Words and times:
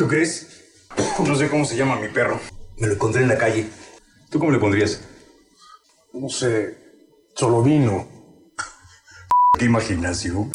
¿Tú 0.00 0.08
crees? 0.08 0.46
No 1.22 1.36
sé 1.36 1.50
cómo 1.50 1.66
se 1.66 1.76
llama 1.76 2.00
mi 2.00 2.08
perro. 2.08 2.40
Me 2.78 2.86
lo 2.86 2.94
encontré 2.94 3.20
en 3.20 3.28
la 3.28 3.36
calle. 3.36 3.68
¿Tú 4.30 4.38
cómo 4.38 4.50
le 4.50 4.58
pondrías? 4.58 5.02
No 6.14 6.30
sé. 6.30 6.74
Solo 7.36 7.62
vino. 7.62 8.08
¿Qué 9.58 9.66
imaginación? 9.66 10.52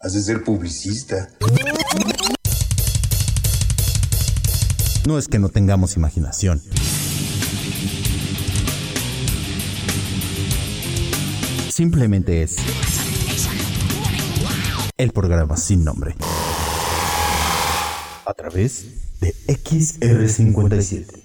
Has 0.00 0.14
de 0.14 0.22
ser 0.22 0.42
publicista. 0.42 1.28
No 5.06 5.18
es 5.18 5.28
que 5.28 5.38
no 5.38 5.50
tengamos 5.50 5.94
imaginación. 5.98 6.62
Simplemente 11.68 12.42
es 12.42 12.56
el 14.96 15.12
programa 15.12 15.58
sin 15.58 15.84
nombre. 15.84 16.16
A 18.26 18.32
través 18.32 18.86
de 19.20 19.34
XR57. 19.48 21.24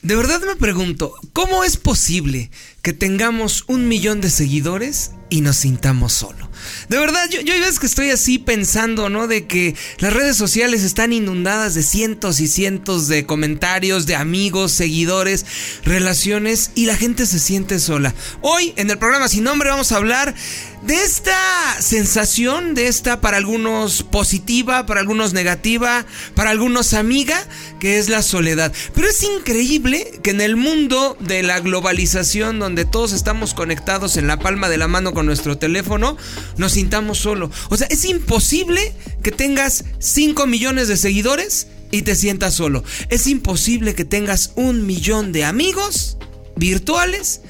De 0.00 0.16
verdad 0.16 0.40
me 0.46 0.56
pregunto, 0.56 1.12
¿cómo 1.34 1.64
es 1.64 1.76
posible 1.76 2.50
que 2.80 2.94
tengamos 2.94 3.64
un 3.66 3.88
millón 3.88 4.22
de 4.22 4.30
seguidores 4.30 5.10
y 5.28 5.42
nos 5.42 5.56
sintamos 5.56 6.12
solo? 6.14 6.48
De 6.88 6.98
verdad, 6.98 7.28
yo, 7.28 7.40
yo 7.40 7.52
hay 7.52 7.60
veces 7.60 7.78
que 7.78 7.86
estoy 7.86 8.10
así 8.10 8.38
pensando, 8.38 9.10
¿no? 9.10 9.26
De 9.26 9.46
que 9.46 9.74
las 9.98 10.12
redes 10.12 10.36
sociales 10.36 10.84
están 10.84 11.12
inundadas 11.12 11.74
de 11.74 11.82
cientos 11.82 12.40
y 12.40 12.48
cientos 12.48 13.08
de 13.08 13.26
comentarios, 13.26 14.06
de 14.06 14.14
amigos, 14.14 14.72
seguidores, 14.72 15.44
relaciones 15.84 16.70
y 16.74 16.86
la 16.86 16.96
gente 16.96 17.26
se 17.26 17.38
siente 17.40 17.78
sola. 17.80 18.14
Hoy, 18.40 18.72
en 18.76 18.88
el 18.90 18.98
programa 18.98 19.28
Sin 19.28 19.44
Nombre, 19.44 19.68
vamos 19.68 19.92
a 19.92 19.96
hablar 19.96 20.34
de 20.82 20.94
esta 21.02 21.36
sensación, 21.80 22.74
de 22.74 22.86
esta 22.86 23.20
para 23.20 23.36
algunos 23.36 24.02
positiva, 24.02 24.86
para 24.86 25.00
algunos 25.00 25.32
negativa, 25.32 26.06
para 26.34 26.50
algunos 26.50 26.94
amiga, 26.94 27.38
que 27.80 27.98
es 27.98 28.08
la 28.08 28.22
soledad. 28.22 28.72
Pero 28.94 29.08
es 29.08 29.22
increíble 29.22 30.20
que 30.22 30.30
en 30.30 30.40
el 30.40 30.56
mundo 30.56 31.16
de 31.20 31.42
la 31.42 31.60
globalización, 31.60 32.58
donde 32.58 32.84
todos 32.84 33.12
estamos 33.12 33.54
conectados 33.54 34.16
en 34.16 34.26
la 34.26 34.38
palma 34.38 34.68
de 34.68 34.78
la 34.78 34.88
mano 34.88 35.12
con 35.12 35.26
nuestro 35.26 35.58
teléfono, 35.58 36.16
nos 36.56 36.72
sintamos 36.72 37.18
solo. 37.18 37.50
O 37.70 37.76
sea, 37.76 37.86
es 37.90 38.04
imposible 38.04 38.94
que 39.22 39.32
tengas 39.32 39.84
5 39.98 40.46
millones 40.46 40.88
de 40.88 40.96
seguidores 40.96 41.68
y 41.90 42.02
te 42.02 42.14
sientas 42.14 42.54
solo. 42.54 42.84
Es 43.08 43.26
imposible 43.26 43.94
que 43.94 44.04
tengas 44.04 44.52
un 44.56 44.86
millón 44.86 45.32
de 45.32 45.44
amigos 45.44 46.18
virtuales 46.56 47.40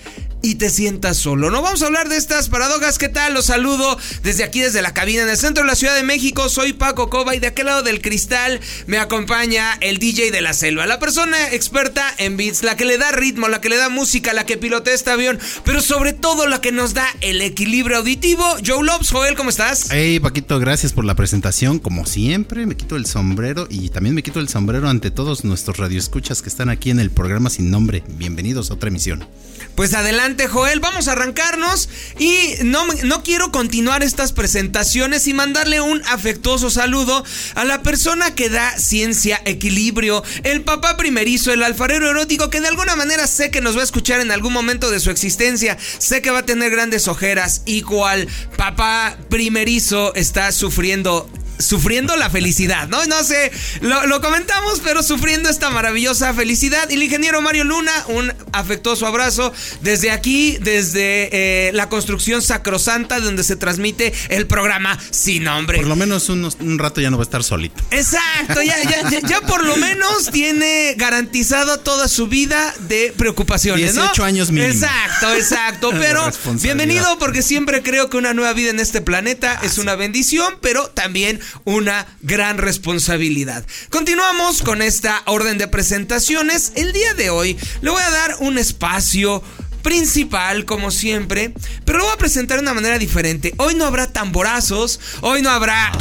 y 0.42 0.56
te 0.56 0.70
sientas 0.70 1.16
solo. 1.16 1.50
No 1.50 1.62
vamos 1.62 1.82
a 1.82 1.86
hablar 1.86 2.08
de 2.08 2.16
estas 2.16 2.48
paradojas. 2.48 2.98
¿Qué 2.98 3.08
tal? 3.08 3.34
Los 3.34 3.46
saludo 3.46 3.98
desde 4.22 4.44
aquí, 4.44 4.60
desde 4.60 4.82
la 4.82 4.94
cabina 4.94 5.22
en 5.22 5.28
el 5.28 5.36
centro 5.36 5.64
de 5.64 5.68
la 5.68 5.74
Ciudad 5.74 5.94
de 5.94 6.02
México. 6.02 6.48
Soy 6.48 6.72
Paco 6.72 7.10
Coba 7.10 7.34
y 7.34 7.40
de 7.40 7.48
aquel 7.48 7.66
lado 7.66 7.82
del 7.82 8.00
cristal 8.00 8.60
me 8.86 8.98
acompaña 8.98 9.74
el 9.80 9.98
DJ 9.98 10.30
de 10.30 10.40
la 10.40 10.52
selva, 10.52 10.86
la 10.86 10.98
persona 10.98 11.52
experta 11.52 12.14
en 12.18 12.36
beats, 12.36 12.62
la 12.62 12.76
que 12.76 12.84
le 12.84 12.98
da 12.98 13.12
ritmo, 13.12 13.48
la 13.48 13.60
que 13.60 13.68
le 13.68 13.76
da 13.76 13.88
música, 13.88 14.32
la 14.32 14.46
que 14.46 14.56
pilotea 14.56 14.94
este 14.94 15.10
avión, 15.10 15.38
pero 15.64 15.80
sobre 15.80 16.12
todo 16.12 16.46
la 16.46 16.60
que 16.60 16.72
nos 16.72 16.94
da 16.94 17.06
el 17.20 17.40
equilibrio 17.42 17.98
auditivo. 17.98 18.44
Joe 18.64 18.84
Lobs, 18.84 19.10
Joel, 19.10 19.34
¿cómo 19.34 19.50
estás? 19.50 19.88
Hey, 19.90 20.20
Paquito, 20.20 20.58
gracias 20.58 20.92
por 20.92 21.04
la 21.04 21.14
presentación. 21.14 21.78
Como 21.78 22.06
siempre, 22.06 22.66
me 22.66 22.76
quito 22.76 22.96
el 22.96 23.06
sombrero 23.06 23.66
y 23.70 23.88
también 23.90 24.14
me 24.14 24.22
quito 24.22 24.40
el 24.40 24.48
sombrero 24.48 24.88
ante 24.88 25.10
todos 25.10 25.44
nuestros 25.44 25.78
radioescuchas 25.78 26.42
que 26.42 26.48
están 26.48 26.68
aquí 26.68 26.90
en 26.90 27.00
el 27.00 27.10
programa 27.10 27.50
sin 27.50 27.70
nombre. 27.70 28.02
Bienvenidos 28.08 28.70
a 28.70 28.74
otra 28.74 28.88
emisión. 28.88 29.26
Pues 29.74 29.94
adelante, 29.94 30.27
Joel, 30.36 30.80
vamos 30.80 31.08
a 31.08 31.12
arrancarnos 31.12 31.88
y 32.18 32.54
no, 32.62 32.84
no 33.04 33.22
quiero 33.22 33.50
continuar 33.50 34.02
estas 34.02 34.32
presentaciones 34.32 35.26
y 35.26 35.32
mandarle 35.32 35.80
un 35.80 36.02
afectuoso 36.06 36.70
saludo 36.70 37.24
a 37.54 37.64
la 37.64 37.82
persona 37.82 38.34
que 38.34 38.50
da 38.50 38.76
ciencia, 38.78 39.40
equilibrio, 39.46 40.22
el 40.44 40.62
papá 40.62 40.96
primerizo, 40.96 41.52
el 41.52 41.62
alfarero 41.62 42.10
erótico, 42.10 42.50
que 42.50 42.60
de 42.60 42.68
alguna 42.68 42.94
manera 42.94 43.26
sé 43.26 43.50
que 43.50 43.62
nos 43.62 43.76
va 43.76 43.80
a 43.80 43.84
escuchar 43.84 44.20
en 44.20 44.30
algún 44.30 44.52
momento 44.52 44.90
de 44.90 45.00
su 45.00 45.10
existencia, 45.10 45.78
sé 45.98 46.20
que 46.20 46.30
va 46.30 46.40
a 46.40 46.46
tener 46.46 46.70
grandes 46.70 47.08
ojeras. 47.08 47.62
Y 47.64 47.82
cual 47.82 48.28
papá 48.56 49.16
primerizo 49.30 50.14
está 50.14 50.52
sufriendo 50.52 51.30
sufriendo 51.58 52.16
la 52.16 52.30
felicidad, 52.30 52.88
¿no? 52.88 53.04
No 53.06 53.22
sé, 53.24 53.50
lo, 53.80 54.06
lo, 54.06 54.20
comentamos, 54.20 54.80
pero 54.82 55.02
sufriendo 55.02 55.48
esta 55.48 55.70
maravillosa 55.70 56.32
felicidad. 56.34 56.88
Y 56.90 56.94
el 56.94 57.02
ingeniero 57.02 57.40
Mario 57.42 57.64
Luna, 57.64 57.92
un 58.08 58.32
afectuoso 58.52 59.06
abrazo 59.06 59.52
desde 59.80 60.10
aquí, 60.10 60.58
desde 60.60 61.68
eh, 61.68 61.72
la 61.72 61.88
construcción 61.88 62.42
sacrosanta, 62.42 63.20
donde 63.20 63.44
se 63.44 63.56
transmite 63.56 64.12
el 64.28 64.46
programa 64.46 64.98
sin 65.10 65.44
nombre. 65.44 65.78
Por 65.78 65.86
lo 65.86 65.96
menos 65.96 66.28
unos, 66.28 66.56
un 66.60 66.78
rato 66.78 67.00
ya 67.00 67.10
no 67.10 67.16
va 67.16 67.22
a 67.22 67.24
estar 67.24 67.44
solito. 67.44 67.82
Exacto, 67.90 68.62
ya, 68.62 68.82
ya, 68.82 69.10
ya, 69.10 69.20
ya 69.20 69.40
por 69.42 69.64
lo 69.64 69.76
menos 69.76 70.30
tiene 70.30 70.94
garantizado 70.96 71.78
toda 71.80 72.08
su 72.08 72.28
vida 72.28 72.74
de 72.88 73.12
preocupaciones, 73.16 73.94
18 73.94 74.12
¿no? 74.16 74.24
años 74.24 74.50
mínimo. 74.50 74.72
Exacto, 74.72 75.34
exacto. 75.34 75.90
Pero 75.98 76.30
bienvenido 76.60 77.18
porque 77.18 77.42
siempre 77.42 77.82
creo 77.82 78.08
que 78.10 78.16
una 78.16 78.34
nueva 78.34 78.52
vida 78.52 78.70
en 78.70 78.80
este 78.80 79.00
planeta 79.00 79.60
es 79.62 79.78
una 79.78 79.94
bendición, 79.94 80.58
pero 80.60 80.88
también 80.88 81.40
una 81.64 82.06
gran 82.22 82.58
responsabilidad. 82.58 83.64
Continuamos 83.90 84.62
con 84.62 84.82
esta 84.82 85.22
orden 85.26 85.58
de 85.58 85.68
presentaciones. 85.68 86.72
El 86.74 86.92
día 86.92 87.14
de 87.14 87.30
hoy 87.30 87.56
le 87.80 87.90
voy 87.90 88.02
a 88.02 88.10
dar 88.10 88.36
un 88.40 88.58
espacio 88.58 89.42
principal, 89.82 90.64
como 90.64 90.90
siempre, 90.90 91.54
pero 91.84 91.98
lo 91.98 92.04
voy 92.04 92.14
a 92.14 92.18
presentar 92.18 92.58
de 92.58 92.62
una 92.62 92.74
manera 92.74 92.98
diferente. 92.98 93.54
Hoy 93.56 93.74
no 93.74 93.86
habrá 93.86 94.06
tamborazos, 94.06 95.00
hoy 95.22 95.42
no 95.42 95.50
habrá... 95.50 95.92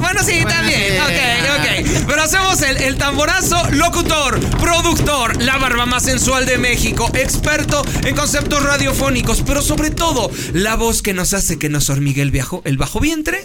Bueno, 0.00 0.22
sí, 0.22 0.42
bueno, 0.42 0.50
también. 0.50 0.80
Sí. 0.80 0.98
Ok, 0.98 1.94
ok. 1.98 2.04
Pero 2.06 2.22
hacemos 2.22 2.60
el, 2.62 2.76
el, 2.78 2.96
tamborazo 2.96 3.70
locutor, 3.70 4.38
productor, 4.58 5.42
la 5.42 5.56
barba 5.56 5.86
más 5.86 6.02
sensual 6.02 6.44
de 6.44 6.58
México, 6.58 7.10
experto 7.14 7.82
en 8.04 8.14
conceptos 8.14 8.62
radiofónicos, 8.62 9.42
pero 9.42 9.62
sobre 9.62 9.90
todo 9.90 10.30
la 10.52 10.76
voz 10.76 11.00
que 11.00 11.14
nos 11.14 11.32
hace 11.32 11.58
que 11.58 11.70
nos 11.70 11.88
hormigue 11.88 12.20
el 12.20 12.76
bajo 12.76 13.00
vientre. 13.00 13.44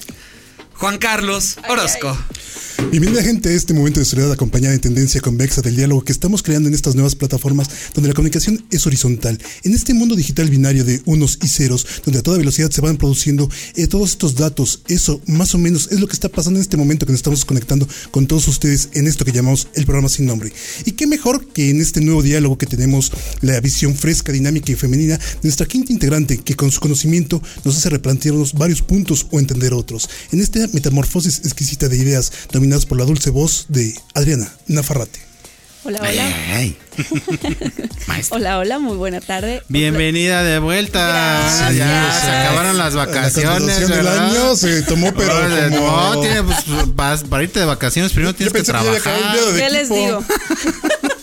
Juan 0.79 0.97
Carlos 0.97 1.57
Orozco. 1.67 2.17
Bienvenida 2.91 3.21
gente 3.21 3.49
a 3.49 3.51
este 3.51 3.75
momento 3.75 3.99
de 3.99 4.05
soledad 4.05 4.31
acompañada 4.31 4.71
de 4.71 4.79
tendencia 4.79 5.21
convexa 5.21 5.61
del 5.61 5.75
diálogo 5.75 6.03
que 6.03 6.11
estamos 6.11 6.41
creando 6.41 6.69
en 6.69 6.73
estas 6.73 6.95
nuevas 6.95 7.13
plataformas 7.13 7.69
donde 7.93 8.07
la 8.07 8.15
comunicación 8.15 8.65
es 8.71 8.87
horizontal. 8.87 9.37
En 9.61 9.75
este 9.75 9.93
mundo 9.93 10.15
digital 10.15 10.49
binario 10.49 10.83
de 10.83 10.99
unos 11.05 11.37
y 11.43 11.49
ceros, 11.49 11.85
donde 12.03 12.19
a 12.19 12.23
toda 12.23 12.39
velocidad 12.39 12.71
se 12.71 12.81
van 12.81 12.97
produciendo 12.97 13.47
eh, 13.75 13.85
todos 13.85 14.09
estos 14.11 14.33
datos, 14.33 14.81
eso 14.87 15.21
más 15.27 15.53
o 15.53 15.59
menos 15.59 15.89
es 15.91 15.99
lo 15.99 16.07
que 16.07 16.13
está 16.13 16.29
pasando 16.29 16.57
en 16.57 16.63
este 16.63 16.77
momento 16.77 17.05
que 17.05 17.11
nos 17.11 17.19
estamos 17.19 17.45
conectando 17.45 17.87
con 18.09 18.25
todos 18.25 18.47
ustedes 18.47 18.89
en 18.93 19.05
esto 19.05 19.23
que 19.23 19.33
llamamos 19.33 19.67
el 19.75 19.85
programa 19.85 20.09
sin 20.09 20.25
nombre. 20.25 20.51
Y 20.85 20.93
qué 20.93 21.05
mejor 21.05 21.45
que 21.45 21.69
en 21.69 21.81
este 21.81 22.01
nuevo 22.01 22.23
diálogo 22.23 22.57
que 22.57 22.65
tenemos 22.65 23.11
la 23.41 23.59
visión 23.59 23.93
fresca, 23.93 24.31
dinámica 24.31 24.71
y 24.71 24.75
femenina 24.75 25.17
de 25.17 25.39
nuestra 25.43 25.67
quinta 25.67 25.93
integrante 25.93 26.39
que 26.39 26.55
con 26.55 26.71
su 26.71 26.79
conocimiento 26.79 27.39
nos 27.63 27.77
hace 27.77 27.89
replantearnos 27.91 28.53
varios 28.53 28.81
puntos 28.81 29.27
o 29.29 29.39
entender 29.39 29.73
otros. 29.75 30.09
En 30.31 30.39
metamorfosis 30.73 31.39
exquisita 31.39 31.87
de 31.87 31.97
ideas 31.97 32.31
dominadas 32.51 32.85
por 32.85 32.97
la 32.97 33.05
dulce 33.05 33.29
voz 33.29 33.65
de 33.69 33.95
Adriana 34.13 34.51
Nafarrate. 34.67 35.29
Hola, 35.85 35.99
hola. 36.01 36.73
Hola, 38.31 38.59
hola, 38.59 38.79
muy 38.79 38.97
buena 38.97 39.21
tarde. 39.21 39.63
Bienvenida 39.69 40.43
de 40.43 40.59
vuelta. 40.59 41.07
Gracias. 41.07 41.75
Ya 41.75 42.19
se 42.21 42.29
acabaron 42.29 42.77
las 42.77 42.95
vacaciones. 42.95 43.89
La 43.89 43.95
del 43.95 44.07
año 44.07 44.55
se 44.57 44.81
tomó, 44.81 45.13
pero. 45.13 45.37
Oye, 45.37 45.77
como... 45.77 46.15
No, 46.15 46.19
tiene, 46.19 46.43
pues, 46.43 46.57
para, 46.95 47.17
para, 47.17 47.43
irte 47.43 47.59
de 47.61 47.65
vacaciones 47.65 48.11
primero 48.11 48.35
tienes 48.35 48.53
que 48.53 48.63
trabajar. 48.63 49.01
¿Qué 49.01 49.39
equipo. 49.51 49.69
les 49.71 49.89
digo? 49.89 50.23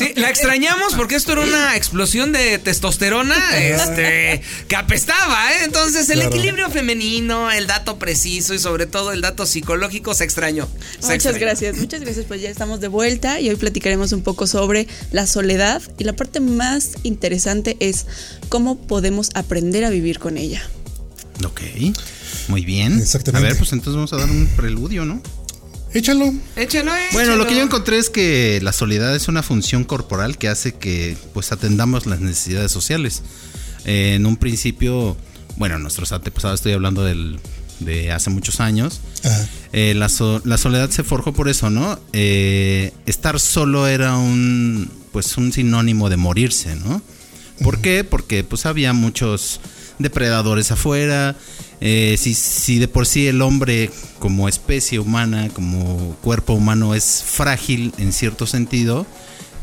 Sí, 0.00 0.14
la 0.16 0.30
extrañamos 0.30 0.94
porque 0.94 1.14
esto 1.14 1.32
era 1.32 1.42
una 1.42 1.76
explosión 1.76 2.32
de 2.32 2.58
testosterona 2.58 3.36
este, 3.58 4.40
que 4.66 4.76
apestaba, 4.76 5.52
¿eh? 5.52 5.64
Entonces 5.64 6.08
el 6.08 6.20
claro. 6.20 6.34
equilibrio 6.34 6.70
femenino, 6.70 7.50
el 7.50 7.66
dato 7.66 7.98
preciso 7.98 8.54
y 8.54 8.58
sobre 8.58 8.86
todo 8.86 9.12
el 9.12 9.20
dato 9.20 9.44
psicológico 9.44 10.14
se 10.14 10.24
extrañó. 10.24 10.66
Se 10.66 11.00
muchas 11.00 11.12
extrañó. 11.12 11.38
gracias, 11.38 11.76
muchas 11.76 12.00
gracias. 12.00 12.24
Pues 12.26 12.40
ya 12.40 12.48
estamos 12.48 12.80
de 12.80 12.88
vuelta 12.88 13.40
y 13.40 13.50
hoy 13.50 13.56
platicaremos 13.56 14.12
un 14.12 14.22
poco 14.22 14.46
sobre 14.46 14.88
la 15.12 15.26
soledad 15.26 15.82
y 15.98 16.04
la 16.04 16.14
parte 16.14 16.40
más 16.40 16.92
interesante 17.02 17.76
es 17.80 18.06
cómo 18.48 18.78
podemos 18.78 19.28
aprender 19.34 19.84
a 19.84 19.90
vivir 19.90 20.18
con 20.18 20.38
ella. 20.38 20.62
Ok, 21.44 21.60
muy 22.48 22.64
bien. 22.64 22.98
Exactamente. 23.00 23.46
A 23.46 23.50
ver, 23.50 23.58
pues 23.58 23.72
entonces 23.72 23.94
vamos 23.94 24.12
a 24.14 24.16
dar 24.16 24.30
un 24.30 24.46
preludio, 24.56 25.04
¿no? 25.04 25.22
Échalo. 25.92 26.32
Échalo, 26.56 26.94
échalo. 26.94 27.12
Bueno, 27.12 27.36
lo 27.36 27.46
que 27.46 27.56
yo 27.56 27.62
encontré 27.62 27.98
es 27.98 28.10
que 28.10 28.60
la 28.62 28.72
soledad 28.72 29.14
es 29.16 29.28
una 29.28 29.42
función 29.42 29.84
corporal 29.84 30.38
que 30.38 30.48
hace 30.48 30.72
que 30.72 31.16
pues 31.34 31.50
atendamos 31.52 32.06
las 32.06 32.20
necesidades 32.20 32.70
sociales. 32.70 33.22
Eh, 33.84 34.14
en 34.14 34.26
un 34.26 34.36
principio, 34.36 35.16
bueno, 35.56 35.78
nuestros 35.78 36.12
antepasados, 36.12 36.60
estoy 36.60 36.72
hablando 36.72 37.02
del, 37.02 37.40
de 37.80 38.12
hace 38.12 38.30
muchos 38.30 38.60
años, 38.60 39.00
eh, 39.72 39.94
la, 39.96 40.08
so, 40.08 40.40
la, 40.44 40.58
soledad 40.58 40.90
se 40.90 41.02
forjó 41.02 41.32
por 41.32 41.48
eso, 41.48 41.70
¿no? 41.70 41.98
Eh, 42.12 42.92
estar 43.06 43.40
solo 43.40 43.86
era 43.86 44.16
un, 44.16 44.90
pues, 45.12 45.36
un 45.36 45.52
sinónimo 45.52 46.08
de 46.08 46.16
morirse, 46.16 46.76
¿no? 46.76 47.02
¿Por 47.62 47.74
uh 47.74 47.78
-huh. 47.78 47.82
qué? 47.82 48.04
Porque 48.04 48.44
pues 48.44 48.64
había 48.64 48.92
muchos 48.92 49.60
depredadores 50.00 50.70
afuera. 50.72 51.36
Eh, 51.80 52.16
si, 52.18 52.34
si 52.34 52.78
de 52.78 52.88
por 52.88 53.06
sí 53.06 53.26
el 53.28 53.40
hombre 53.40 53.90
como 54.18 54.48
especie 54.48 54.98
humana, 54.98 55.48
como 55.54 56.16
cuerpo 56.22 56.52
humano 56.54 56.94
es 56.94 57.22
frágil 57.24 57.94
en 57.98 58.12
cierto 58.12 58.46
sentido, 58.46 59.06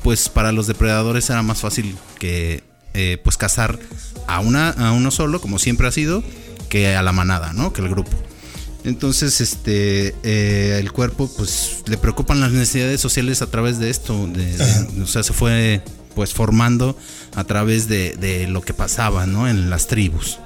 pues 0.03 0.29
para 0.29 0.51
los 0.51 0.65
depredadores 0.67 1.29
era 1.29 1.43
más 1.43 1.59
fácil 1.59 1.95
que 2.19 2.63
eh, 2.93 3.19
pues 3.23 3.37
cazar 3.37 3.77
a, 4.27 4.39
una, 4.39 4.69
a 4.71 4.91
uno 4.93 5.11
solo, 5.11 5.39
como 5.41 5.59
siempre 5.59 5.87
ha 5.87 5.91
sido, 5.91 6.23
que 6.69 6.95
a 6.95 7.03
la 7.03 7.11
manada, 7.11 7.53
¿no? 7.53 7.71
Que 7.73 7.81
el 7.81 7.89
grupo. 7.89 8.11
Entonces, 8.83 9.41
este, 9.41 10.15
eh, 10.23 10.77
el 10.79 10.91
cuerpo, 10.93 11.29
pues, 11.37 11.83
le 11.87 11.97
preocupan 11.97 12.39
las 12.39 12.51
necesidades 12.51 13.01
sociales 13.01 13.41
a 13.41 13.47
través 13.51 13.79
de 13.79 13.89
esto. 13.89 14.27
de- 14.27 14.55
de- 14.57 15.01
o 15.03 15.07
sea, 15.07 15.23
se 15.23 15.33
fue, 15.33 15.81
pues, 16.17 16.33
formando 16.33 16.97
a 17.35 17.43
través 17.43 17.87
de, 17.87 18.15
de 18.15 18.47
lo 18.47 18.63
que 18.63 18.73
pasaba, 18.73 19.27
¿no? 19.27 19.47
En 19.47 19.69
las 19.69 19.85
tribus. 19.85 20.39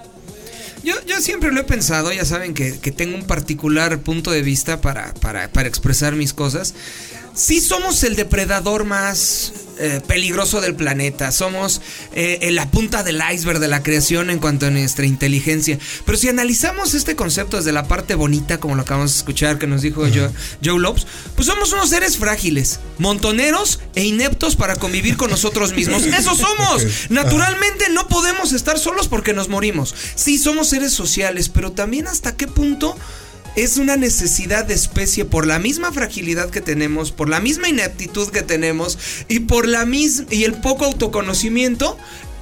Yo, 0.84 0.96
yo 1.08 1.22
siempre 1.22 1.54
lo 1.54 1.62
he 1.62 1.64
pensado, 1.64 2.12
ya 2.12 2.26
saben 2.26 2.54
que, 2.54 2.78
que 2.78 2.92
tengo 2.92 3.16
un 3.16 3.24
particular 3.24 4.00
punto 4.00 4.32
de 4.32 4.42
vista 4.42 4.82
para, 4.82 5.14
para, 5.14 5.50
para 5.50 5.70
expresar 5.70 6.18
mis 6.18 6.34
cosas. 6.34 6.74
Sí 7.34 7.62
somos 7.62 8.04
el 8.04 8.16
depredador 8.16 8.84
más 8.84 9.54
eh, 9.84 10.00
peligroso 10.06 10.62
del 10.62 10.76
planeta, 10.76 11.32
somos 11.32 11.82
eh, 12.14 12.38
en 12.42 12.56
la 12.56 12.70
punta 12.70 13.02
del 13.02 13.20
iceberg 13.34 13.58
de 13.60 13.68
la 13.68 13.82
creación 13.82 14.30
en 14.30 14.38
cuanto 14.38 14.68
a 14.68 14.70
nuestra 14.70 15.08
inteligencia. 15.08 15.80
Pero 16.06 16.18
si 16.20 16.30
analizamos 16.30 16.94
este 16.94 17.16
concepto 17.16 17.58
desde 17.58 17.72
la 17.72 17.88
parte 17.88 18.14
bonita, 18.14 18.60
como 18.60 18.76
lo 18.76 18.84
acabamos 18.84 19.14
de 19.14 19.18
escuchar 19.18 19.58
que 19.58 19.66
nos 19.66 19.82
dijo 19.82 20.02
Joe, 20.02 20.30
Joe 20.64 20.80
Lopes, 20.80 21.08
pues 21.36 21.48
somos 21.48 21.74
unos 21.74 21.90
seres 21.90 22.18
frágiles, 22.18 22.80
montoneros 23.00 23.80
e 23.96 24.04
ineptos 24.04 24.56
para 24.56 24.76
convivir 24.76 25.18
con 25.18 25.32
nosotros 25.32 25.74
mismos. 25.74 26.04
¡Eso 26.06 26.36
somos! 26.36 26.86
Naturalmente 27.10 27.86
no 27.90 28.08
podemos 28.08 28.52
estar 28.52 28.78
solos 28.78 29.08
porque 29.08 29.34
nos 29.34 29.50
morimos. 29.50 29.96
Sí, 30.16 30.38
somos 30.38 30.70
seres 30.70 30.94
sociales, 30.94 31.50
pero 31.50 31.72
también 31.72 32.08
hasta 32.08 32.36
qué 32.36 32.46
punto 32.46 32.96
es 33.56 33.78
una 33.78 33.98
necesidad 33.98 34.66
de 34.66 34.74
especie 34.74 35.26
por 35.26 35.46
la 35.46 35.60
misma 35.60 35.92
fragilidad 35.92 36.50
que 36.50 36.62
tenemos, 36.62 37.12
por 37.12 37.30
la 37.30 37.40
misma 37.40 37.70
ineptitud 37.70 38.30
que 38.30 38.42
tenemos 38.42 38.98
y 39.28 39.42
por 39.42 39.68
la 39.68 39.86
misma 39.86 40.28
y 40.30 40.44
el 40.44 40.54
poco 40.54 40.86
autoconocimiento 40.86 41.98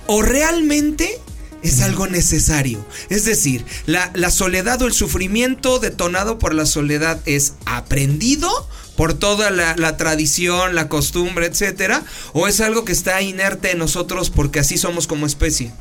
o 0.07 0.21
realmente 0.21 1.19
es 1.61 1.81
algo 1.81 2.07
necesario. 2.07 2.85
Es 3.09 3.25
decir, 3.25 3.65
la, 3.85 4.11
la 4.13 4.31
soledad 4.31 4.81
o 4.81 4.87
el 4.87 4.93
sufrimiento 4.93 5.79
detonado 5.79 6.39
por 6.39 6.53
la 6.53 6.65
soledad 6.65 7.19
es 7.25 7.53
aprendido 7.65 8.49
por 8.95 9.13
toda 9.13 9.49
la, 9.49 9.75
la 9.77 9.97
tradición, 9.97 10.75
la 10.75 10.89
costumbre, 10.89 11.45
etcétera, 11.45 12.03
o 12.33 12.47
es 12.47 12.59
algo 12.59 12.85
que 12.85 12.91
está 12.91 13.21
inerte 13.21 13.71
en 13.71 13.77
nosotros 13.77 14.29
porque 14.29 14.59
así 14.59 14.77
somos 14.77 15.07
como 15.07 15.25
especie. 15.25 15.71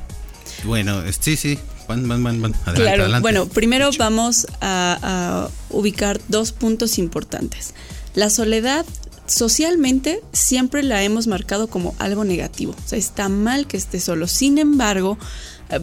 Bueno, 0.64 1.02
sí, 1.20 1.36
sí. 1.36 1.58
Van, 1.88 2.06
van, 2.06 2.22
van, 2.22 2.42
van. 2.42 2.54
Adelante, 2.54 2.82
Claro, 2.82 3.02
adelante. 3.04 3.22
bueno, 3.22 3.46
primero 3.48 3.90
vamos 3.98 4.46
a, 4.60 4.98
a 5.02 5.48
ubicar 5.70 6.20
dos 6.28 6.52
puntos 6.52 6.98
importantes. 6.98 7.72
La 8.14 8.28
soledad 8.30 8.84
socialmente 9.26 10.20
siempre 10.32 10.82
la 10.82 11.02
hemos 11.02 11.26
marcado 11.26 11.68
como 11.68 11.94
algo 11.98 12.24
negativo, 12.24 12.74
o 12.84 12.88
sea, 12.88 12.98
está 12.98 13.28
mal 13.28 13.66
que 13.66 13.76
esté 13.76 14.00
solo. 14.00 14.26
Sin 14.26 14.58
embargo, 14.58 15.18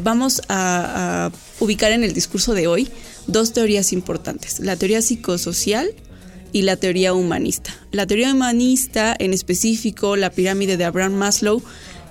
vamos 0.04 0.42
a, 0.50 1.26
a 1.28 1.32
ubicar 1.60 1.92
en 1.92 2.04
el 2.04 2.14
discurso 2.14 2.54
de 2.54 2.68
hoy 2.68 2.90
dos 3.28 3.54
teorías 3.54 3.94
importantes, 3.94 4.60
la 4.60 4.76
teoría 4.76 5.02
psicosocial 5.02 5.90
y 6.54 6.64
la 6.64 6.76
teoría 6.76 7.14
humanista. 7.14 7.76
La 7.92 8.08
teoría 8.08 8.32
humanista, 8.34 9.16
en 9.18 9.34
específico 9.34 10.16
la 10.16 10.30
pirámide 10.32 10.78
de 10.78 10.86
Abraham 10.86 11.14
Maslow, 11.14 11.62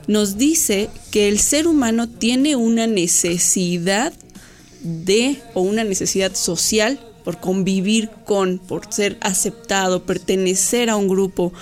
nos 0.06 0.36
dice 0.36 0.90
que 1.10 1.28
el 1.28 1.38
ser 1.38 1.66
humano 1.66 2.08
tiene 2.08 2.56
una 2.56 2.86
necesidad 2.86 4.12
de 4.82 5.38
o 5.54 5.62
una 5.62 5.84
necesidad 5.84 6.34
social 6.34 7.00
por 7.24 7.40
convivir 7.40 8.10
con, 8.26 8.58
por 8.58 8.92
ser 8.92 9.16
aceptado, 9.20 10.04
pertenecer 10.04 10.90
a 10.90 10.96
un 10.96 11.08
grupo, 11.08 11.52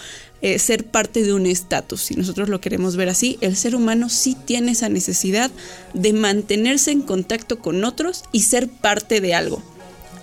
eh, 0.42 0.58
ser 0.58 0.84
parte 0.84 1.22
de 1.22 1.32
un 1.32 1.46
estatus. 1.46 2.02
Si 2.02 2.16
nosotros 2.16 2.48
lo 2.48 2.60
queremos 2.60 2.96
ver 2.96 3.08
así, 3.08 3.38
el 3.40 3.56
ser 3.56 3.76
humano 3.76 4.08
sí 4.08 4.36
tiene 4.44 4.72
esa 4.72 4.88
necesidad 4.88 5.52
de 5.94 6.12
mantenerse 6.12 6.90
en 6.90 7.02
contacto 7.02 7.60
con 7.60 7.84
otros 7.84 8.24
y 8.32 8.42
ser 8.42 8.68
parte 8.68 9.20
de 9.20 9.34
algo. 9.34 9.62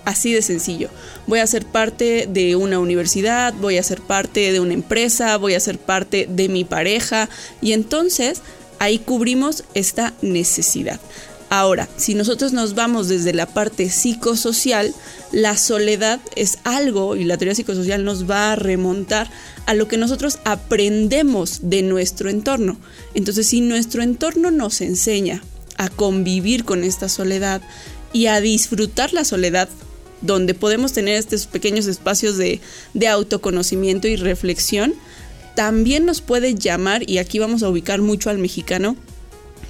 Así 0.10 0.34
de 0.34 0.42
sencillo. 0.42 0.90
Voy 1.28 1.38
a 1.38 1.46
ser 1.46 1.68
parte 1.68 2.28
de 2.28 2.56
una 2.56 2.80
universidad, 2.80 3.54
voy 3.54 3.78
a 3.78 3.84
ser 3.84 4.02
parte 4.02 4.52
de 4.52 4.60
una 4.60 4.74
empresa, 4.74 5.38
voy 5.38 5.54
a 5.54 5.60
ser 5.60 5.78
parte 5.78 6.26
de 6.28 6.50
mi 6.50 6.64
pareja 6.64 7.30
y 7.62 7.74
entonces 7.74 8.42
ahí 8.80 8.98
cubrimos 8.98 9.66
esta 9.76 10.16
necesidad. 10.24 11.00
Ahora, 11.52 11.88
si 11.98 12.16
nosotros 12.16 12.54
nos 12.54 12.74
vamos 12.74 13.08
desde 13.08 13.34
la 13.36 13.46
parte 13.46 13.92
psicosocial, 13.92 14.96
la 15.32 15.56
soledad 15.58 16.20
es 16.36 16.58
algo, 16.64 17.16
y 17.16 17.24
la 17.24 17.38
teoría 17.38 17.54
psicosocial 17.54 18.04
nos 18.04 18.28
va 18.28 18.54
a 18.54 18.56
remontar 18.56 19.30
a 19.68 19.76
lo 19.76 19.88
que 19.88 19.98
nosotros 19.98 20.40
aprendemos 20.44 21.60
de 21.70 21.84
nuestro 21.84 22.32
entorno. 22.32 22.80
Entonces, 23.14 23.46
si 23.46 23.62
nuestro 23.62 24.02
entorno 24.02 24.50
nos 24.50 24.82
enseña 24.82 25.44
a 25.78 25.88
convivir 25.88 26.66
con 26.66 26.84
esta 26.84 27.10
soledad 27.10 27.62
y 28.12 28.26
a 28.26 28.42
disfrutar 28.42 29.14
la 29.14 29.24
soledad, 29.24 29.70
donde 30.21 30.54
podemos 30.54 30.94
tener 30.94 31.16
estos 31.16 31.48
pequeños 31.48 31.88
espacios 31.88 32.38
de, 32.38 32.60
de 32.94 33.07
autoconocimiento 33.07 34.07
y 34.07 34.16
reflexión, 34.16 34.94
también 35.56 36.06
nos 36.06 36.21
puede 36.21 36.56
llamar, 36.56 37.10
y 37.10 37.18
aquí 37.18 37.39
vamos 37.39 37.63
a 37.63 37.69
ubicar 37.69 38.01
mucho 38.01 38.30
al 38.30 38.38
mexicano, 38.38 38.95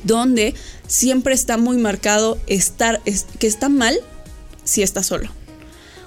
donde 0.04 0.54
siempre 0.88 1.34
está 1.34 1.58
muy 1.58 1.78
marcado 1.78 2.38
estar, 2.48 3.02
es- 3.06 3.26
que 3.40 3.48
está 3.48 3.70
mal 3.70 3.98
si 4.64 4.82
estás 4.84 5.08
solo. 5.08 5.30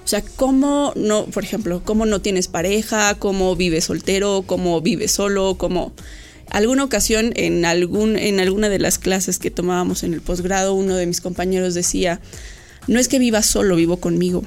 O 0.05 0.09
sea, 0.09 0.23
cómo 0.37 0.93
no, 0.97 1.27
por 1.27 1.45
ejemplo, 1.45 1.83
cómo 1.85 2.07
no 2.07 2.21
tienes 2.21 2.49
pareja, 2.49 3.15
cómo 3.19 3.55
vives 3.55 3.85
soltero, 3.85 4.43
cómo 4.47 4.81
vives 4.81 5.13
solo, 5.13 5.57
cómo 5.57 5.93
alguna 6.51 6.85
ocasión 6.85 7.33
en 7.37 7.65
algún 7.65 8.17
en 8.19 8.41
alguna 8.41 8.69
de 8.69 8.79
las 8.81 8.99
clases 8.99 9.39
que 9.39 9.51
tomábamos 9.51 10.03
en 10.03 10.13
el 10.13 10.21
posgrado, 10.21 10.75
uno 10.75 10.97
de 10.97 11.07
mis 11.07 11.21
compañeros 11.21 11.75
decía, 11.75 12.21
"No 12.87 12.99
es 12.99 13.09
que 13.09 13.19
viva 13.19 13.43
solo, 13.43 13.77
vivo 13.77 13.99
conmigo." 13.99 14.45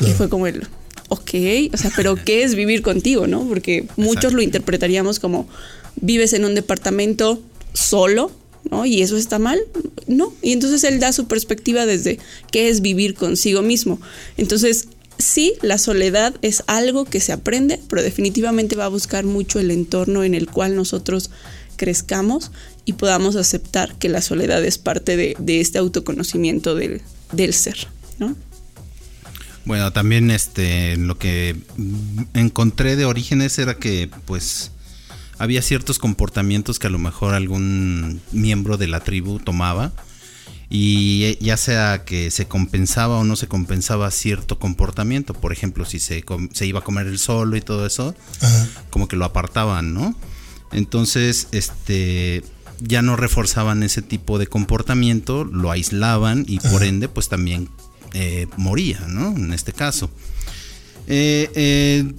Y 0.00 0.12
fue 0.12 0.28
como 0.28 0.46
el, 0.46 0.66
ok, 1.08 1.30
o 1.72 1.76
sea, 1.76 1.90
pero 1.96 2.16
¿qué 2.22 2.42
es 2.42 2.54
vivir 2.54 2.82
contigo, 2.82 3.26
no? 3.26 3.46
Porque 3.48 3.86
muchos 3.96 4.32
lo 4.32 4.42
interpretaríamos 4.42 5.18
como 5.18 5.48
vives 5.96 6.32
en 6.32 6.44
un 6.44 6.54
departamento 6.54 7.42
solo, 7.72 8.30
¿no? 8.70 8.86
Y 8.86 9.02
eso 9.02 9.16
está 9.16 9.38
mal, 9.38 9.58
¿no? 10.06 10.32
Y 10.42 10.52
entonces 10.52 10.84
él 10.84 11.00
da 11.00 11.12
su 11.12 11.26
perspectiva 11.26 11.86
desde 11.86 12.18
qué 12.50 12.68
es 12.68 12.80
vivir 12.80 13.14
consigo 13.14 13.62
mismo. 13.62 14.00
Entonces, 14.36 14.88
sí, 15.18 15.54
la 15.62 15.78
soledad 15.78 16.34
es 16.42 16.62
algo 16.66 17.04
que 17.04 17.20
se 17.20 17.32
aprende, 17.32 17.80
pero 17.88 18.02
definitivamente 18.02 18.76
va 18.76 18.86
a 18.86 18.88
buscar 18.88 19.24
mucho 19.24 19.60
el 19.60 19.70
entorno 19.70 20.24
en 20.24 20.34
el 20.34 20.48
cual 20.48 20.76
nosotros 20.76 21.30
crezcamos 21.76 22.50
y 22.84 22.94
podamos 22.94 23.36
aceptar 23.36 23.94
que 23.96 24.08
la 24.08 24.22
soledad 24.22 24.64
es 24.64 24.78
parte 24.78 25.16
de, 25.16 25.36
de 25.38 25.60
este 25.60 25.78
autoconocimiento 25.78 26.74
del, 26.74 27.02
del 27.32 27.54
ser, 27.54 27.88
¿no? 28.18 28.34
Bueno, 29.64 29.92
también 29.92 30.30
este 30.30 30.96
lo 30.96 31.18
que 31.18 31.56
encontré 32.34 32.94
de 32.94 33.04
orígenes 33.04 33.58
era 33.58 33.74
que 33.74 34.08
pues 34.24 34.70
había 35.38 35.60
ciertos 35.60 35.98
comportamientos 35.98 36.78
que 36.78 36.86
a 36.86 36.90
lo 36.90 36.98
mejor 36.98 37.34
algún 37.34 38.20
miembro 38.30 38.76
de 38.76 38.86
la 38.86 39.00
tribu 39.00 39.40
tomaba 39.40 39.92
y 40.68 41.36
ya 41.44 41.56
sea 41.56 42.04
que 42.04 42.30
se 42.30 42.46
compensaba 42.46 43.18
o 43.18 43.24
no 43.24 43.36
se 43.36 43.46
compensaba 43.46 44.10
cierto 44.10 44.58
comportamiento, 44.58 45.32
por 45.34 45.52
ejemplo, 45.52 45.84
si 45.84 46.00
se, 46.00 46.24
se 46.52 46.66
iba 46.66 46.80
a 46.80 46.84
comer 46.84 47.06
el 47.06 47.18
solo 47.18 47.56
y 47.56 47.60
todo 47.60 47.86
eso, 47.86 48.14
como 48.90 49.06
que 49.06 49.16
lo 49.16 49.24
apartaban, 49.24 49.94
¿no? 49.94 50.16
Entonces, 50.72 51.48
este 51.52 52.42
ya 52.80 53.00
no 53.02 53.16
reforzaban 53.16 53.82
ese 53.82 54.02
tipo 54.02 54.38
de 54.38 54.46
comportamiento, 54.48 55.44
lo 55.44 55.70
aislaban 55.70 56.44
y 56.46 56.58
por 56.60 56.82
ende 56.82 57.08
pues 57.08 57.28
también 57.28 57.68
eh, 58.12 58.46
moría, 58.56 59.00
¿no? 59.08 59.34
En 59.36 59.52
este 59.52 59.72
caso. 59.72 60.10
Eh, 61.06 61.50
eh, 61.54 62.12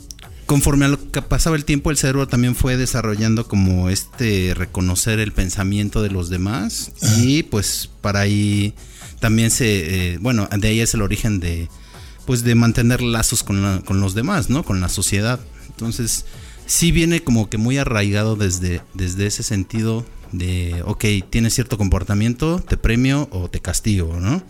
conforme 0.46 0.86
a 0.86 0.88
lo 0.88 1.12
que 1.12 1.22
pasaba 1.22 1.56
el 1.58 1.66
tiempo, 1.66 1.92
el 1.92 1.98
cerebro 1.98 2.28
también 2.28 2.56
fue 2.56 2.78
desarrollando 2.78 3.48
como 3.48 3.90
este 3.90 4.54
reconocer 4.56 5.20
el 5.20 5.32
pensamiento 5.34 6.02
de 6.02 6.10
los 6.10 6.30
demás 6.30 6.92
y 7.20 7.44
pues 7.44 7.90
para 8.02 8.22
ahí 8.22 8.74
también 9.20 9.52
se, 9.52 10.18
bueno, 10.22 10.48
de 10.58 10.68
ahí 10.70 10.80
es 10.80 10.94
el 10.94 11.02
origen 11.02 11.40
de, 11.40 11.70
pues 12.26 12.44
de 12.44 12.56
mantener 12.56 13.02
lazos 13.02 13.44
con, 13.44 13.62
la- 13.62 13.82
con 13.86 14.00
los 14.00 14.14
demás, 14.16 14.50
¿no? 14.50 14.64
Con 14.64 14.80
la 14.80 14.90
sociedad. 14.90 15.40
Entonces, 15.68 16.26
sí 16.68 16.92
viene 16.92 17.22
como 17.24 17.50
que 17.50 17.58
muy 17.58 17.78
arraigado 17.80 18.36
desde, 18.36 18.82
desde 18.94 19.26
ese 19.26 19.42
sentido 19.42 20.06
de, 20.32 20.84
ok, 20.86 21.06
tienes 21.30 21.54
cierto 21.56 21.78
comportamiento, 21.78 22.60
te 22.60 22.78
premio 22.78 23.28
o 23.32 23.50
te 23.50 23.60
castigo, 23.62 24.20
¿no? 24.20 24.44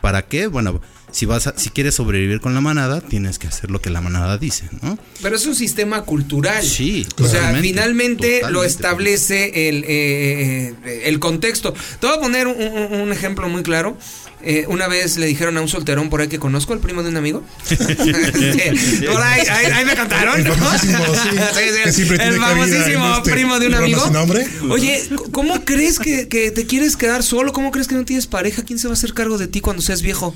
¿Para 0.00 0.26
qué? 0.28 0.46
Bueno, 0.46 0.80
si 1.10 1.26
vas 1.26 1.46
a- 1.48 1.58
si 1.58 1.70
quieres 1.70 1.94
sobrevivir 1.94 2.40
con 2.40 2.54
la 2.54 2.60
manada, 2.60 3.00
tienes 3.00 3.38
que 3.38 3.48
hacer 3.48 3.70
lo 3.70 3.80
que 3.80 3.90
la 3.90 4.00
manada 4.00 4.38
dice, 4.38 4.68
¿no? 4.82 4.98
Pero 5.22 5.34
es 5.34 5.46
un 5.46 5.54
sistema 5.56 6.02
cultural. 6.02 6.62
Sí, 6.62 7.06
O 7.18 7.26
sea, 7.26 7.52
finalmente 7.60 8.42
lo 8.50 8.62
establece 8.62 9.68
el, 9.68 9.84
eh, 9.84 10.74
eh, 10.84 11.02
el 11.06 11.18
contexto. 11.18 11.72
Te 11.98 12.06
voy 12.06 12.16
a 12.16 12.20
poner 12.20 12.46
un 12.46 13.10
ejemplo 13.12 13.48
muy 13.48 13.62
claro. 13.62 13.96
Eh, 14.48 14.64
una 14.68 14.86
vez 14.86 15.16
le 15.16 15.26
dijeron 15.26 15.56
a 15.58 15.60
un 15.60 15.66
solterón 15.66 16.08
por 16.08 16.20
ahí 16.20 16.28
que 16.28 16.38
conozco, 16.38 16.72
el 16.72 16.78
primo 16.78 17.02
de 17.02 17.08
un 17.08 17.16
amigo. 17.16 17.42
por 17.68 19.20
ahí, 19.20 19.40
ahí, 19.40 19.66
ahí 19.66 19.84
me 19.84 19.96
contaron. 19.96 20.38
El 20.38 20.44
¿no? 20.44 20.54
famosísimo, 20.54 21.04
sí, 21.92 22.04
sí, 22.04 22.14
el 22.20 22.38
famosísimo 22.38 23.16
este 23.16 23.32
primo 23.32 23.58
de 23.58 23.66
un 23.66 23.74
amigo. 23.74 24.08
nombre. 24.10 24.46
Oye, 24.70 25.02
¿cómo 25.32 25.64
crees 25.64 25.98
que, 25.98 26.28
que 26.28 26.52
te 26.52 26.64
quieres 26.64 26.96
quedar 26.96 27.24
solo? 27.24 27.52
¿Cómo 27.52 27.72
crees 27.72 27.88
que 27.88 27.96
no 27.96 28.04
tienes 28.04 28.28
pareja? 28.28 28.62
¿Quién 28.62 28.78
se 28.78 28.86
va 28.86 28.92
a 28.92 28.96
hacer 28.96 29.14
cargo 29.14 29.36
de 29.36 29.48
ti 29.48 29.60
cuando 29.60 29.82
seas 29.82 30.00
viejo? 30.00 30.32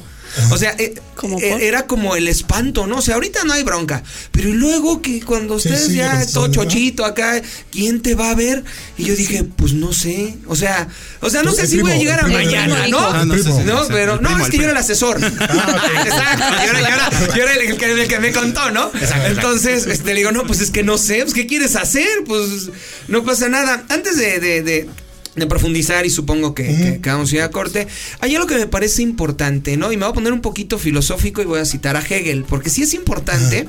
O 0.50 0.56
sea, 0.56 0.74
eh, 0.78 0.94
¿Cómo 1.16 1.38
eh, 1.40 1.66
era 1.66 1.86
como 1.86 2.14
el 2.14 2.28
espanto, 2.28 2.86
¿no? 2.86 2.98
O 2.98 3.02
sea, 3.02 3.14
ahorita 3.14 3.44
no 3.44 3.52
hay 3.52 3.62
bronca. 3.62 4.02
Pero 4.30 4.48
y 4.48 4.52
luego 4.52 5.02
que 5.02 5.20
cuando 5.20 5.54
ustedes 5.54 5.88
sí, 5.88 5.96
ya 5.96 6.24
todo 6.32 6.48
¿no? 6.48 6.54
chochito 6.54 7.04
acá, 7.04 7.42
¿quién 7.70 8.00
te 8.00 8.14
va 8.14 8.30
a 8.30 8.34
ver? 8.34 8.64
Y 8.96 9.04
yo 9.04 9.16
dije, 9.16 9.44
pues 9.44 9.72
no 9.72 9.92
sé. 9.92 10.36
O 10.46 10.54
sea, 10.54 10.88
o 11.20 11.30
sea, 11.30 11.42
no 11.42 11.50
Tú, 11.50 11.56
sé 11.56 11.66
si 11.66 11.80
voy 11.80 11.92
a 11.92 11.96
llegar 11.96 12.20
a 12.20 12.28
mañana, 12.28 12.82
primo 12.82 13.00
¿no? 13.00 13.06
Ah, 13.08 13.24
no, 13.24 13.34
sí, 13.34 13.42
sí, 13.42 13.50
No, 13.64 13.86
no, 14.06 14.28
primo, 14.28 14.44
es 14.44 14.50
que 14.50 14.56
yo 14.56 14.62
era 14.64 14.72
el 14.72 14.78
asesor. 14.78 15.18
Exacto. 15.24 16.44
Yo 16.64 16.70
era, 16.70 16.80
yo 16.80 16.86
era- 16.88 17.10
yo 17.36 17.42
era 17.44 17.52
el, 17.54 17.76
que, 17.76 17.84
el 17.86 18.08
que 18.08 18.18
me 18.18 18.32
contó, 18.32 18.70
¿no? 18.70 18.90
Entonces, 19.26 19.86
este, 19.86 20.14
le 20.14 20.20
digo, 20.20 20.32
no, 20.32 20.44
pues 20.46 20.60
es 20.60 20.70
que 20.70 20.82
no 20.82 20.98
sé, 20.98 21.20
pues 21.22 21.34
¿qué 21.34 21.46
quieres 21.46 21.76
hacer? 21.76 22.06
Pues 22.26 22.70
no 23.08 23.24
pasa 23.24 23.48
nada. 23.48 23.84
Antes 23.88 24.16
de, 24.16 24.40
de- 24.40 24.62
de- 24.62 24.88
de 25.36 25.46
profundizar 25.46 26.04
y 26.06 26.10
supongo 26.10 26.54
que, 26.54 26.64
que- 26.64 27.00
que 27.00 27.08
vamos 27.10 27.30
a 27.32 27.36
ir 27.36 27.42
a 27.42 27.50
corte, 27.50 27.86
hay 28.18 28.34
algo 28.34 28.48
que 28.48 28.56
me 28.56 28.66
parece 28.66 29.02
importante, 29.02 29.76
¿no? 29.76 29.92
Y 29.92 29.96
me 29.96 30.04
voy 30.04 30.10
a 30.10 30.14
poner 30.14 30.32
un 30.32 30.40
poquito 30.40 30.76
filosófico 30.78 31.40
y 31.40 31.44
voy 31.44 31.60
a 31.60 31.64
citar 31.64 31.96
a 31.96 32.00
Hegel, 32.00 32.44
porque 32.48 32.68
sí 32.68 32.82
es 32.82 32.94
importante 32.94 33.68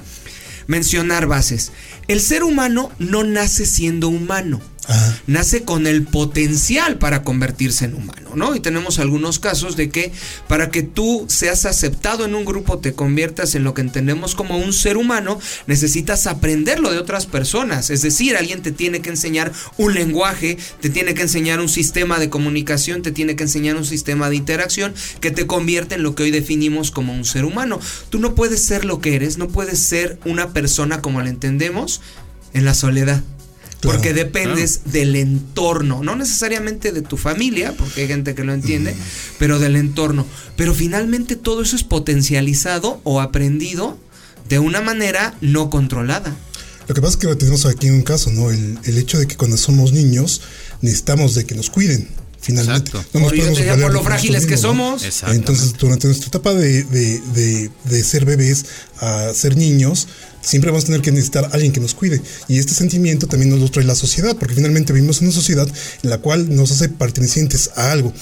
mencionar 0.68 1.28
bases. 1.28 1.72
El 2.08 2.20
ser 2.22 2.44
humano 2.44 2.92
no 3.00 3.24
nace 3.24 3.66
siendo 3.66 4.08
humano 4.10 4.60
Nace 5.28 5.64
con 5.64 5.86
el 5.86 6.04
potencial 6.04 6.98
para 6.98 7.24
convertirse 7.24 7.86
en 7.86 7.94
humano, 7.94 8.32
¿no? 8.36 8.56
Y 8.56 8.60
tenemos 8.60 9.00
algunos 9.00 9.40
casos 9.40 9.76
de 9.76 9.90
que 9.90 10.12
para 10.48 10.70
que 10.70 10.82
tú 10.82 11.26
seas 11.30 11.66
aceptado 11.66 12.26
en 12.26 12.34
un 12.34 12.46
grupo, 12.46 12.80
te 12.80 12.94
conviertas 12.94 13.54
en 13.56 13.64
lo 13.64 13.74
que 13.74 13.82
entendemos 13.82 14.34
como 14.34 14.58
un 14.58 14.74
ser 14.74 14.98
humano, 14.98 15.40
necesitas 15.68 16.26
aprenderlo 16.26 16.92
de 16.92 16.98
otras 16.98 17.28
personas. 17.28 17.90
Es 17.90 18.02
decir, 18.02 18.36
alguien 18.36 18.62
te 18.62 18.72
tiene 18.72 19.02
que 19.02 19.12
enseñar 19.12 19.52
un 19.78 19.94
lenguaje, 19.94 20.58
te 20.82 20.90
tiene 20.90 21.14
que 21.14 21.22
enseñar 21.22 21.60
un 21.60 21.70
sistema 21.70 22.20
de 22.20 22.30
comunicación, 22.30 23.04
te 23.04 23.12
tiene 23.12 23.36
que 23.36 23.44
enseñar 23.44 23.76
un 23.76 23.86
sistema 23.86 24.30
de 24.30 24.36
interacción 24.36 24.94
que 25.20 25.32
te 25.32 25.46
convierte 25.46 25.96
en 25.96 26.04
lo 26.04 26.16
que 26.16 26.24
hoy 26.24 26.32
definimos 26.32 26.92
como 26.92 27.14
un 27.14 27.24
ser 27.24 27.46
humano. 27.46 27.80
Tú 28.10 28.20
no 28.20 28.36
puedes 28.36 28.64
ser 28.64 28.84
lo 28.84 29.00
que 29.00 29.16
eres, 29.16 29.38
no 29.38 29.48
puedes 29.48 29.80
ser 29.80 30.20
una 30.26 30.54
persona 30.54 31.02
como 31.02 31.22
la 31.22 31.30
entendemos 31.30 32.02
en 32.54 32.66
la 32.66 32.74
soledad. 32.74 33.24
Claro, 33.82 33.98
Porque 33.98 34.14
dependes 34.14 34.82
del 34.86 35.16
entorno, 35.16 36.04
no 36.04 36.16
necesariamente 36.16 36.92
de 36.92 37.02
tu 37.02 37.18
familia, 37.18 37.74
porque 37.76 38.02
hay 38.02 38.08
gente 38.08 38.36
que 38.36 38.44
lo 38.44 38.54
entiende, 38.54 38.96
pero 39.40 39.58
del 39.58 39.76
entorno. 39.76 40.28
Pero 40.56 40.76
finalmente 40.76 41.36
todo 41.36 41.64
eso 41.64 41.76
es 41.76 41.84
potencializado 41.84 43.02
o 43.04 43.22
aprendido 43.22 43.98
de 44.48 44.60
una 44.60 44.82
manera 44.82 45.36
no 45.42 45.72
controlada. 45.72 46.36
Lo 46.88 46.94
que 46.94 47.02
pasa 47.02 47.14
es 47.14 47.18
que 47.18 47.36
tenemos 47.36 47.66
aquí 47.66 47.90
un 47.90 48.04
caso, 48.04 48.30
¿no? 48.32 48.52
El, 48.52 48.78
el 48.84 48.98
hecho 49.00 49.18
de 49.18 49.28
que 49.28 49.36
cuando 49.36 49.58
somos 49.58 49.94
niños 49.94 50.42
necesitamos 50.82 51.34
de 51.34 51.46
que 51.46 51.56
nos 51.56 51.72
cuiden, 51.72 52.08
finalmente. 52.42 52.90
Exacto. 52.90 53.10
No 53.14 53.20
nos 53.22 53.32
yo 53.32 53.46
podemos 53.46 53.82
por 53.82 53.94
lo 53.94 54.04
frágiles 54.04 54.46
que 54.46 54.56
¿no? 54.56 54.62
somos. 54.62 55.04
Exacto. 55.04 55.36
Entonces, 55.36 55.74
durante 55.78 56.08
nuestra 56.08 56.28
etapa 56.28 56.54
de, 56.54 56.84
de- 56.84 57.22
de- 57.34 57.70
de 57.86 58.04
ser 58.04 58.26
bebés 58.26 58.66
a 59.00 59.32
ser 59.34 59.56
niños, 59.58 60.08
siempre 60.42 60.72
vamos 60.72 60.84
a 60.84 60.88
tener 60.88 61.02
que 61.02 61.12
necesitar 61.12 61.46
a 61.46 61.48
alguien 61.50 61.72
que 61.72 61.80
nos 61.80 61.94
cuide. 61.94 62.22
Y 62.48 62.58
este 62.60 62.74
sentimiento 62.74 63.28
también 63.28 63.50
nos 63.52 63.60
lo 63.60 63.70
trae 63.70 63.86
la 63.86 63.96
sociedad, 63.96 64.36
porque 64.38 64.56
finalmente 64.56 64.92
vivimos 64.94 65.20
en 65.22 65.28
una 65.28 65.36
sociedad 65.36 65.68
en 66.04 66.10
la 66.10 66.18
cual 66.18 66.54
nos 66.56 66.72
hace 66.72 66.90
pertenecientes 66.90 67.70
a 67.76 67.92
algo. 67.92 68.14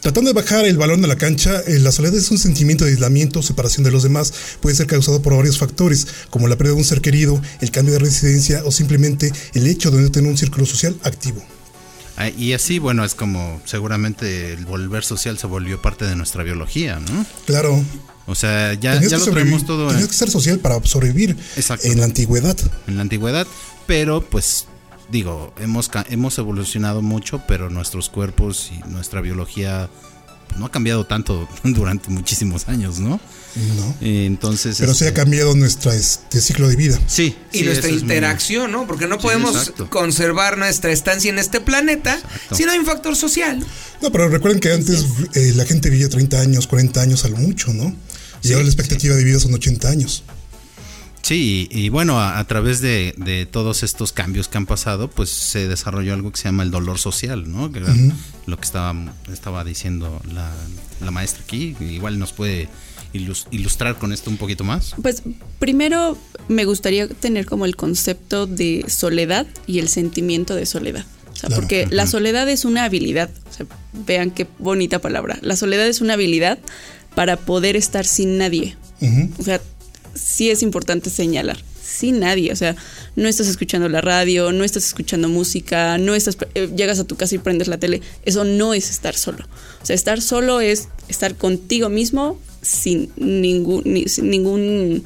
Tratando 0.00 0.30
de 0.30 0.34
bajar 0.40 0.64
el 0.64 0.76
balón 0.78 1.02
de 1.02 1.08
la 1.08 1.16
cancha, 1.16 1.60
eh, 1.66 1.80
la 1.80 1.90
soledad 1.90 2.14
es 2.16 2.30
un 2.30 2.38
sentimiento 2.38 2.84
de 2.84 2.92
aislamiento, 2.92 3.42
separación 3.42 3.82
de 3.82 3.90
los 3.90 4.04
demás. 4.04 4.32
Puede 4.60 4.76
ser 4.76 4.86
causado 4.86 5.20
por 5.22 5.34
varios 5.34 5.58
factores, 5.58 6.06
como 6.30 6.46
la 6.46 6.56
pérdida 6.56 6.74
de 6.74 6.78
un 6.78 6.84
ser 6.84 7.00
querido, 7.00 7.42
el 7.60 7.72
cambio 7.72 7.94
de 7.94 7.98
residencia 7.98 8.62
o 8.64 8.70
simplemente 8.70 9.32
el 9.54 9.66
hecho 9.66 9.90
de 9.90 10.00
no 10.00 10.10
tener 10.12 10.30
un 10.30 10.38
círculo 10.38 10.66
social 10.66 10.96
activo. 11.02 11.44
Ah, 12.18 12.28
Y 12.30 12.52
así, 12.52 12.80
bueno, 12.80 13.04
es 13.04 13.14
como 13.14 13.60
seguramente 13.64 14.52
el 14.52 14.66
volver 14.66 15.04
social 15.04 15.38
se 15.38 15.46
volvió 15.46 15.80
parte 15.80 16.04
de 16.04 16.16
nuestra 16.16 16.42
biología, 16.42 16.98
¿no? 16.98 17.24
Claro, 17.46 17.82
O 18.26 18.34
sea, 18.34 18.74
ya, 18.74 18.94
tenías, 18.94 19.12
ya 19.12 19.18
lo 19.18 19.26
traemos 19.26 19.64
todo 19.64 19.88
tenías 19.88 20.08
que 20.08 20.14
ser 20.14 20.28
social 20.30 20.58
para 20.58 20.84
sobrevivir 20.84 21.36
Exacto. 21.56 21.86
en 21.86 22.00
la 22.00 22.04
antigüedad. 22.06 22.56
en 22.88 22.96
la 22.96 23.02
antigüedad, 23.02 23.46
pero 23.86 24.20
pues 24.20 24.66
digo, 25.10 25.54
hemos, 25.60 25.90
hemos 26.10 26.36
evolucionado 26.38 27.02
mucho, 27.02 27.40
pero 27.46 27.70
nuestros 27.70 28.08
cuerpos 28.10 28.70
y 28.72 28.86
nuestra 28.90 29.20
biología 29.20 29.88
pues, 30.48 30.58
no 30.58 30.66
ha 30.66 30.70
cambiado 30.70 31.06
tanto 31.06 31.48
durante 31.62 32.10
muchísimos 32.10 32.68
años, 32.68 32.98
¿no? 32.98 33.20
¿No? 33.76 33.94
Eh, 34.00 34.26
Entonces... 34.26 34.76
Pero 34.78 34.94
sí 34.94 35.04
ha 35.04 35.08
este, 35.08 35.20
cambiado 35.20 35.54
nuestro 35.54 35.92
este, 35.92 36.40
ciclo 36.40 36.68
de 36.68 36.76
vida. 36.76 36.98
Sí, 37.06 37.36
Y 37.52 37.58
sí, 37.58 37.64
nuestra 37.64 37.90
muy- 37.90 37.98
interacción, 37.98 38.70
¿no? 38.72 38.86
Porque 38.86 39.06
no 39.06 39.18
podemos 39.18 39.72
conservar 39.90 40.58
nuestra 40.58 40.92
estancia 40.92 41.30
en 41.30 41.38
este 41.38 41.60
planeta 41.60 42.14
Exacto. 42.16 42.54
si 42.56 42.64
no 42.64 42.72
hay 42.72 42.78
un 42.78 42.86
factor 42.86 43.16
social. 43.16 43.64
No, 44.02 44.12
pero 44.12 44.28
recuerden 44.28 44.60
que 44.60 44.72
antes 44.72 45.04
eh, 45.34 45.52
la 45.56 45.64
gente 45.64 45.90
vivía 45.90 46.08
30 46.08 46.40
años, 46.40 46.66
40 46.66 47.00
años 47.00 47.24
a 47.24 47.28
lo 47.28 47.36
mucho, 47.36 47.72
¿no? 47.72 47.94
Y 48.42 48.48
Sí, 48.48 48.52
ahora 48.52 48.64
la 48.64 48.70
expectativa 48.70 49.16
de 49.16 49.24
vida 49.24 49.40
son 49.40 49.52
80 49.54 49.88
años. 49.88 50.22
Sí, 51.28 51.68
y, 51.70 51.78
y 51.78 51.88
bueno, 51.90 52.18
a, 52.20 52.38
a 52.38 52.44
través 52.46 52.80
de, 52.80 53.12
de 53.18 53.44
todos 53.44 53.82
estos 53.82 54.12
cambios 54.12 54.48
que 54.48 54.56
han 54.56 54.64
pasado, 54.64 55.10
pues 55.10 55.28
se 55.28 55.68
desarrolló 55.68 56.14
algo 56.14 56.30
que 56.32 56.38
se 56.38 56.44
llama 56.44 56.62
el 56.62 56.70
dolor 56.70 56.98
social, 56.98 57.50
¿no? 57.52 57.70
Que 57.70 57.80
era 57.80 57.94
lo 58.46 58.56
que 58.56 58.64
estaba, 58.64 58.94
estaba 59.30 59.62
diciendo 59.62 60.22
la, 60.32 60.50
la 61.02 61.10
maestra 61.10 61.42
aquí. 61.44 61.76
Igual 61.80 62.18
nos 62.18 62.32
puede 62.32 62.68
ilus- 63.12 63.46
ilustrar 63.50 63.98
con 63.98 64.12
esto 64.14 64.30
un 64.30 64.38
poquito 64.38 64.64
más. 64.64 64.94
Pues 65.02 65.22
primero 65.58 66.16
me 66.48 66.64
gustaría 66.64 67.06
tener 67.08 67.44
como 67.44 67.66
el 67.66 67.76
concepto 67.76 68.46
de 68.46 68.86
soledad 68.88 69.46
y 69.66 69.80
el 69.80 69.88
sentimiento 69.90 70.54
de 70.54 70.64
soledad. 70.64 71.04
O 71.30 71.36
sea, 71.36 71.48
Claro. 71.48 71.60
porque 71.62 71.86
la 71.90 72.06
soledad 72.06 72.48
es 72.48 72.64
una 72.64 72.84
habilidad. 72.84 73.28
O 73.50 73.52
sea, 73.52 73.66
vean 74.06 74.30
qué 74.30 74.46
bonita 74.58 74.98
palabra. 75.00 75.38
La 75.42 75.56
soledad 75.56 75.86
es 75.86 76.00
una 76.00 76.14
habilidad 76.14 76.58
para 77.14 77.36
poder 77.36 77.76
estar 77.76 78.06
sin 78.06 78.38
nadie. 78.38 78.76
O 79.38 79.42
sea, 79.42 79.60
sí 80.14 80.50
es 80.50 80.62
importante 80.62 81.10
señalar. 81.10 81.58
Sin 81.82 82.20
nadie, 82.20 82.52
o 82.52 82.56
sea, 82.56 82.76
no 83.16 83.28
estás 83.28 83.48
escuchando 83.48 83.88
la 83.88 84.00
radio, 84.00 84.52
no 84.52 84.62
estás 84.62 84.84
escuchando 84.86 85.28
música, 85.28 85.96
no 85.98 86.14
estás, 86.14 86.36
eh, 86.54 86.68
llegas 86.76 86.98
a 87.00 87.04
tu 87.04 87.16
casa 87.16 87.34
y 87.34 87.38
prendes 87.38 87.66
la 87.66 87.78
tele. 87.78 88.02
Eso 88.24 88.44
no 88.44 88.74
es 88.74 88.90
estar 88.90 89.16
solo. 89.16 89.44
O 89.82 89.86
sea, 89.86 89.96
estar 89.96 90.20
solo 90.20 90.60
es 90.60 90.88
estar 91.08 91.34
contigo 91.34 91.88
mismo 91.88 92.38
sin 92.62 93.10
ningún, 93.16 93.82
ni- 93.86 94.06
sin 94.08 94.28
ningún 94.30 95.02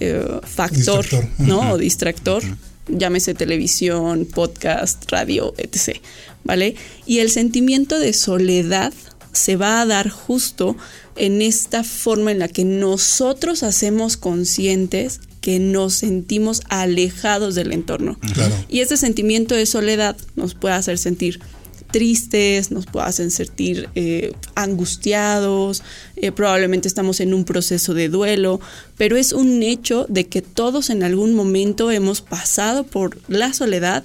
eh, 0.00 0.24
factor, 0.42 1.02
Distractor. 1.04 1.46
¿no? 1.46 1.72
O 1.72 1.78
distractor, 1.78 2.42
llámese 2.88 3.34
televisión, 3.34 4.24
podcast, 4.26 5.10
radio, 5.12 5.54
etc. 5.58 5.98
¿Vale? 6.44 6.76
Y 7.06 7.18
el 7.18 7.30
sentimiento 7.30 7.98
de 7.98 8.12
soledad 8.14 8.92
se 9.32 9.56
va 9.56 9.82
a 9.82 9.86
dar 9.86 10.08
justo 10.08 10.76
en 11.16 11.42
esta 11.42 11.84
forma 11.84 12.32
en 12.32 12.38
la 12.38 12.48
que 12.48 12.64
nosotros 12.64 13.62
hacemos 13.62 14.16
conscientes 14.16 15.20
que 15.40 15.58
nos 15.58 15.94
sentimos 15.94 16.62
alejados 16.68 17.54
del 17.54 17.72
entorno. 17.72 18.18
Claro. 18.34 18.54
Y 18.68 18.80
este 18.80 18.96
sentimiento 18.96 19.54
de 19.54 19.66
soledad 19.66 20.16
nos 20.34 20.54
puede 20.54 20.74
hacer 20.74 20.98
sentir 20.98 21.40
tristes, 21.90 22.70
nos 22.70 22.86
puede 22.86 23.06
hacer 23.06 23.30
sentir 23.30 23.88
eh, 23.94 24.32
angustiados, 24.54 25.82
eh, 26.16 26.32
probablemente 26.32 26.88
estamos 26.88 27.20
en 27.20 27.32
un 27.32 27.44
proceso 27.44 27.94
de 27.94 28.08
duelo, 28.08 28.60
pero 28.96 29.16
es 29.16 29.32
un 29.32 29.62
hecho 29.62 30.06
de 30.08 30.26
que 30.26 30.42
todos 30.42 30.90
en 30.90 31.02
algún 31.02 31.34
momento 31.34 31.90
hemos 31.90 32.20
pasado 32.20 32.84
por 32.84 33.18
la 33.28 33.52
soledad 33.52 34.04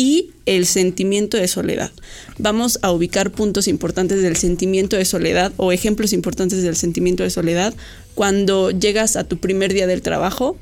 y 0.00 0.30
el 0.46 0.64
sentimiento 0.64 1.36
de 1.36 1.46
soledad. 1.46 1.92
Vamos 2.38 2.78
a 2.80 2.90
ubicar 2.90 3.30
puntos 3.30 3.68
importantes 3.68 4.22
del 4.22 4.34
sentimiento 4.34 4.96
de 4.96 5.04
soledad 5.04 5.52
o 5.58 5.72
ejemplos 5.72 6.14
importantes 6.14 6.62
del 6.62 6.74
sentimiento 6.74 7.22
de 7.22 7.28
soledad 7.28 7.74
cuando 8.14 8.70
llegas 8.70 9.16
a 9.16 9.24
tu 9.24 9.36
primer 9.36 9.74
día 9.74 9.86
del 9.86 10.00
trabajo 10.00 10.56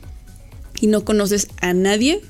y 0.80 0.88
no 0.88 1.04
conoces 1.04 1.46
a 1.60 1.72
nadie, 1.72 2.20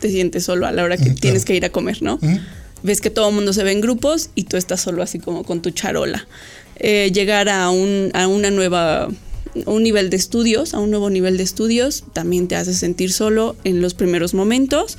te 0.00 0.10
sientes 0.10 0.42
solo 0.42 0.66
a 0.66 0.72
la 0.72 0.82
hora 0.82 0.96
que 0.96 1.10
Mm, 1.10 1.14
tienes 1.14 1.44
que 1.44 1.54
ir 1.54 1.64
a 1.64 1.70
comer, 1.70 2.02
¿no? 2.02 2.14
Ujú. 2.14 2.40
Ves 2.82 3.00
que 3.00 3.10
todo 3.10 3.28
el 3.28 3.34
mundo 3.36 3.52
se 3.52 3.62
ve 3.62 3.70
en 3.70 3.80
grupos 3.80 4.30
y 4.34 4.44
tú 4.44 4.56
estás 4.56 4.80
solo 4.80 5.04
así 5.04 5.20
como 5.20 5.44
con 5.44 5.62
tu 5.62 5.70
charola. 5.70 6.26
Eh, 6.80 7.12
llegar 7.14 7.48
a 7.48 7.70
un, 7.70 8.10
a 8.12 8.26
una 8.26 8.50
nueva 8.50 9.08
un 9.66 9.82
nivel 9.82 10.10
de 10.10 10.16
estudios, 10.16 10.74
a 10.74 10.78
un 10.78 10.90
nuevo 10.90 11.10
nivel 11.10 11.36
de 11.36 11.42
estudios, 11.42 12.04
también 12.12 12.48
te 12.48 12.56
hace 12.56 12.74
sentir 12.74 13.12
solo 13.12 13.56
en 13.64 13.80
los 13.82 13.94
primeros 13.94 14.34
momentos. 14.34 14.98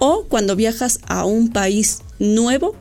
O 0.00 0.24
cuando 0.24 0.56
viajas 0.56 0.98
a 1.06 1.24
un 1.24 1.52
país 1.52 2.00
nuevo, 2.18 2.74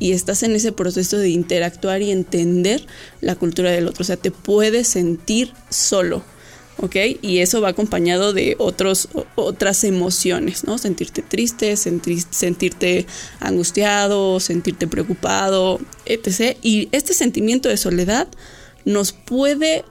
y 0.00 0.12
estás 0.12 0.42
en 0.42 0.56
ese 0.56 0.72
proceso 0.72 1.18
de 1.18 1.28
interactuar 1.28 2.02
y 2.02 2.10
entender 2.10 2.84
la 3.20 3.36
cultura 3.36 3.70
del 3.70 3.86
otro. 3.86 4.02
O 4.02 4.04
sea, 4.04 4.16
te 4.16 4.30
puedes 4.30 4.88
sentir 4.88 5.52
solo. 5.68 6.22
¿ok? 6.78 6.96
Y 7.20 7.38
eso 7.38 7.60
va 7.60 7.68
acompañado 7.68 8.32
de 8.32 8.56
otros, 8.58 9.08
otras 9.34 9.84
emociones, 9.84 10.64
¿no? 10.64 10.78
Sentirte 10.78 11.22
triste, 11.22 11.76
sentirte 11.76 13.06
angustiado, 13.38 14.40
sentirte 14.40 14.86
preocupado, 14.86 15.78
etc. 16.06 16.56
Y 16.62 16.88
este 16.92 17.12
sentimiento 17.12 17.68
de 17.68 17.76
soledad 17.76 18.28
nos 18.86 19.12
puede 19.12 19.84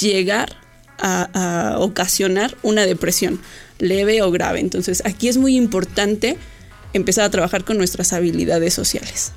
llegar 0.00 0.56
a, 0.98 1.72
a 1.74 1.78
ocasionar 1.80 2.56
una 2.62 2.86
depresión 2.86 3.40
leve 3.78 4.22
o 4.22 4.30
grave. 4.30 4.60
Entonces 4.60 5.02
aquí 5.04 5.28
es 5.28 5.36
muy 5.36 5.56
importante 5.56 6.36
empezar 6.92 7.24
a 7.24 7.30
trabajar 7.30 7.64
con 7.64 7.78
nuestras 7.78 8.12
habilidades 8.12 8.74
sociales. 8.74 9.32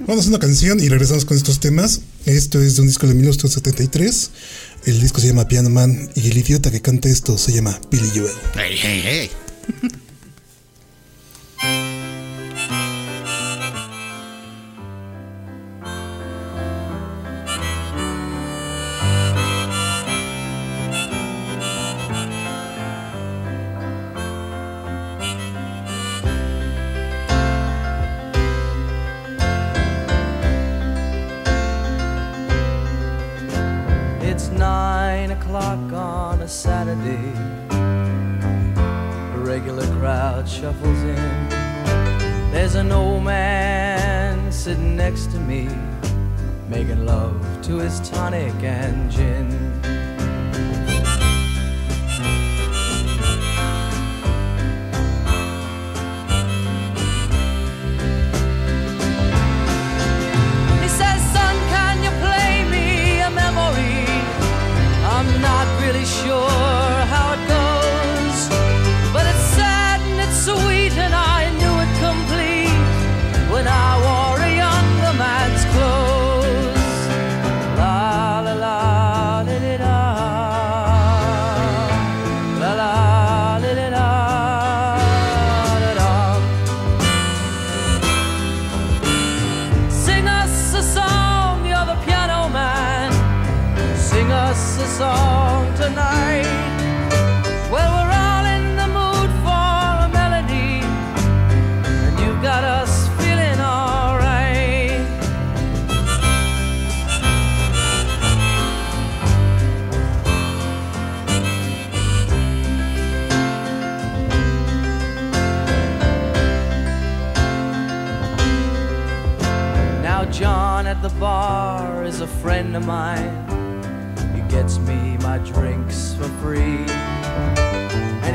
Vamos 0.00 0.16
a 0.16 0.20
hacer 0.20 0.30
una 0.30 0.38
canción 0.38 0.80
y 0.80 0.88
regresamos 0.88 1.24
con 1.24 1.36
estos 1.36 1.60
temas. 1.60 2.00
Esto 2.26 2.60
es 2.60 2.76
de 2.76 2.82
un 2.82 2.88
disco 2.88 3.06
de 3.06 3.14
1973. 3.14 4.30
El 4.86 5.00
disco 5.00 5.20
se 5.20 5.28
llama 5.28 5.46
Piano 5.46 5.70
Man 5.70 6.10
y 6.14 6.30
el 6.30 6.38
idiota 6.38 6.70
que 6.70 6.80
canta 6.80 7.08
esto 7.08 7.38
se 7.38 7.52
llama 7.52 7.78
Billy 7.90 8.08
Joel. 8.08 8.32
Hey, 8.54 8.76
hey, 8.80 9.02
hey. 9.04 9.30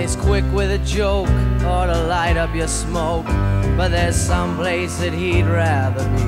He's 0.08 0.16
quick 0.16 0.46
with 0.54 0.72
a 0.72 0.78
joke 0.86 1.28
or 1.68 1.86
to 1.86 2.04
light 2.08 2.38
up 2.38 2.56
your 2.56 2.70
smoke. 2.70 3.26
But 3.76 3.90
there's 3.90 4.16
some 4.16 4.56
place 4.56 5.00
that 5.00 5.12
he'd 5.12 5.44
rather 5.44 6.06
be. 6.16 6.24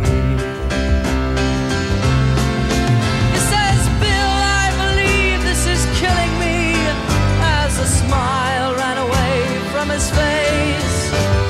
He 3.31 3.39
says, 3.39 3.79
Bill, 4.03 4.35
I 4.59 4.67
believe 4.83 5.39
this 5.47 5.63
is 5.63 5.79
killing 5.95 6.33
me. 6.43 6.75
As 7.39 7.79
a 7.79 7.87
smile 7.87 8.75
ran 8.75 8.97
away 8.97 9.47
from 9.71 9.87
his 9.87 10.09
face. 10.11 10.99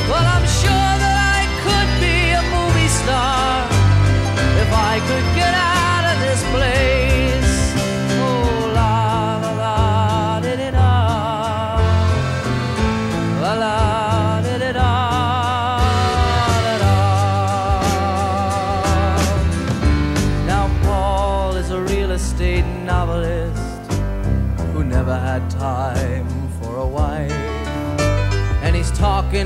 Well, 0.05 0.21
I'm 0.21 0.45
sure 0.61 0.91
that 1.01 1.15
I 1.33 1.49
could 1.65 1.89
be 1.97 2.37
a 2.37 2.43
movie 2.53 2.91
star 2.93 3.65
if 4.61 4.69
I 4.69 5.01
could 5.09 5.25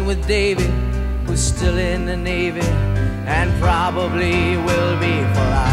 with 0.05 0.27
David, 0.27 0.69
who's 1.25 1.41
still 1.41 1.77
in 1.77 2.05
the 2.05 2.17
Navy 2.17 2.61
and 3.25 3.51
probably 3.61 4.57
will 4.57 4.99
be 4.99 5.21
for 5.33 5.45
life. 5.49 5.72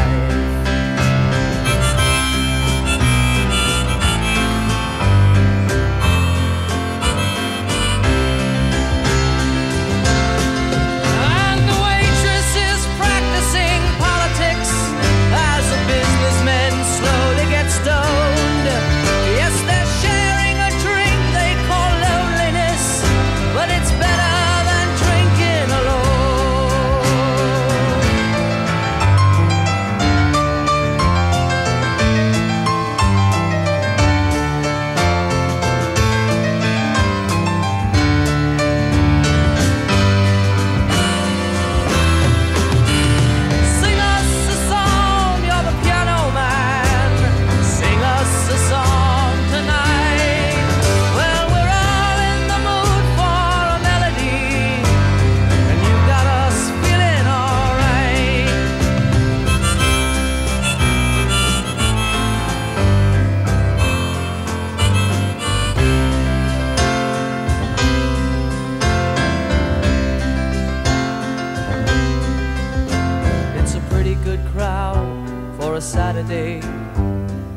Crowd 74.52 75.56
for 75.58 75.76
a 75.76 75.80
Saturday, 75.80 76.60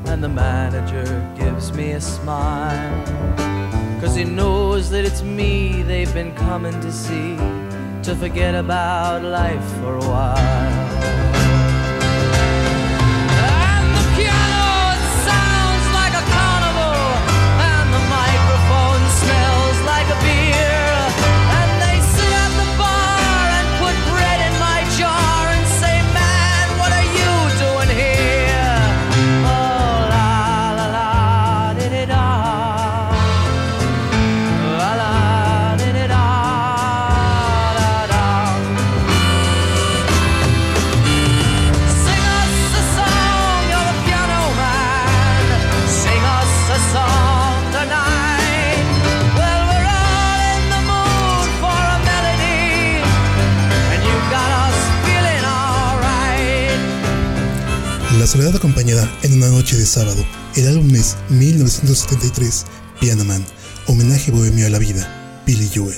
and 0.05 0.23
the 0.23 0.29
manager 0.29 1.05
gives 1.37 1.71
me 1.73 1.91
a 1.91 2.01
smile. 2.01 3.05
Cause 3.99 4.15
he 4.15 4.23
knows 4.23 4.89
that 4.89 5.05
it's 5.05 5.21
me 5.21 5.83
they've 5.83 6.13
been 6.13 6.35
coming 6.35 6.79
to 6.81 6.91
see, 6.91 7.35
to 8.03 8.15
forget 8.15 8.55
about 8.55 9.23
life 9.23 9.65
for 9.79 9.95
a 9.95 10.05
while. 10.05 11.32
Soledad 58.33 58.55
acompañada 58.55 59.09
en 59.21 59.33
una 59.33 59.47
noche 59.49 59.77
de 59.77 59.85
sábado. 59.85 60.25
El 60.55 60.67
álbum 60.67 60.95
es 60.95 61.15
1973, 61.29 62.65
Piano 62.99 63.23
Man, 63.25 63.45
homenaje 63.87 64.31
bohemio 64.31 64.65
a 64.65 64.69
la 64.69 64.79
vida, 64.79 65.41
Billy 65.45 65.69
Joel. 65.73 65.97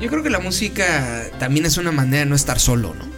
Yo 0.00 0.08
creo 0.10 0.22
que 0.22 0.30
la 0.30 0.40
música 0.40 1.24
también 1.38 1.64
es 1.64 1.76
una 1.78 1.90
manera 1.92 2.18
de 2.18 2.26
no 2.26 2.34
estar 2.36 2.58
solo, 2.60 2.94
¿no? 2.94 3.10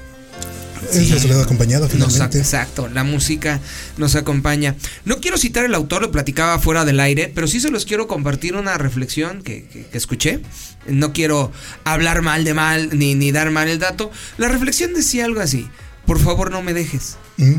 Es 0.93 1.11
la 1.11 1.19
soledad 1.19 1.41
acompañada, 1.43 1.87
Nos, 1.87 1.93
finalmente. 1.93 2.39
exacto, 2.39 2.89
la 2.89 3.03
música 3.05 3.59
nos 3.97 4.15
acompaña. 4.17 4.77
No 5.07 5.19
quiero 5.19 5.39
citar 5.39 5.65
el 5.65 5.75
autor, 5.75 6.03
lo 6.03 6.13
platicaba 6.13 6.59
fuera 6.61 6.85
del 6.85 7.01
aire, 7.01 7.33
pero 7.35 7.49
sí 7.49 7.59
se 7.59 7.71
los 7.71 7.85
quiero 7.87 8.07
compartir 8.07 8.55
una 8.55 8.77
reflexión 8.79 9.43
que, 9.43 9.65
que- 9.65 9.87
que 9.87 9.99
escuché. 9.99 10.41
No 10.87 11.13
quiero 11.15 11.51
hablar 11.85 12.21
mal 12.23 12.45
de 12.45 12.53
mal 12.55 12.91
ni, 12.97 13.15
ni 13.15 13.33
dar 13.33 13.51
mal 13.51 13.69
el 13.69 13.79
dato. 13.79 14.13
La 14.37 14.49
reflexión 14.49 14.93
decía 14.93 15.25
algo 15.25 15.41
así: 15.41 15.69
Por 16.07 16.21
favor, 16.21 16.51
no 16.51 16.61
me 16.63 16.75
dejes, 16.75 17.17
Mm, 17.37 17.57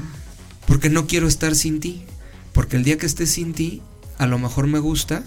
porque 0.68 0.90
no 0.90 1.08
quiero 1.08 1.28
estar 1.28 1.56
sin 1.56 1.80
ti. 1.80 2.04
Porque 2.54 2.78
el 2.78 2.84
día 2.84 2.98
que 2.98 3.06
esté 3.06 3.28
sin 3.28 3.54
ti, 3.54 3.82
a 4.18 4.28
lo 4.28 4.40
mejor 4.40 4.68
me 4.68 4.80
gusta 4.80 5.24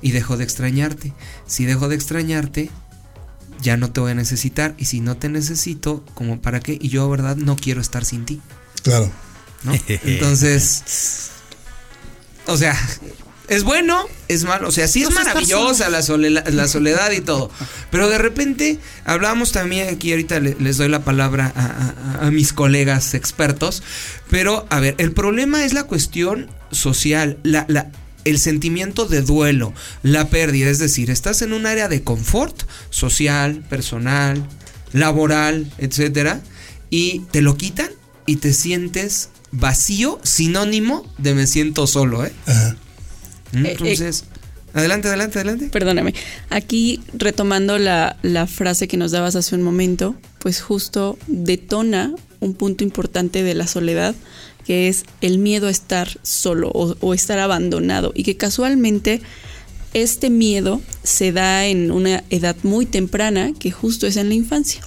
y 0.00 0.10
dejo 0.10 0.36
de 0.36 0.44
extrañarte. 0.44 1.12
Si 1.46 1.64
dejo 1.64 1.88
de 1.88 1.94
extrañarte, 1.94 2.70
ya 3.60 3.76
no 3.76 3.92
te 3.92 4.00
voy 4.00 4.10
a 4.10 4.14
necesitar. 4.14 4.74
Y 4.78 4.86
si 4.86 5.00
no 5.00 5.16
te 5.16 5.28
necesito, 5.28 6.04
¿como 6.14 6.40
para 6.40 6.60
qué? 6.60 6.76
Y 6.80 6.88
yo, 6.88 7.08
verdad, 7.08 7.36
no 7.36 7.56
quiero 7.56 7.80
estar 7.80 8.04
sin 8.04 8.24
ti. 8.24 8.40
claro. 8.82 9.10
¿no? 9.64 9.72
Entonces, 9.86 11.30
o 12.46 12.56
sea, 12.56 12.76
es 13.54 13.64
bueno, 13.64 14.04
es 14.28 14.44
malo, 14.44 14.68
o 14.68 14.72
sea, 14.72 14.88
sí 14.88 15.02
es 15.02 15.08
maravillosa 15.14 15.88
la 15.90 16.02
soledad, 16.02 16.46
la 16.48 16.68
soledad 16.68 17.10
y 17.12 17.20
todo, 17.20 17.50
pero 17.90 18.08
de 18.08 18.18
repente 18.18 18.78
hablamos 19.04 19.52
también 19.52 19.88
aquí 19.94 20.10
ahorita 20.12 20.40
le- 20.40 20.56
les 20.58 20.76
doy 20.76 20.88
la 20.88 21.04
palabra 21.04 21.52
a, 21.54 22.20
a- 22.22 22.26
a 22.26 22.30
mis 22.30 22.52
colegas 22.52 23.14
expertos, 23.14 23.82
pero 24.30 24.66
a 24.70 24.80
ver, 24.80 24.94
el 24.98 25.12
problema 25.12 25.64
es 25.64 25.72
la 25.72 25.84
cuestión 25.84 26.50
social, 26.70 27.38
la, 27.42 27.64
la- 27.68 27.90
el 28.24 28.38
sentimiento 28.38 29.06
de 29.06 29.20
duelo, 29.22 29.74
la 30.02 30.28
pérdida, 30.28 30.70
es 30.70 30.78
decir, 30.78 31.10
estás 31.10 31.42
en 31.42 31.52
un 31.52 31.66
área 31.66 31.88
de 31.88 32.02
confort 32.04 32.62
social, 32.90 33.64
personal, 33.68 34.46
laboral, 34.92 35.70
etcétera, 35.78 36.40
y 36.90 37.20
te 37.30 37.40
lo 37.42 37.56
quitan 37.56 37.88
y 38.26 38.36
te 38.36 38.52
sientes 38.52 39.30
vacío, 39.50 40.20
sinónimo 40.22 41.04
de 41.18 41.34
me 41.34 41.46
siento 41.46 41.86
solo, 41.86 42.24
¿eh? 42.24 42.32
Ajá. 42.46 42.76
Entonces, 43.52 44.24
adelante, 44.74 45.08
adelante, 45.08 45.38
adelante. 45.38 45.68
Perdóname. 45.70 46.14
Aquí, 46.50 47.00
retomando 47.14 47.78
la, 47.78 48.16
la 48.22 48.46
frase 48.46 48.88
que 48.88 48.96
nos 48.96 49.10
dabas 49.10 49.36
hace 49.36 49.54
un 49.54 49.62
momento, 49.62 50.14
pues 50.38 50.60
justo 50.60 51.18
detona 51.26 52.14
un 52.40 52.54
punto 52.54 52.82
importante 52.84 53.42
de 53.42 53.54
la 53.54 53.66
soledad, 53.66 54.14
que 54.66 54.88
es 54.88 55.04
el 55.20 55.38
miedo 55.38 55.68
a 55.68 55.70
estar 55.70 56.18
solo 56.22 56.70
o, 56.70 56.96
o 57.00 57.14
estar 57.14 57.38
abandonado. 57.38 58.12
Y 58.14 58.24
que 58.24 58.36
casualmente 58.36 59.20
este 59.94 60.30
miedo 60.30 60.80
se 61.02 61.32
da 61.32 61.66
en 61.66 61.90
una 61.90 62.24
edad 62.30 62.56
muy 62.62 62.86
temprana, 62.86 63.52
que 63.58 63.70
justo 63.70 64.06
es 64.06 64.16
en 64.16 64.28
la 64.28 64.34
infancia. 64.34 64.80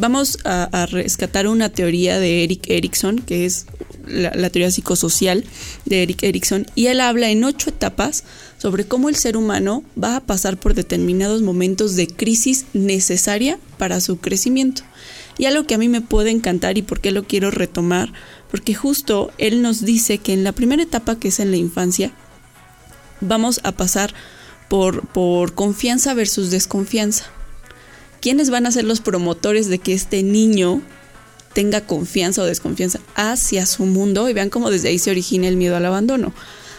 Vamos 0.00 0.38
a, 0.44 0.86
rescatar 0.86 1.48
una 1.48 1.70
teoría 1.70 2.20
de 2.20 2.44
Eric 2.44 2.70
Erickson, 2.70 3.18
que 3.18 3.46
es 3.46 3.66
la, 4.06 4.30
la 4.32 4.48
teoría 4.48 4.70
psicosocial 4.70 5.44
de 5.86 6.04
Eric 6.04 6.22
Erickson, 6.22 6.66
y 6.76 6.86
él 6.86 7.00
habla 7.00 7.30
en 7.30 7.42
ocho 7.42 7.70
etapas 7.70 8.22
sobre 8.58 8.86
cómo 8.86 9.08
el 9.08 9.16
ser 9.16 9.36
humano 9.36 9.82
va 10.00 10.14
a 10.14 10.20
pasar 10.20 10.56
por 10.56 10.74
determinados 10.74 11.42
momentos 11.42 11.96
de 11.96 12.06
crisis 12.06 12.66
necesaria 12.74 13.58
para 13.76 14.00
su 14.00 14.18
crecimiento. 14.18 14.82
Y 15.36 15.46
algo 15.46 15.66
que 15.66 15.74
a 15.74 15.78
mí 15.78 15.88
me 15.88 16.00
puede 16.00 16.30
encantar 16.30 16.78
y 16.78 16.82
por 16.82 17.00
qué 17.00 17.10
lo 17.10 17.24
quiero 17.24 17.50
retomar, 17.50 18.12
porque 18.52 18.74
justo 18.74 19.32
él 19.36 19.62
nos 19.62 19.84
dice 19.84 20.18
que 20.18 20.32
en 20.32 20.44
la 20.44 20.52
primera 20.52 20.84
etapa, 20.84 21.18
que 21.18 21.26
es 21.26 21.40
en 21.40 21.50
la 21.50 21.56
infancia, 21.56 22.12
vamos 23.20 23.58
a 23.64 23.72
pasar 23.72 24.14
por, 24.68 25.08
por 25.08 25.54
confianza 25.54 26.14
versus 26.14 26.52
desconfianza. 26.52 27.32
¿Quiénes 28.20 28.50
van 28.50 28.66
a 28.66 28.70
ser 28.70 28.84
los 28.84 29.00
promotores 29.00 29.68
de 29.68 29.78
que 29.78 29.92
este 29.92 30.22
niño 30.22 30.82
tenga 31.52 31.82
confianza 31.82 32.42
o 32.42 32.46
desconfianza 32.46 33.00
hacia 33.14 33.66
su 33.66 33.84
mundo? 33.86 34.28
Y 34.28 34.32
vean 34.32 34.50
cómo 34.50 34.70
desde 34.70 34.88
ahí 34.88 34.98
se 34.98 35.10
origina 35.10 35.48
el 35.48 35.56
miedo 35.56 35.76
al 35.76 35.86
abandono. 35.86 36.32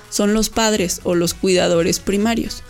Son 0.10 0.34
los 0.34 0.50
padres 0.50 1.02
o 1.04 1.16
los 1.16 1.34
cuidadores 1.34 2.00
primarios. 2.00 2.64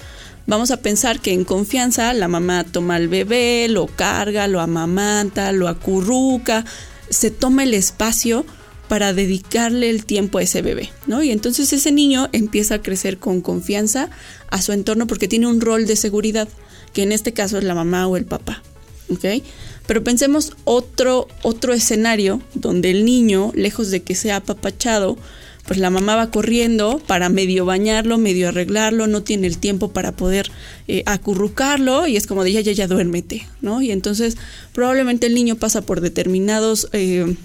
Vamos 0.45 0.71
a 0.71 0.77
pensar 0.77 1.19
que 1.19 1.31
en 1.31 1.45
confianza 1.45 2.11
la 2.13 2.27
mamá 2.27 2.63
toma 2.63 2.95
al 2.95 3.07
bebé, 3.07 3.67
lo 3.69 3.85
carga, 3.85 4.47
lo 4.47 4.59
amamanta, 4.59 5.51
lo 5.51 5.67
acurruca, 5.67 6.65
se 7.09 7.29
toma 7.29 7.63
el 7.63 7.73
espacio 7.75 8.45
para 8.87 9.13
dedicarle 9.13 9.91
el 9.91 10.05
tiempo 10.05 10.39
a 10.39 10.41
ese 10.41 10.63
bebé, 10.63 10.91
¿no? 11.05 11.21
Y 11.21 11.31
entonces 11.31 11.71
ese 11.71 11.91
niño 11.91 12.29
empieza 12.31 12.75
a 12.75 12.81
crecer 12.81 13.19
con 13.19 13.41
confianza 13.41 14.09
a 14.49 14.61
su 14.61 14.71
entorno 14.71 15.05
porque 15.05 15.27
tiene 15.27 15.45
un 15.45 15.61
rol 15.61 15.85
de 15.85 15.95
seguridad, 15.95 16.49
que 16.93 17.03
en 17.03 17.11
este 17.11 17.33
caso 17.33 17.57
es 17.57 17.63
la 17.63 17.75
mamá 17.75 18.07
o 18.07 18.17
el 18.17 18.25
papá, 18.25 18.63
¿ok? 19.09 19.43
Pero 19.87 20.03
pensemos 20.03 20.53
otro, 20.65 21.27
otro 21.41 21.73
escenario 21.73 22.41
donde 22.53 22.91
el 22.91 23.05
niño, 23.05 23.51
lejos 23.55 23.89
de 23.89 24.01
que 24.01 24.15
sea 24.15 24.37
apapachado, 24.37 25.17
pues 25.65 25.79
la 25.79 25.91
mamá 25.91 26.15
va 26.15 26.31
corriendo 26.31 26.99
para 27.05 27.29
medio 27.29 27.63
bañarlo, 27.63 28.17
medio 28.17 28.49
arreglarlo, 28.49 29.05
no 29.05 29.21
tiene 29.21 29.45
el 29.45 29.59
tiempo 29.59 29.91
para 29.91 30.11
poder 30.13 30.49
eh, 30.87 31.03
acurrucarlo 31.05 32.07
y 32.07 32.17
es 32.17 32.25
como 32.25 32.43
de 32.43 32.53
ya, 32.53 32.61
ya, 32.61 32.71
ya 32.71 32.87
duérmete, 32.87 33.47
¿no? 33.61 33.81
Y 33.81 33.91
entonces 33.91 34.35
probablemente 34.73 35.27
el 35.27 35.35
niño 35.35 35.57
pasa 35.57 35.81
por 35.81 36.01
determinados 36.01 36.89
eh, 36.91 37.35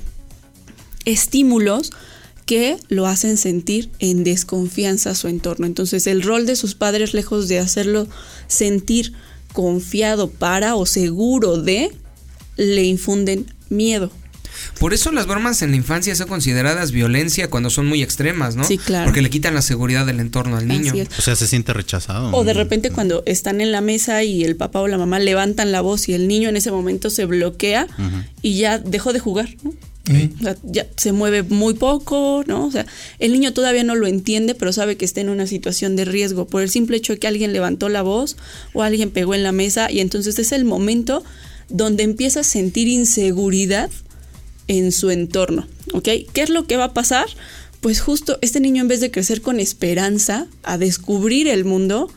estímulos 1.05 1.93
que 2.47 2.77
lo 2.89 3.07
hacen 3.07 3.37
sentir 3.37 3.91
en 3.99 4.25
desconfianza 4.25 5.11
a 5.11 5.15
su 5.15 5.29
entorno. 5.29 5.67
Entonces 5.67 6.07
el 6.07 6.23
rol 6.23 6.47
de 6.47 6.57
sus 6.57 6.75
padres, 6.75 7.15
lejos 7.15 7.49
de 7.49 7.59
hacerlo 7.59 8.07
sentir 8.47 9.13
confiado 9.55 10.29
para 10.29 10.75
o 10.75 10.85
seguro 10.85 11.57
de, 11.57 11.90
le 12.57 12.83
infunden 12.83 13.47
miedo. 13.71 14.11
Por 14.79 14.93
eso 14.93 15.12
las 15.12 15.27
bromas 15.27 15.62
en 15.62 15.71
la 15.71 15.77
infancia 15.77 16.14
son 16.17 16.27
consideradas 16.29 16.90
violencia 16.90 17.49
cuando 17.49 17.71
son 17.71 17.87
muy 17.87 18.03
extremas, 18.03 18.57
¿no? 18.57 18.64
Sí, 18.64 18.79
claro. 18.79 19.07
Porque 19.07 19.23
le 19.23 19.31
quitan 19.31 19.55
la 19.55 19.62
seguridad 19.62 20.07
del 20.07 20.21
entorno 20.21 20.57
al 20.57 20.67
niño. 20.67 20.90
Así 20.90 21.01
es. 21.01 21.09
O 21.19 21.23
sea, 21.23 21.37
se 21.37 21.47
siente 21.47 21.73
rechazado. 21.73 22.33
O 22.33 22.45
de 22.45 22.53
repente 22.53 22.90
cuando 22.90 23.23
están 23.27 23.61
en 23.61 23.71
la 23.73 23.81
mesa 23.81 24.25
y 24.25 24.43
el 24.43 24.57
papá 24.57 24.81
o 24.81 24.88
la 24.88 24.99
mamá 24.99 25.21
levantan 25.21 25.71
la 25.73 25.81
voz 25.81 26.09
y 26.09 26.14
el 26.14 26.27
niño 26.29 26.49
en 26.49 26.57
ese 26.57 26.71
momento 26.71 27.11
se 27.11 27.25
bloquea 27.25 27.87
y 28.43 28.59
ya 28.59 28.79
dejó 28.79 29.12
de 29.12 29.21
jugar, 29.21 29.49
¿no? 29.62 29.73
Ya 30.64 30.87
se 30.97 31.12
mueve 31.12 31.43
muy 31.43 31.75
poco, 31.75 32.45
¿no? 32.47 32.67
O 32.67 32.71
sea, 32.71 32.85
el 33.19 33.33
niño 33.33 33.55
todavía 33.55 33.85
no 33.85 33.95
lo 33.95 34.07
entiende, 34.07 34.55
pero 34.55 34.73
sabe 34.73 34.97
que 34.97 35.07
está 35.07 35.23
en 35.23 35.31
una 35.31 35.47
situación 35.47 35.97
de 35.97 36.05
riesgo 36.05 36.47
por 36.47 36.62
el 36.62 36.69
simple 36.69 36.99
hecho 36.99 37.14
de 37.14 37.19
que 37.19 37.27
alguien 37.27 37.55
levantó 37.55 37.88
la 37.88 38.03
voz 38.03 38.37
o 38.75 38.83
alguien 38.83 39.11
pegó 39.11 39.35
en 39.35 39.43
la 39.43 39.53
mesa 39.53 39.90
y 39.90 40.01
entonces 40.01 40.38
es 40.38 40.53
el 40.53 40.67
momento 40.67 41.25
donde 41.71 42.03
empieza 42.03 42.40
a 42.40 42.45
sentir 42.45 42.88
inseguridad 42.88 43.90
en 44.69 44.93
su 44.93 45.11
entorno, 45.11 45.67
¿ok? 45.93 46.09
¿Qué 46.33 46.43
es 46.43 46.51
lo 46.51 46.67
que 46.67 46.77
va 46.77 46.85
a 46.85 46.95
pasar? 46.95 47.27
Pues 47.81 48.01
justo 48.01 48.38
este 48.43 48.61
niño 48.61 48.83
en 48.83 48.88
vez 48.88 49.01
de 49.01 49.11
crecer 49.11 49.40
con 49.40 49.61
esperanza 49.61 50.47
a 50.62 50.79
descubrir 50.79 51.49
el 51.49 51.64
mundo, 51.64 52.11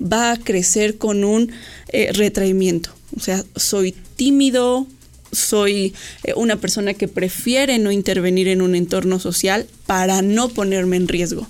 va 0.00 0.32
a 0.32 0.36
crecer 0.36 0.98
con 0.98 1.24
un 1.24 1.52
eh, 1.88 2.10
retraimiento. 2.12 2.90
O 3.16 3.20
sea, 3.20 3.44
soy 3.56 3.94
tímido, 4.16 4.86
soy 5.32 5.94
eh, 6.24 6.32
una 6.36 6.56
persona 6.56 6.94
que 6.94 7.08
prefiere 7.08 7.78
no 7.78 7.90
intervenir 7.92 8.48
en 8.48 8.62
un 8.62 8.74
entorno 8.74 9.18
social 9.20 9.66
para 9.86 10.22
no 10.22 10.48
ponerme 10.48 10.96
en 10.96 11.08
riesgo. 11.08 11.46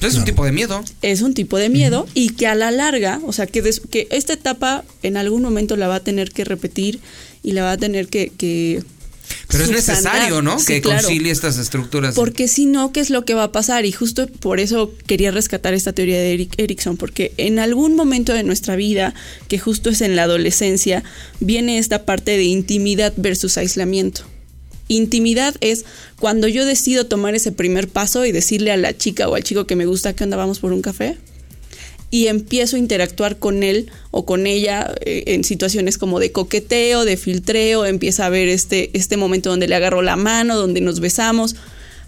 Es 0.00 0.16
un 0.16 0.24
tipo 0.24 0.44
de 0.44 0.50
miedo. 0.50 0.82
es 1.02 1.22
un 1.22 1.32
tipo 1.32 1.58
de 1.58 1.68
miedo 1.68 2.08
y 2.12 2.30
que 2.30 2.48
a 2.48 2.56
la 2.56 2.72
larga, 2.72 3.20
o 3.24 3.32
sea, 3.32 3.46
que, 3.46 3.62
des- 3.62 3.80
que 3.88 4.08
esta 4.10 4.32
etapa 4.32 4.84
en 5.04 5.16
algún 5.16 5.42
momento 5.42 5.76
la 5.76 5.86
va 5.86 5.96
a 5.96 6.00
tener 6.00 6.32
que 6.32 6.44
repetir 6.44 6.98
y 7.44 7.52
la 7.52 7.62
va 7.62 7.72
a 7.72 7.76
tener 7.76 8.08
que... 8.08 8.32
que 8.36 8.82
Pero 9.48 9.64
es 9.64 9.70
necesario, 9.70 10.42
¿no? 10.42 10.58
Sí, 10.58 10.66
que 10.66 10.80
claro. 10.82 11.02
concilie 11.02 11.30
estas 11.30 11.58
estructuras. 11.58 12.14
Porque 12.14 12.48
si 12.48 12.66
no, 12.66 12.92
¿qué 12.92 13.00
es 13.00 13.10
lo 13.10 13.24
que 13.24 13.34
va 13.34 13.44
a 13.44 13.52
pasar? 13.52 13.84
Y 13.84 13.92
justo 13.92 14.26
por 14.26 14.60
eso 14.60 14.92
quería 15.06 15.30
rescatar 15.30 15.74
esta 15.74 15.92
teoría 15.92 16.18
de 16.18 16.34
Eric 16.34 16.54
Erickson, 16.58 16.96
porque 16.96 17.32
en 17.36 17.58
algún 17.58 17.96
momento 17.96 18.32
de 18.32 18.42
nuestra 18.42 18.76
vida, 18.76 19.14
que 19.48 19.58
justo 19.58 19.90
es 19.90 20.00
en 20.00 20.16
la 20.16 20.24
adolescencia, 20.24 21.02
viene 21.40 21.78
esta 21.78 22.04
parte 22.04 22.36
de 22.36 22.44
intimidad 22.44 23.12
versus 23.16 23.58
aislamiento. 23.58 24.22
Intimidad 24.88 25.54
es 25.60 25.84
cuando 26.18 26.48
yo 26.48 26.64
decido 26.64 27.06
tomar 27.06 27.34
ese 27.34 27.52
primer 27.52 27.88
paso 27.88 28.26
y 28.26 28.32
decirle 28.32 28.72
a 28.72 28.76
la 28.76 28.96
chica 28.96 29.28
o 29.28 29.34
al 29.34 29.42
chico 29.42 29.66
que 29.66 29.76
me 29.76 29.86
gusta 29.86 30.14
que 30.14 30.24
onda 30.24 30.36
vamos 30.36 30.58
por 30.58 30.72
un 30.72 30.82
café 30.82 31.16
y 32.12 32.26
empiezo 32.26 32.76
a 32.76 32.78
interactuar 32.78 33.38
con 33.38 33.62
él 33.62 33.90
o 34.10 34.26
con 34.26 34.46
ella 34.46 34.94
eh, 35.00 35.24
en 35.28 35.44
situaciones 35.44 35.96
como 35.96 36.20
de 36.20 36.30
coqueteo, 36.30 37.06
de 37.06 37.16
filtreo, 37.16 37.86
empieza 37.86 38.26
a 38.26 38.28
ver 38.28 38.48
este, 38.48 38.90
este 38.92 39.16
momento 39.16 39.48
donde 39.48 39.66
le 39.66 39.74
agarro 39.74 40.02
la 40.02 40.14
mano, 40.16 40.56
donde 40.56 40.82
nos 40.82 41.00
besamos, 41.00 41.56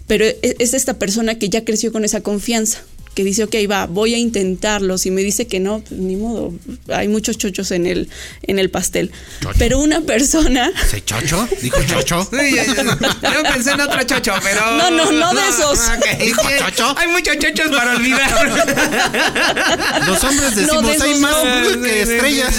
pero 0.05 0.23
e- 0.23 0.37
es 0.59 0.75
esta 0.75 0.99
persona 0.99 1.39
que 1.39 1.49
ya 1.49 1.65
creció 1.65 1.91
con 1.91 2.05
esa 2.05 2.21
confianza, 2.21 2.83
que 3.15 3.23
dice, 3.23 3.45
ok, 3.45 3.55
va, 3.71 3.87
voy 3.87 4.13
a 4.13 4.17
intentarlo, 4.17 4.97
si 4.99 5.09
me 5.09 5.21
dice 5.23 5.47
que 5.47 5.59
no, 5.59 5.79
pues 5.79 5.99
ni 5.99 6.15
modo, 6.17 6.53
hay 6.93 7.07
muchos 7.07 7.37
chochos 7.37 7.71
en 7.71 7.87
el, 7.87 8.09
en 8.43 8.59
el 8.59 8.69
pastel, 8.69 9.09
pero 9.57 9.79
una 9.79 10.01
persona... 10.01 10.71
¿Se 10.91 11.03
chocho? 11.03 11.47
¿Dijo 11.61 11.81
chocho? 11.83 12.29
Sí, 12.35 12.53
ya- 12.55 12.65
yo 12.65 13.43
pensé 13.51 13.71
en 13.71 13.81
otro 13.81 14.03
chocho, 14.03 14.33
pero. 14.43 14.61
No, 14.77 14.91
no, 14.91 15.11
no 15.11 15.33
de 15.33 15.47
esos. 15.47 15.79
ok, 15.79 16.19
¿Dijo 16.19 16.41
sí, 16.41 16.47
chocho? 16.59 16.93
Hay 16.97 17.07
muchos 17.07 17.37
chochos 17.39 17.67
para 17.75 17.95
olvidar. 17.95 18.31
Los 20.07 20.23
hombres 20.23 20.55
decimos, 20.55 20.81
No, 20.81 20.87
de 20.89 20.95
esos 20.95 21.07
hay 21.07 21.15
más 21.19 21.35
no. 21.75 21.81
que 21.81 22.01
estrellas. 22.01 22.55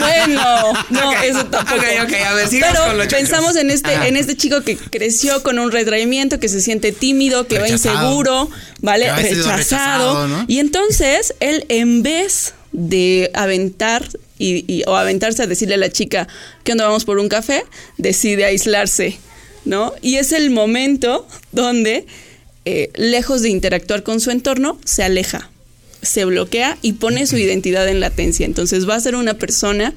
Bueno, 0.00 0.72
no, 0.90 1.12
eso 1.22 1.46
tampoco. 1.46 1.76
ok, 1.80 1.84
ok, 2.04 2.12
a 2.26 2.34
ver, 2.34 2.48
sigamos 2.48 2.74
Pero 2.76 2.86
con 2.88 2.98
los 2.98 3.06
chochos. 3.06 3.18
pensamos 3.20 3.56
en 3.56 3.70
este, 3.70 3.94
Ajá. 3.94 4.06
en 4.08 4.16
este 4.16 4.36
chico 4.36 4.62
que 4.62 4.76
creció 4.76 5.42
con 5.42 5.58
un 5.58 5.70
retraimiento, 5.70 6.40
que 6.40 6.48
se 6.48 6.60
siente 6.60 6.92
tímido, 6.92 7.46
que 7.46 7.58
Rechazado. 7.58 7.94
va 7.96 8.02
inseguro, 8.04 8.50
¿vale? 8.80 9.12
Rechazado. 9.12 9.91
Y 10.48 10.58
entonces, 10.58 11.34
él 11.40 11.64
en 11.68 12.02
vez 12.02 12.54
de 12.72 13.30
aventar 13.34 14.08
y, 14.38 14.64
y- 14.72 14.82
o 14.86 14.96
aventarse 14.96 15.42
a 15.42 15.46
decirle 15.46 15.74
a 15.74 15.78
la 15.78 15.90
chica 15.90 16.26
que 16.64 16.72
onda 16.72 16.86
vamos 16.86 17.04
por 17.04 17.18
un 17.18 17.28
café, 17.28 17.64
decide 17.98 18.44
aislarse, 18.44 19.18
¿no? 19.64 19.92
Y 20.02 20.16
es 20.16 20.32
el 20.32 20.50
momento 20.50 21.26
donde, 21.52 22.06
eh, 22.64 22.90
lejos 22.94 23.42
de 23.42 23.50
interactuar 23.50 24.02
con 24.02 24.20
su 24.20 24.30
entorno, 24.30 24.78
se 24.84 25.02
aleja 25.02 25.48
se 26.02 26.24
bloquea 26.24 26.78
y 26.82 26.94
pone 26.94 27.28
su 27.28 27.36
identidad 27.36 27.86
en 27.88 28.00
latencia. 28.00 28.44
Entonces 28.44 28.88
va 28.88 28.96
a 28.96 29.00
ser 29.00 29.14
una 29.14 29.34
persona 29.34 29.94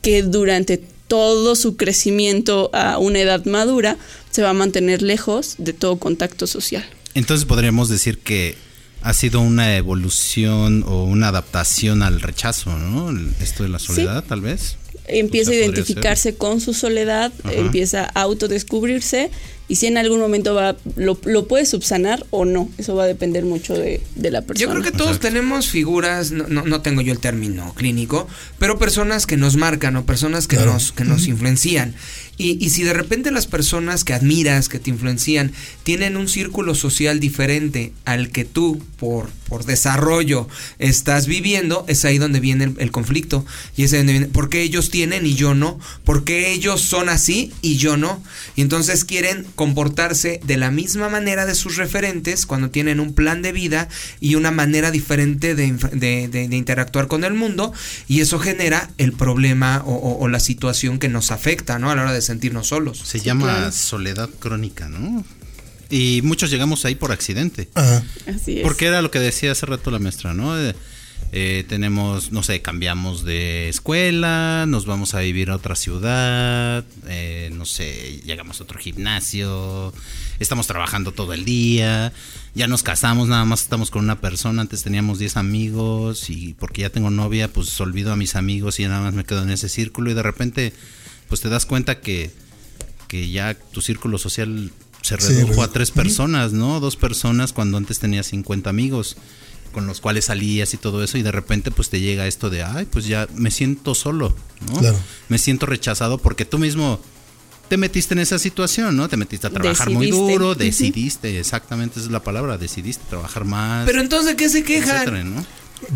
que 0.00 0.22
durante 0.22 0.80
todo 1.06 1.54
su 1.54 1.76
crecimiento 1.76 2.70
a 2.72 2.96
una 2.96 3.20
edad 3.20 3.44
madura 3.44 3.98
se 4.30 4.40
va 4.40 4.48
a 4.50 4.54
mantener 4.54 5.02
lejos 5.02 5.56
de 5.58 5.74
todo 5.74 5.98
contacto 5.98 6.46
social. 6.46 6.82
Entonces 7.14 7.44
podríamos 7.44 7.90
decir 7.90 8.16
que 8.20 8.56
ha 9.04 9.12
sido 9.12 9.40
una 9.40 9.76
evolución 9.76 10.82
o 10.88 11.04
una 11.04 11.28
adaptación 11.28 12.02
al 12.02 12.22
rechazo, 12.22 12.76
¿no? 12.78 13.14
Esto 13.40 13.62
de 13.62 13.68
la 13.68 13.78
soledad, 13.78 14.24
tal 14.24 14.40
vez. 14.40 14.78
Empieza 15.06 15.50
O 15.50 15.52
sea, 15.52 15.62
a 15.62 15.66
identificarse 15.66 16.36
con 16.36 16.62
su 16.62 16.72
soledad, 16.72 17.30
Ajá. 17.44 17.52
empieza 17.52 18.10
a 18.14 18.22
autodescubrirse 18.22 19.30
y 19.66 19.76
si 19.76 19.86
en 19.86 19.96
algún 19.96 20.20
momento 20.20 20.54
va 20.54 20.76
lo, 20.96 21.18
lo 21.24 21.48
puede 21.48 21.64
subsanar 21.64 22.26
o 22.30 22.44
no. 22.44 22.68
Eso 22.76 22.94
va 22.94 23.04
a 23.04 23.06
depender 23.06 23.44
mucho 23.44 23.74
de, 23.74 24.02
de 24.14 24.30
la 24.30 24.42
persona. 24.42 24.60
Yo 24.60 24.70
creo 24.70 24.82
que 24.82 24.96
todos 24.96 25.20
tenemos 25.20 25.68
figuras, 25.68 26.32
no, 26.32 26.46
no, 26.48 26.64
no 26.64 26.82
tengo 26.82 27.00
yo 27.00 27.12
el 27.12 27.18
término 27.18 27.72
clínico, 27.74 28.28
pero 28.58 28.78
personas 28.78 29.26
que 29.26 29.36
nos 29.36 29.56
marcan 29.56 29.96
o 29.96 30.04
personas 30.04 30.46
que 30.46 30.56
nos, 30.56 30.92
que 30.92 31.04
nos 31.04 31.26
influencian. 31.26 31.94
Y, 32.36 32.62
y 32.64 32.70
si 32.70 32.82
de 32.82 32.92
repente 32.92 33.30
las 33.30 33.46
personas 33.46 34.02
que 34.02 34.12
admiras, 34.12 34.68
que 34.68 34.80
te 34.80 34.90
influencian, 34.90 35.52
tienen 35.84 36.16
un 36.16 36.28
círculo 36.28 36.74
social 36.74 37.20
diferente 37.20 37.92
al 38.04 38.30
que 38.30 38.44
tú, 38.44 38.82
por, 38.98 39.30
por 39.48 39.64
desarrollo, 39.64 40.48
estás 40.80 41.28
viviendo, 41.28 41.84
es 41.86 42.04
ahí 42.04 42.18
donde 42.18 42.40
viene 42.40 42.64
el, 42.64 42.74
el 42.78 42.90
conflicto. 42.90 43.46
Y 43.76 43.84
es 43.84 43.92
ahí 43.92 43.98
donde 43.98 44.14
viene, 44.14 44.26
¿por 44.26 44.48
qué 44.48 44.62
ellos 44.62 44.90
tienen 44.90 45.26
y 45.26 45.34
yo 45.34 45.54
no? 45.54 45.78
¿Por 46.04 46.24
qué 46.24 46.50
ellos 46.52 46.80
son 46.80 47.08
así 47.08 47.52
y 47.62 47.76
yo 47.76 47.96
no? 47.96 48.20
Y 48.56 48.62
entonces 48.62 49.04
quieren 49.04 49.46
comportarse 49.54 50.40
de 50.44 50.56
la 50.56 50.70
misma 50.70 51.08
manera 51.08 51.46
de 51.46 51.54
sus 51.54 51.76
referentes 51.76 52.46
cuando 52.46 52.70
tienen 52.70 53.00
un 53.00 53.14
plan 53.14 53.42
de 53.42 53.52
vida 53.52 53.88
y 54.20 54.34
una 54.34 54.50
manera 54.50 54.90
diferente 54.90 55.54
de, 55.54 55.72
de- 55.92 56.28
de- 56.28 56.48
de 56.48 56.56
interactuar 56.56 57.06
con 57.08 57.24
el 57.24 57.34
mundo 57.34 57.72
y 58.08 58.20
eso 58.20 58.38
genera 58.38 58.90
el 58.98 59.12
problema 59.12 59.82
o, 59.86 59.94
o- 59.94 60.18
o 60.18 60.28
la 60.28 60.40
situación 60.40 60.98
que 60.98 61.08
nos 61.08 61.30
afecta, 61.30 61.78
¿no? 61.78 61.90
A 61.90 61.94
la 61.96 62.02
hora 62.02 62.12
de 62.12 62.22
sentirnos 62.22 62.68
solos. 62.68 62.98
Se 63.04 63.20
llama 63.20 63.44
claro. 63.46 63.72
soledad 63.72 64.28
crónica, 64.38 64.88
¿no? 64.88 65.24
Y 65.90 66.20
muchos 66.22 66.50
llegamos 66.50 66.84
ahí 66.84 66.94
por 66.94 67.12
accidente. 67.12 67.68
Ajá. 67.74 68.02
Así 68.26 68.58
es. 68.58 68.62
Porque 68.62 68.86
era 68.86 69.02
lo 69.02 69.10
que 69.10 69.20
decía 69.20 69.52
hace 69.52 69.66
rato 69.66 69.90
la 69.90 69.98
maestra, 69.98 70.34
¿no? 70.34 70.54
Eh, 71.36 71.64
tenemos, 71.68 72.30
no 72.30 72.44
sé, 72.44 72.62
cambiamos 72.62 73.24
de 73.24 73.68
escuela, 73.68 74.66
nos 74.68 74.86
vamos 74.86 75.14
a 75.14 75.18
vivir 75.18 75.50
a 75.50 75.56
otra 75.56 75.74
ciudad, 75.74 76.84
eh, 77.08 77.50
no 77.52 77.64
sé, 77.66 78.20
llegamos 78.24 78.60
a 78.60 78.62
otro 78.62 78.78
gimnasio, 78.78 79.92
estamos 80.38 80.68
trabajando 80.68 81.10
todo 81.10 81.32
el 81.32 81.44
día, 81.44 82.12
ya 82.54 82.68
nos 82.68 82.84
casamos, 82.84 83.26
nada 83.26 83.44
más 83.44 83.62
estamos 83.62 83.90
con 83.90 84.04
una 84.04 84.20
persona, 84.20 84.62
antes 84.62 84.84
teníamos 84.84 85.18
10 85.18 85.36
amigos 85.36 86.30
y 86.30 86.54
porque 86.54 86.82
ya 86.82 86.90
tengo 86.90 87.10
novia, 87.10 87.52
pues 87.52 87.80
olvido 87.80 88.12
a 88.12 88.16
mis 88.16 88.36
amigos 88.36 88.78
y 88.78 88.84
nada 88.84 89.00
más 89.00 89.14
me 89.14 89.24
quedo 89.24 89.42
en 89.42 89.50
ese 89.50 89.68
círculo 89.68 90.12
y 90.12 90.14
de 90.14 90.22
repente, 90.22 90.72
pues 91.28 91.40
te 91.40 91.48
das 91.48 91.66
cuenta 91.66 91.98
que, 92.00 92.30
que 93.08 93.28
ya 93.28 93.54
tu 93.54 93.80
círculo 93.80 94.18
social 94.18 94.70
se 95.02 95.16
Sí, 95.20 95.26
redujo 95.32 95.54
a 95.54 95.66
redujo. 95.66 95.70
tres 95.70 95.90
personas, 95.90 96.52
¿no? 96.52 96.78
Dos 96.78 96.94
personas 96.94 97.52
cuando 97.52 97.76
antes 97.76 97.98
tenías 97.98 98.26
50 98.28 98.70
amigos 98.70 99.16
con 99.74 99.86
los 99.86 100.00
cuales 100.00 100.24
salías 100.24 100.72
y 100.72 100.78
todo 100.78 101.04
eso 101.04 101.18
y 101.18 101.22
de 101.22 101.30
repente 101.32 101.70
pues 101.70 101.90
te 101.90 102.00
llega 102.00 102.26
esto 102.26 102.48
de, 102.48 102.62
ay, 102.62 102.86
pues 102.86 103.04
ya 103.06 103.28
me 103.34 103.50
siento 103.50 103.94
solo, 103.94 104.34
¿no? 104.72 104.78
Claro. 104.80 104.96
Me 105.28 105.36
siento 105.36 105.66
rechazado 105.66 106.16
porque 106.16 106.46
tú 106.46 106.58
mismo 106.58 106.98
te 107.68 107.76
metiste 107.76 108.14
en 108.14 108.20
esa 108.20 108.38
situación, 108.38 108.96
¿no? 108.96 109.08
Te 109.08 109.16
metiste 109.18 109.46
a 109.46 109.50
trabajar 109.50 109.90
muy 109.90 110.10
duro, 110.10 110.54
decidiste, 110.54 111.38
exactamente 111.38 111.98
esa 111.98 112.06
es 112.06 112.12
la 112.12 112.22
palabra, 112.22 112.56
decidiste 112.56 113.04
trabajar 113.10 113.44
más. 113.44 113.84
Pero 113.86 114.00
entonces, 114.00 114.30
¿de 114.30 114.36
qué 114.36 114.48
se 114.48 114.62
quejan? 114.62 114.96
etcétera, 114.96 115.24
¿no? 115.24 115.44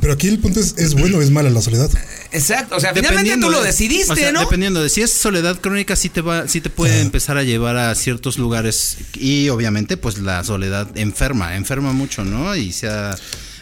Pero 0.00 0.12
aquí 0.12 0.28
el 0.28 0.38
punto 0.38 0.60
es, 0.60 0.74
¿es 0.76 0.92
bueno 0.94 1.16
o 1.18 1.22
es 1.22 1.30
mala 1.30 1.48
la 1.48 1.62
soledad? 1.62 1.88
Exacto, 2.32 2.76
o 2.76 2.80
sea, 2.80 2.92
finalmente 2.92 3.38
tú 3.38 3.48
lo 3.48 3.60
de- 3.60 3.68
decidiste, 3.68 4.12
o 4.12 4.16
sea, 4.16 4.32
¿no? 4.32 4.40
Dependiendo 4.40 4.82
de 4.82 4.90
si 4.90 5.00
es 5.02 5.12
soledad 5.12 5.60
crónica, 5.60 5.94
sí 5.96 6.08
te 6.10 6.20
va, 6.20 6.46
sí 6.48 6.60
te 6.60 6.68
puede 6.68 7.00
empezar 7.00 7.38
a 7.38 7.42
llevar 7.42 7.76
a 7.76 7.94
ciertos 7.94 8.36
lugares 8.38 8.98
y 9.14 9.48
obviamente 9.48 9.96
pues 9.96 10.18
la 10.18 10.42
soledad 10.44 10.94
enferma, 10.98 11.56
enferma 11.56 11.92
mucho, 11.92 12.24
¿no? 12.24 12.54
Y 12.56 12.72
sea 12.72 13.16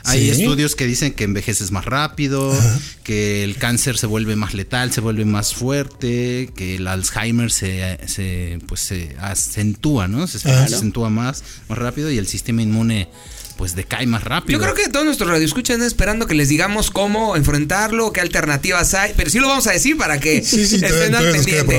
hay 0.07 0.33
Sí. 0.33 0.42
estudios 0.42 0.75
que 0.77 0.87
dicen 0.87 1.12
que 1.12 1.25
envejeces 1.25 1.71
más 1.71 1.85
rápido, 1.85 2.57
que 3.03 3.45
el 3.45 3.57
cáncer 3.57 3.99
se 3.99 4.07
vuelve 4.07 4.37
más 4.37 4.55
letal, 4.55 4.92
se 4.92 5.01
vuelve 5.01 5.25
más 5.25 5.55
fuerte, 5.55 6.51
que 6.57 6.77
el 6.77 6.87
Alzheimer 6.88 7.51
se, 7.51 7.99
se 8.07 8.59
pues 8.66 8.81
se 8.81 9.16
acentúa, 9.21 10.09
¿no? 10.09 10.27
Se, 10.27 10.38
se 10.38 10.51
acentúa 10.51 11.11
más, 11.11 11.42
más 11.69 11.79
rápido 11.79 12.11
y 12.11 12.19
el 12.19 12.27
sistema 12.27 12.62
inmune 12.62 13.09
pues 13.57 13.75
decae 13.75 14.07
más 14.07 14.25
rápido. 14.25 14.59
Yo 14.59 14.62
creo 14.62 14.75
que 14.75 14.90
todos 14.90 15.05
nuestros 15.05 15.31
radioescuchas 15.31 15.75
están 15.75 15.87
esperando 15.87 16.27
que 16.27 16.35
les 16.35 16.49
digamos 16.49 16.90
cómo 16.90 17.37
enfrentarlo, 17.37 18.12
qué 18.12 18.21
alternativas 18.21 18.95
hay, 18.95 19.14
pero 19.16 19.31
sí 19.31 19.38
lo 19.38 19.49
vamos 19.49 19.66
a 19.66 19.73
decir 19.73 19.97
para 19.97 20.21
que 20.21 20.42
Sí, 20.45 20.66
sí, 20.66 20.77
estén 20.77 21.14
al 21.14 21.33
pendiente. 21.33 21.79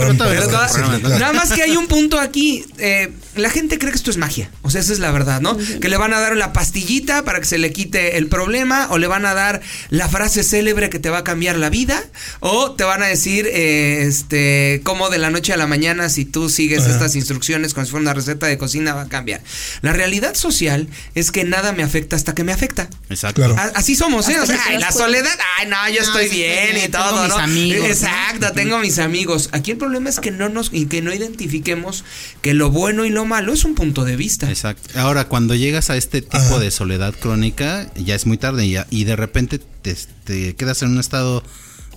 Nada 1.19 1.33
más 1.33 1.51
que 1.53 1.63
hay 1.63 1.75
un 1.77 1.87
punto 1.87 2.19
aquí, 2.19 2.65
eh, 2.77 3.11
la 3.35 3.49
gente 3.49 3.77
cree 3.77 3.91
que 3.91 3.97
esto 3.97 4.11
es 4.11 4.17
magia, 4.17 4.49
o 4.63 4.69
sea, 4.69 4.81
esa 4.81 4.93
es 4.93 4.99
la 4.99 5.11
verdad, 5.11 5.41
¿no? 5.41 5.57
Que 5.57 5.89
le 5.89 5.97
van 5.97 6.13
a 6.13 6.19
dar 6.19 6.35
la 6.35 6.53
pastillita 6.53 7.23
para 7.23 7.39
que 7.39 7.45
se 7.45 7.57
le 7.57 7.71
quite 7.71 8.17
el 8.17 8.27
problema, 8.27 8.87
o 8.89 8.97
le 8.97 9.07
van 9.07 9.25
a 9.25 9.33
dar 9.33 9.61
la 9.89 10.09
frase 10.09 10.43
célebre 10.43 10.89
que 10.89 10.99
te 10.99 11.09
va 11.09 11.19
a 11.19 11.23
cambiar 11.23 11.57
la 11.57 11.69
vida, 11.69 12.03
o 12.39 12.71
te 12.71 12.83
van 12.83 13.03
a 13.03 13.07
decir, 13.07 13.47
eh, 13.51 14.03
este, 14.07 14.81
cómo 14.83 15.09
de 15.09 15.19
la 15.19 15.29
noche 15.29 15.53
a 15.53 15.57
la 15.57 15.67
mañana, 15.67 16.09
si 16.09 16.25
tú 16.25 16.49
sigues 16.49 16.83
Ajá. 16.83 16.91
estas 16.91 17.15
instrucciones 17.15 17.73
como 17.73 17.85
si 17.85 17.91
fuera 17.91 18.01
una 18.01 18.13
receta 18.13 18.47
de 18.47 18.57
cocina, 18.57 18.93
va 18.93 19.03
a 19.03 19.09
cambiar. 19.09 19.41
La 19.81 19.93
realidad 19.93 20.33
social 20.35 20.87
es 21.15 21.31
que 21.31 21.43
nada 21.43 21.66
me 21.73 21.83
afecta 21.83 22.15
hasta 22.15 22.33
que 22.35 22.43
me 22.43 22.51
afecta. 22.51 22.89
Exacto. 23.09 23.41
Claro. 23.43 23.55
Así 23.75 23.95
somos, 23.95 24.27
¿eh? 24.29 24.39
O 24.39 24.45
sea, 24.45 24.59
ay, 24.67 24.77
la 24.79 24.91
soledad, 24.91 25.37
ay, 25.57 25.67
no, 25.67 25.75
yo 25.89 26.01
No, 26.01 26.07
estoy 26.07 26.29
sí, 26.29 26.35
bien 26.37 26.77
y 26.77 26.87
tengo 26.89 27.05
todo, 27.05 27.23
mis 27.23 27.29
¿no? 27.29 27.37
amigos, 27.37 27.79
¿no? 27.81 27.85
Exacto, 27.87 28.51
tengo 28.53 28.79
mis 28.79 28.99
amigos. 28.99 29.49
Aquí 29.51 29.71
el 29.71 29.77
problema 29.77 30.09
es 30.09 30.19
que 30.19 30.31
no 30.31 30.49
nos 30.49 30.69
y 30.73 30.85
que 30.87 31.01
no 31.01 31.13
identifiquemos 31.13 32.03
que 32.41 32.53
lo 32.53 32.71
bueno 32.71 33.05
y 33.05 33.09
lo 33.09 33.25
malo 33.25 33.53
es 33.53 33.63
un 33.65 33.75
punto 33.75 34.03
de 34.05 34.15
vista. 34.15 34.49
Exacto. 34.49 34.99
Ahora, 34.99 35.27
cuando 35.27 35.55
llegas 35.55 35.89
a 35.89 35.97
este 35.97 36.21
tipo 36.21 36.37
Ajá. 36.37 36.59
de 36.59 36.71
soledad 36.71 37.13
crónica, 37.19 37.91
ya 37.95 38.15
es 38.15 38.25
muy 38.25 38.37
tarde 38.37 38.65
y, 38.65 38.71
ya- 38.71 38.87
y 38.89 39.03
de 39.05 39.15
repente 39.15 39.59
te, 39.59 39.95
te 40.23 40.55
quedas 40.55 40.81
en 40.81 40.89
un 40.89 40.99
estado 40.99 41.43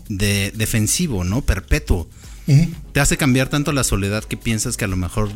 de 0.09 0.53
defensivo, 0.55 1.25
¿no? 1.25 1.43
Perpetuo. 1.43 2.09
Te 2.93 2.99
hace 2.99 3.17
cambiar 3.17 3.49
tanto 3.49 3.71
la 3.73 3.85
soledad 3.85 4.25
que 4.25 4.37
piensas 4.37 4.77
que 4.77 4.85
a 4.85 4.89
lo 4.89 4.97
mejor 4.97 5.31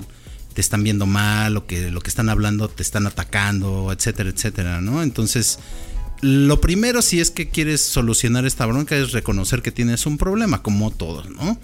te 0.54 0.60
están 0.60 0.82
viendo 0.84 1.04
mal 1.04 1.56
o 1.56 1.66
que 1.66 1.90
lo 1.90 2.00
que 2.00 2.08
están 2.08 2.28
hablando 2.28 2.68
te 2.68 2.82
están 2.82 3.06
atacando, 3.06 3.92
etcétera, 3.92 4.30
etcétera, 4.30 4.80
¿no? 4.80 5.02
Entonces, 5.02 5.58
lo 6.20 6.60
primero 6.60 7.02
si 7.02 7.20
es 7.20 7.30
que 7.30 7.50
quieres 7.50 7.82
solucionar 7.82 8.46
esta 8.46 8.64
bronca 8.64 8.96
es 8.96 9.12
reconocer 9.12 9.62
que 9.62 9.72
tienes 9.72 10.06
un 10.06 10.16
problema, 10.16 10.62
como 10.62 10.90
todos, 10.90 11.28
¿no? 11.28 11.58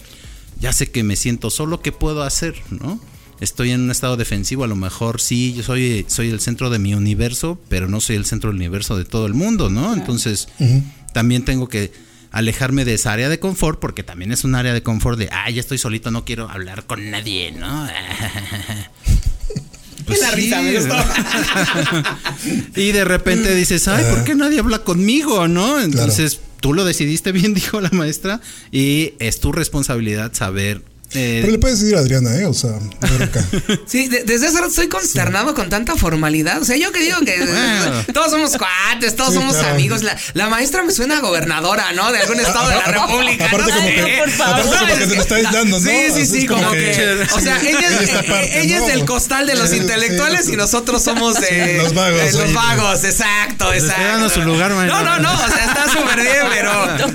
Ya 0.59 0.73
sé 0.73 0.91
que 0.91 1.03
me 1.03 1.17
siento 1.17 1.51
solo, 1.51 1.81
¿qué 1.81 1.93
puedo 1.93 2.23
hacer, 2.23 2.55
no? 2.71 3.01
Estoy 3.41 3.71
en 3.71 3.81
un 3.81 3.91
estado 3.91 4.19
defensivo, 4.19 4.65
a 4.65 4.67
lo 4.67 4.77
mejor 4.77 5.21
sí, 5.21 5.55
yo 5.55 5.63
soy, 5.63 6.05
soy 6.09 6.29
el 6.29 6.41
centro 6.41 6.69
de 6.69 6.79
mi 6.79 6.93
universo, 6.93 7.59
pero 7.71 7.89
no 7.89 8.01
soy 8.01 8.17
el 8.17 8.27
centro 8.27 8.51
del 8.51 8.59
universo 8.59 8.99
de 8.99 9.07
todo 9.07 9.27
el 9.27 9.33
mundo, 9.33 9.71
¿no? 9.71 9.95
Entonces, 9.95 10.49
también 11.15 11.45
tengo 11.45 11.69
que 11.69 11.91
alejarme 12.31 12.85
de 12.85 12.95
esa 12.95 13.13
área 13.13 13.29
de 13.29 13.39
confort, 13.39 13.79
porque 13.81 14.03
también 14.03 14.33
es 14.33 14.45
un 14.45 14.55
área 14.55 14.73
de 14.73 14.83
confort 14.83 15.19
de, 15.19 15.29
ah, 15.33 15.51
ya 15.51 15.61
estoy 15.61 15.79
solito, 15.79 16.11
no 16.11 16.25
quiero 16.25 16.49
hablar 16.49 16.85
con 16.87 17.11
nadie, 17.11 17.53
¿no? 17.53 17.89
Pues 20.07 20.23
La 20.23 20.31
risa, 20.33 20.59
sí. 20.59 20.65
me 20.65 20.77
gustó. 20.77 20.97
y 22.81 22.91
de 22.91 23.05
repente 23.05 23.55
dices, 23.55 23.87
ay, 23.87 24.05
¿por 24.11 24.25
qué 24.25 24.35
nadie 24.35 24.59
habla 24.59 24.81
conmigo, 24.81 25.47
no? 25.47 25.81
Entonces, 25.81 26.41
tú 26.61 26.75
lo 26.75 26.85
decidiste 26.85 27.31
bien, 27.33 27.55
dijo 27.55 27.81
la 27.81 27.91
maestra, 27.91 28.41
y 28.73 29.15
es 29.19 29.39
tu 29.41 29.53
responsabilidad 29.53 30.33
saber. 30.35 30.83
Eh, 31.13 31.39
Pero 31.41 31.53
le 31.53 31.59
puedes 31.59 31.81
decir 31.81 31.97
a 31.97 32.01
Adriana, 32.01 32.35
¿eh? 32.37 32.47
O 32.47 32.55
sea, 32.55 32.71
acá. 33.21 33.45
Sí, 33.87 34.09
de- 34.09 34.23
desde 34.25 34.47
hace 34.47 34.57
rato 34.59 34.69
estoy 34.69 34.89
consternado 34.89 35.55
con 35.55 35.69
tanta 35.69 35.97
formalidad. 35.97 36.61
O 36.61 36.65
sea, 36.65 36.77
yo 36.77 36.93
que 36.93 37.01
digo 37.01 37.19
que 37.21 37.37
Bueno. 37.47 38.05
todos 38.15 38.31
somos 38.31 38.57
cuates, 38.57 39.17
todos 39.17 39.31
Sí, 39.35 39.39
somos 39.41 39.57
claro. 39.57 39.75
amigos. 39.75 40.03
La, 40.03 40.17
la 40.35 40.49
maestra 40.49 40.83
me 40.85 40.93
suena 40.93 41.19
a 41.19 41.21
gobernadora, 41.21 41.93
¿no? 41.93 42.13
De 42.13 42.19
algún 42.21 42.39
estado 42.39 42.69
de 42.69 42.77
la 42.77 42.85
República. 42.85 43.47
Aparte 43.47 43.71
no 43.71 43.77
como 43.77 43.89
sé. 43.89 43.95
que- 43.95 44.19
por 44.19 44.31
favor. 44.31 44.61
aparte 44.61 44.77
como 44.79 44.87
que 44.99 45.07
se 45.07 45.17
lo 45.17 45.23
está 45.23 45.35
aislando, 45.37 45.81
¿no? 45.81 45.91
Sí, 45.91 45.99
sí, 46.15 46.27
sí, 46.27 46.47
como 46.47 46.61
como 46.63 46.73
que. 46.75 46.79
que- 46.93 47.27
O 47.35 47.41
sea, 47.41 47.61
ella, 47.61 47.71
Ella 47.81 47.89
es- 47.89 48.01
esta 48.03 48.23
parte, 48.23 48.61
ella 48.61 48.77
es 48.77 48.83
¿no? 48.83 48.89
del 48.89 49.05
costal 49.05 49.47
de 49.47 49.55
los 49.57 49.71
Sí, 49.71 49.77
intelectuales 49.77 50.47
sí. 50.47 50.53
y 50.53 50.57
nosotros 50.57 51.03
somos 51.03 51.41
de. 51.41 51.79
Los 51.83 51.93
vagos, 51.95 52.21
de 52.21 52.33
los 52.33 52.53
vagos, 52.53 53.05
exacto, 53.05 53.73
exacto. 53.73 54.03
dando 54.03 54.29
su 54.29 54.43
lugar, 54.43 54.71
No, 54.71 54.77
maestra. 54.77 55.03
no, 55.03 55.19
no. 55.19 55.33
O 55.35 55.49
sea, 55.49 55.65
está 55.65 55.87
súper 55.93 56.21
bien, 56.21 56.47
pero. 56.51 56.71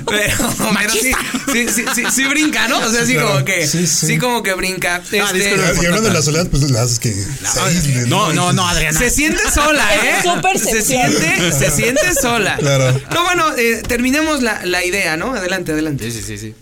Pero, 0.06 0.54
pero 0.78 0.92
sí, 0.92 1.12
sí, 1.52 1.66
sí, 1.68 1.84
sí, 1.94 2.02
sí 2.12 2.24
brinca, 2.24 2.68
¿no? 2.68 2.78
O 2.80 2.90
sea, 2.90 3.04
sí, 3.06 3.14
como 3.16 3.44
que. 3.44 3.66
Sí, 3.86 3.96
Sí, 4.00 4.06
sí. 4.14 4.18
como 4.18 4.42
que 4.42 4.54
brinca. 4.54 4.96
Este, 4.98 5.16
disculpe. 5.32 5.82
Y 5.82 5.86
hablando 5.86 6.08
de 6.08 6.14
la 6.14 6.22
soledad, 6.22 6.46
pues 6.48 6.70
la 6.70 6.82
haces 6.82 6.98
que 6.98 7.14
aísle, 7.64 8.06
no, 8.06 8.32
no, 8.32 8.52
no, 8.52 8.66
Adriana. 8.68 8.98
Se 8.98 9.10
siente 9.10 9.42
sola, 9.52 9.84
¿eh? 9.94 10.22
Percepción. 10.42 10.82
Se 11.12 11.18
siente, 11.18 11.52
se 11.52 11.70
siente 11.70 12.14
sola. 12.20 12.56
Claro. 12.58 13.00
No, 13.12 13.24
bueno, 13.24 13.56
eh, 13.56 13.82
terminemos 13.86 14.42
la, 14.42 14.64
la 14.64 14.84
idea, 14.84 15.16
¿no? 15.16 15.34
Adelante, 15.34 15.72
adelante. 15.72 16.10
Sí, 16.10 16.18
sí, 16.20 16.22
sí, 16.26 16.38
sí. 16.38 16.54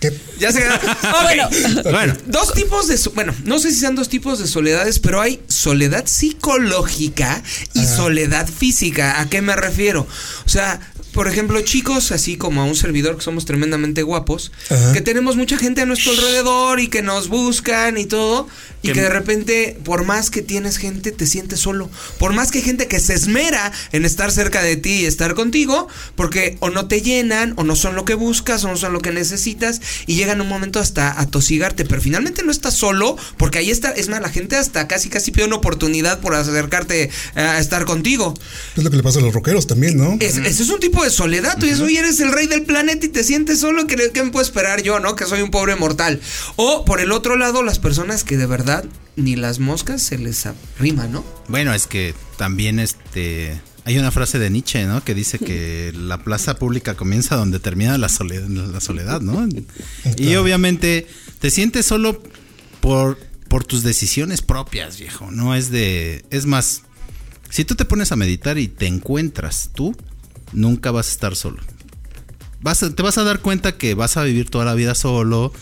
¿Qué? 0.00 0.12
Ya 0.38 0.52
se 0.52 0.60
Ok. 0.68 1.22
Bueno, 1.22 1.48
Bueno, 1.84 2.16
Dos 2.26 2.52
tipos 2.52 2.86
de. 2.88 2.98
Bueno, 3.14 3.34
no 3.44 3.58
sé 3.58 3.70
si 3.70 3.80
sean 3.80 3.94
dos 3.94 4.08
tipos 4.10 4.38
de 4.38 4.46
soledades, 4.46 4.98
pero 4.98 5.20
hay 5.22 5.40
soledad 5.48 6.04
psicológica 6.06 7.42
y 7.72 7.84
soledad 7.86 8.46
física. 8.48 9.20
¿A 9.20 9.28
qué 9.28 9.40
me 9.42 9.56
refiero? 9.56 10.06
O 10.44 10.48
sea. 10.48 10.80
Por 11.16 11.28
ejemplo, 11.28 11.58
chicos, 11.62 12.12
así 12.12 12.36
como 12.36 12.60
a 12.60 12.64
un 12.66 12.76
servidor 12.76 13.16
que 13.16 13.22
somos 13.22 13.46
tremendamente 13.46 14.02
guapos, 14.02 14.52
Ajá. 14.68 14.92
que 14.92 15.00
tenemos 15.00 15.34
mucha 15.34 15.56
gente 15.56 15.80
a 15.80 15.86
nuestro 15.86 16.12
alrededor 16.12 16.78
y 16.78 16.88
que 16.88 17.00
nos 17.00 17.28
buscan 17.28 17.96
y 17.96 18.04
todo, 18.04 18.48
y 18.86 18.88
Que- 18.88 18.94
que 18.94 19.00
de 19.02 19.10
repente, 19.10 19.78
por 19.84 20.04
más 20.04 20.30
que 20.30 20.42
tienes 20.42 20.78
gente, 20.78 21.12
te 21.12 21.26
sientes 21.26 21.60
solo. 21.60 21.90
Por 22.18 22.32
más 22.32 22.50
que 22.50 22.58
hay 22.58 22.64
gente 22.64 22.86
que 22.88 23.00
se 23.00 23.14
esmera 23.14 23.72
en 23.92 24.04
estar 24.04 24.30
cerca 24.32 24.62
de 24.62 24.76
ti 24.76 25.00
y 25.00 25.04
estar 25.06 25.34
contigo, 25.34 25.88
porque 26.14 26.56
o 26.60 26.70
no 26.70 26.86
te 26.88 27.02
llenan, 27.02 27.54
o 27.56 27.64
no 27.64 27.76
son 27.76 27.94
lo 27.94 28.04
que 28.04 28.14
buscas, 28.14 28.64
o 28.64 28.68
no 28.68 28.76
son 28.76 28.92
lo 28.92 29.00
que 29.00 29.12
necesitas, 29.12 29.80
y 30.06 30.14
llegan 30.16 30.40
un 30.40 30.48
momento 30.48 30.80
hasta 30.80 31.20
a 31.20 31.26
tosigarte, 31.26 31.84
pero 31.84 32.00
finalmente 32.00 32.42
no 32.42 32.50
estás 32.52 32.74
solo, 32.74 33.16
porque 33.36 33.58
ahí 33.58 33.70
está, 33.70 33.90
es 33.90 34.08
más, 34.08 34.20
la 34.20 34.28
gente 34.28 34.56
hasta 34.56 34.86
casi 34.88 35.08
casi 35.08 35.30
pide 35.30 35.46
una 35.46 35.56
oportunidad 35.56 36.20
por 36.20 36.34
acercarte 36.34 37.10
a 37.34 37.58
estar 37.58 37.84
contigo. 37.84 38.34
Es 38.76 38.82
lo 38.84 38.90
que 38.90 38.96
le 38.96 39.02
pasa 39.02 39.18
a 39.18 39.22
los 39.22 39.34
rockeros 39.34 39.66
también, 39.66 39.96
¿no? 39.96 40.16
Es- 40.20 40.36
Ese 40.36 40.62
es 40.62 40.68
un 40.70 40.80
tipo 40.80 41.02
de 41.02 41.10
soledad. 41.10 41.56
Tú 41.58 41.66
dices, 41.66 41.80
oye, 41.80 41.98
eres 41.98 42.20
el 42.20 42.30
rey 42.32 42.46
del 42.46 42.62
planeta 42.62 43.06
y 43.06 43.08
te 43.08 43.24
sientes 43.24 43.60
solo. 43.60 43.86
¿Qué, 43.86 43.96
qué 44.12 44.22
me 44.22 44.30
puedo 44.30 44.44
esperar 44.44 44.82
yo, 44.82 45.00
no? 45.00 45.16
Que 45.16 45.24
soy 45.26 45.42
un 45.42 45.50
pobre 45.50 45.74
mortal. 45.76 46.20
O 46.56 46.84
por 46.84 47.00
el 47.00 47.12
otro 47.12 47.36
lado, 47.36 47.62
las 47.62 47.78
personas 47.78 48.24
que 48.24 48.36
de 48.36 48.46
verdad 48.46 48.75
ni 49.16 49.36
las 49.36 49.58
moscas 49.58 50.02
se 50.02 50.18
les 50.18 50.46
arrima, 50.46 51.06
¿no? 51.06 51.24
bueno, 51.48 51.72
es 51.72 51.86
que 51.86 52.14
también 52.36 52.78
este. 52.78 53.60
Hay 53.84 53.96
una 53.98 54.10
frase 54.10 54.40
de 54.40 54.50
Nietzsche, 54.50 54.84
¿no? 54.84 55.04
Que 55.04 55.14
dice 55.14 55.38
que 55.38 55.92
la 55.96 56.18
plaza 56.18 56.58
pública 56.58 56.94
comienza 56.94 57.36
donde 57.36 57.60
termina 57.60 57.96
la 57.98 58.08
soledad, 58.08 58.48
la 58.48 58.80
soledad 58.80 59.20
¿no? 59.20 59.48
Y 60.16 60.34
obviamente 60.34 61.06
te 61.40 61.50
sientes 61.50 61.86
solo 61.86 62.20
por, 62.80 63.16
por 63.48 63.64
tus 63.64 63.84
decisiones 63.84 64.42
propias, 64.42 64.98
viejo. 64.98 65.30
No 65.30 65.54
es 65.54 65.70
de. 65.70 66.24
Es 66.30 66.46
más, 66.46 66.82
si 67.48 67.64
tú 67.64 67.76
te 67.76 67.84
pones 67.84 68.10
a 68.10 68.16
meditar 68.16 68.58
y 68.58 68.66
te 68.66 68.86
encuentras 68.88 69.70
tú, 69.72 69.96
nunca 70.52 70.90
vas 70.90 71.06
a 71.06 71.10
estar 71.12 71.36
solo. 71.36 71.62
Vas 72.60 72.82
a- 72.82 72.92
te 72.92 73.02
vas 73.04 73.18
a 73.18 73.22
dar 73.22 73.40
cuenta 73.40 73.76
que 73.78 73.94
vas 73.94 74.16
a 74.16 74.24
vivir 74.24 74.50
toda 74.50 74.64
la 74.64 74.74
vida 74.74 74.96
solo. 74.96 75.52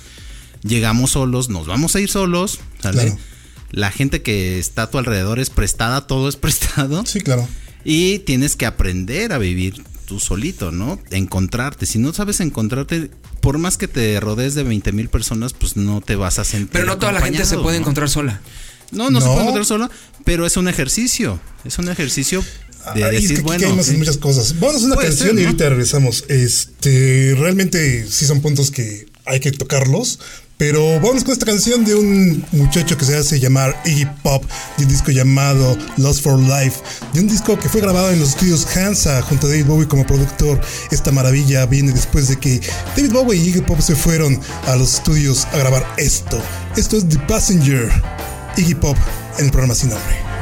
Llegamos 0.65 1.13
solos, 1.13 1.51
nos 1.51 1.67
vamos 1.67 1.95
a 1.95 2.01
ir 2.01 2.11
solos, 2.11 2.59
¿sale? 2.81 3.03
Claro. 3.03 3.19
La 3.71 3.91
gente 3.91 4.23
que 4.23 4.59
está 4.59 4.85
a 4.85 4.91
tu 4.91 4.99
alrededor 4.99 5.39
es 5.39 5.51
prestada, 5.51 6.07
todo 6.07 6.29
es 6.29 6.37
prestado. 6.37 7.05
Sí, 7.07 7.21
claro. 7.21 7.47
Y 7.85 8.21
tienes 8.21 8.57
que 8.57 8.67
aprender 8.67 9.33
a 9.33 9.39
vivir 9.39 9.85
tú 10.07 10.21
solito, 10.21 10.71
¿no? 10.71 10.99
Encontrarte. 11.11 11.87
Si 11.87 11.99
no 11.99 12.13
sabes 12.13 12.41
encontrarte, 12.41 13.11
por 13.41 13.59
más 13.59 13.77
que 13.77 13.89
te 13.89 14.19
rodees 14.21 14.55
de 14.55 14.63
20 14.63 14.93
mil 14.93 15.09
personas, 15.09 15.53
pues 15.53 15.77
no 15.77 16.01
te 16.01 16.17
vas 16.17 16.39
a 16.39 16.45
sentir. 16.45 16.71
Pero 16.73 16.87
no 16.87 16.99
toda 16.99 17.13
la 17.13 17.21
gente 17.21 17.45
se 17.45 17.59
puede 17.59 17.77
¿no? 17.79 17.83
encontrar 17.83 18.09
sola. 18.09 18.41
No, 18.91 19.11
no, 19.11 19.21
se 19.21 19.27
puede 19.27 19.41
encontrar 19.41 19.67
sola, 19.67 19.91
pero 20.25 20.47
es 20.47 20.57
un 20.57 20.69
ejercicio. 20.69 21.41
Es 21.65 21.79
un 21.79 21.89
ejercicio 21.89 22.45
de 22.95 23.01
es 23.03 23.23
decir, 23.23 23.29
que 23.29 23.53
aquí 23.53 23.65
bueno. 23.65 23.83
ok. 23.83 23.89
muchas 23.99 24.19
cosas. 24.19 24.59
Vamos 24.61 24.83
a 24.83 24.87
una 24.87 24.95
Puede 24.95 25.09
canción 25.09 25.31
ser, 25.31 25.39
y 25.39 25.43
¿no? 25.43 25.49
ahorita 25.49 25.69
regresamos. 25.69 26.25
Este, 26.29 27.35
realmente 27.39 28.07
sí 28.09 28.27
son 28.27 28.41
puntos 28.41 28.71
que 28.71 29.07
hay 29.27 29.41
que 29.41 29.53
tocarlos. 29.53 30.21
Pero 30.57 31.01
vamos 31.01 31.25
con 31.25 31.33
esta 31.33 31.47
canción 31.47 31.85
de 31.85 31.95
un 31.95 32.45
muchacho 32.53 32.97
que 32.97 33.05
se 33.05 33.17
hace 33.17 33.41
llamar 33.41 33.77
Iggy 33.85 34.07
Pop, 34.23 34.45
de 34.79 34.85
un 34.85 34.91
disco 34.91 35.11
llamado 35.11 35.77
Lost 35.97 36.23
for 36.23 36.39
Life, 36.39 36.81
de 37.13 37.21
un 37.21 37.29
disco 37.29 37.59
que 37.59 37.69
fue 37.69 37.81
grabado 37.81 38.11
en 38.13 38.21
los 38.21 38.31
estudios 38.31 38.65
Hansa 38.77 39.21
junto 39.23 39.47
a 39.47 39.51
David 39.51 39.67
Bowie 39.67 39.89
como 39.89 40.07
productor. 40.07 40.61
Esta 40.93 41.11
maravilla 41.11 41.67
viene 41.67 41.93
después 41.93 42.29
de 42.29 42.37
que 42.37 42.61
David 42.97 43.13
Bowie 43.13 43.39
y 43.39 43.49
Iggy 43.49 43.63
Pop 43.63 43.81
se 43.81 43.97
fueron 43.97 44.39
a 44.67 44.77
los 44.77 44.95
estudios 44.95 45.45
a 45.47 45.59
grabar 45.59 45.85
esto. 45.97 46.41
Esto 46.77 46.99
es 46.99 47.09
The 47.09 47.19
Passenger, 47.27 47.91
Iggy 48.57 48.75
Pop 48.77 48.97
en 49.39 49.47
el 49.47 49.51
programa 49.51 49.75
Sin 49.75 49.91
Nombre. 49.91 50.34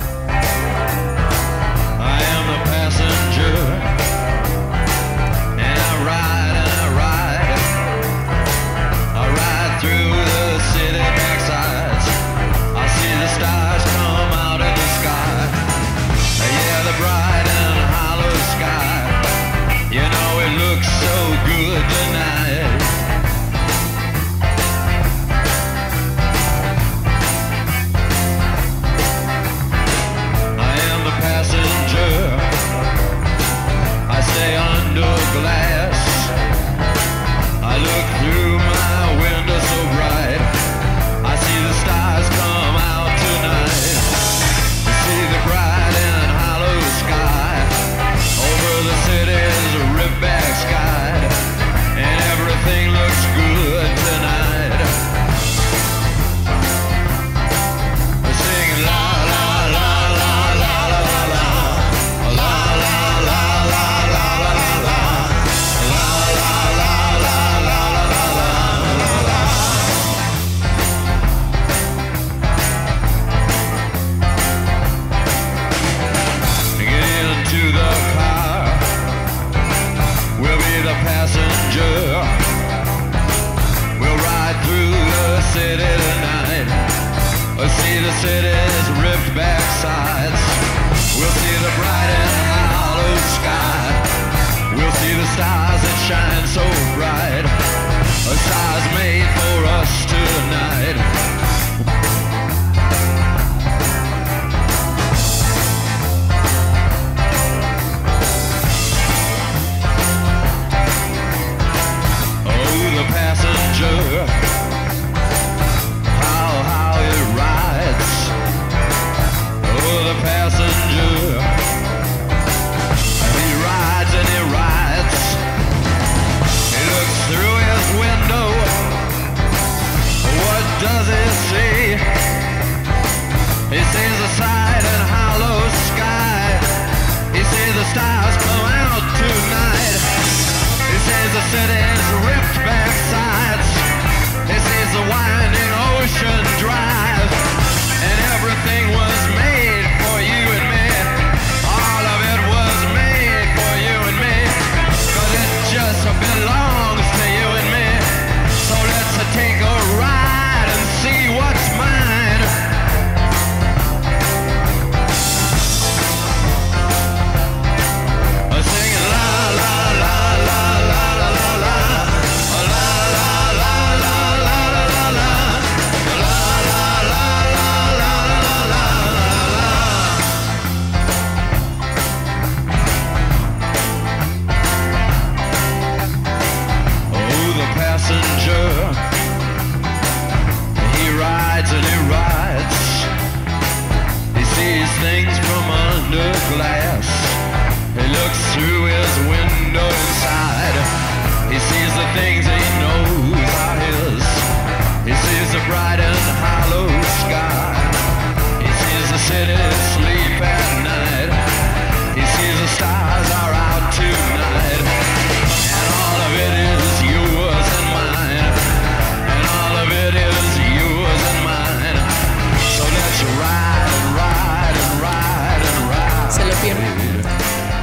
the 95.22 95.28
stars 95.28 95.80
that 95.82 95.98
shine 96.08 96.46
so 96.48 96.64
bright. 96.98 97.46
A 97.46 98.34
stars 98.44 98.86
made 98.98 99.28
for 99.38 99.58
us 99.78 99.92
tonight. 100.10 101.41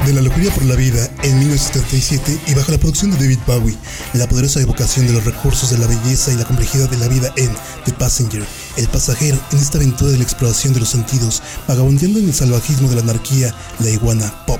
De 0.09 0.15
la 0.15 0.21
locura 0.23 0.51
por 0.55 0.65
la 0.65 0.75
vida 0.75 1.07
en 1.21 1.37
1977 1.37 2.39
y 2.47 2.55
bajo 2.55 2.71
la 2.71 2.79
producción 2.79 3.11
de 3.11 3.17
David 3.17 3.37
Bowie, 3.45 3.77
la 4.13 4.27
poderosa 4.27 4.59
evocación 4.59 5.05
de 5.05 5.13
los 5.13 5.23
recursos 5.23 5.69
de 5.69 5.77
la 5.77 5.85
belleza 5.85 6.31
y 6.31 6.35
la 6.35 6.45
complejidad 6.45 6.89
de 6.89 6.97
la 6.97 7.07
vida 7.07 7.31
en 7.37 7.51
The 7.85 7.93
Passenger, 7.93 8.43
el 8.77 8.87
pasajero 8.87 9.37
en 9.51 9.59
esta 9.59 9.77
aventura 9.77 10.09
de 10.09 10.17
la 10.17 10.23
exploración 10.23 10.73
de 10.73 10.79
los 10.79 10.89
sentidos, 10.89 11.43
vagabundeando 11.67 12.17
en 12.17 12.25
el 12.25 12.33
salvajismo 12.33 12.89
de 12.89 12.95
la 12.95 13.01
anarquía, 13.03 13.53
la 13.77 13.89
iguana 13.91 14.45
pop 14.47 14.59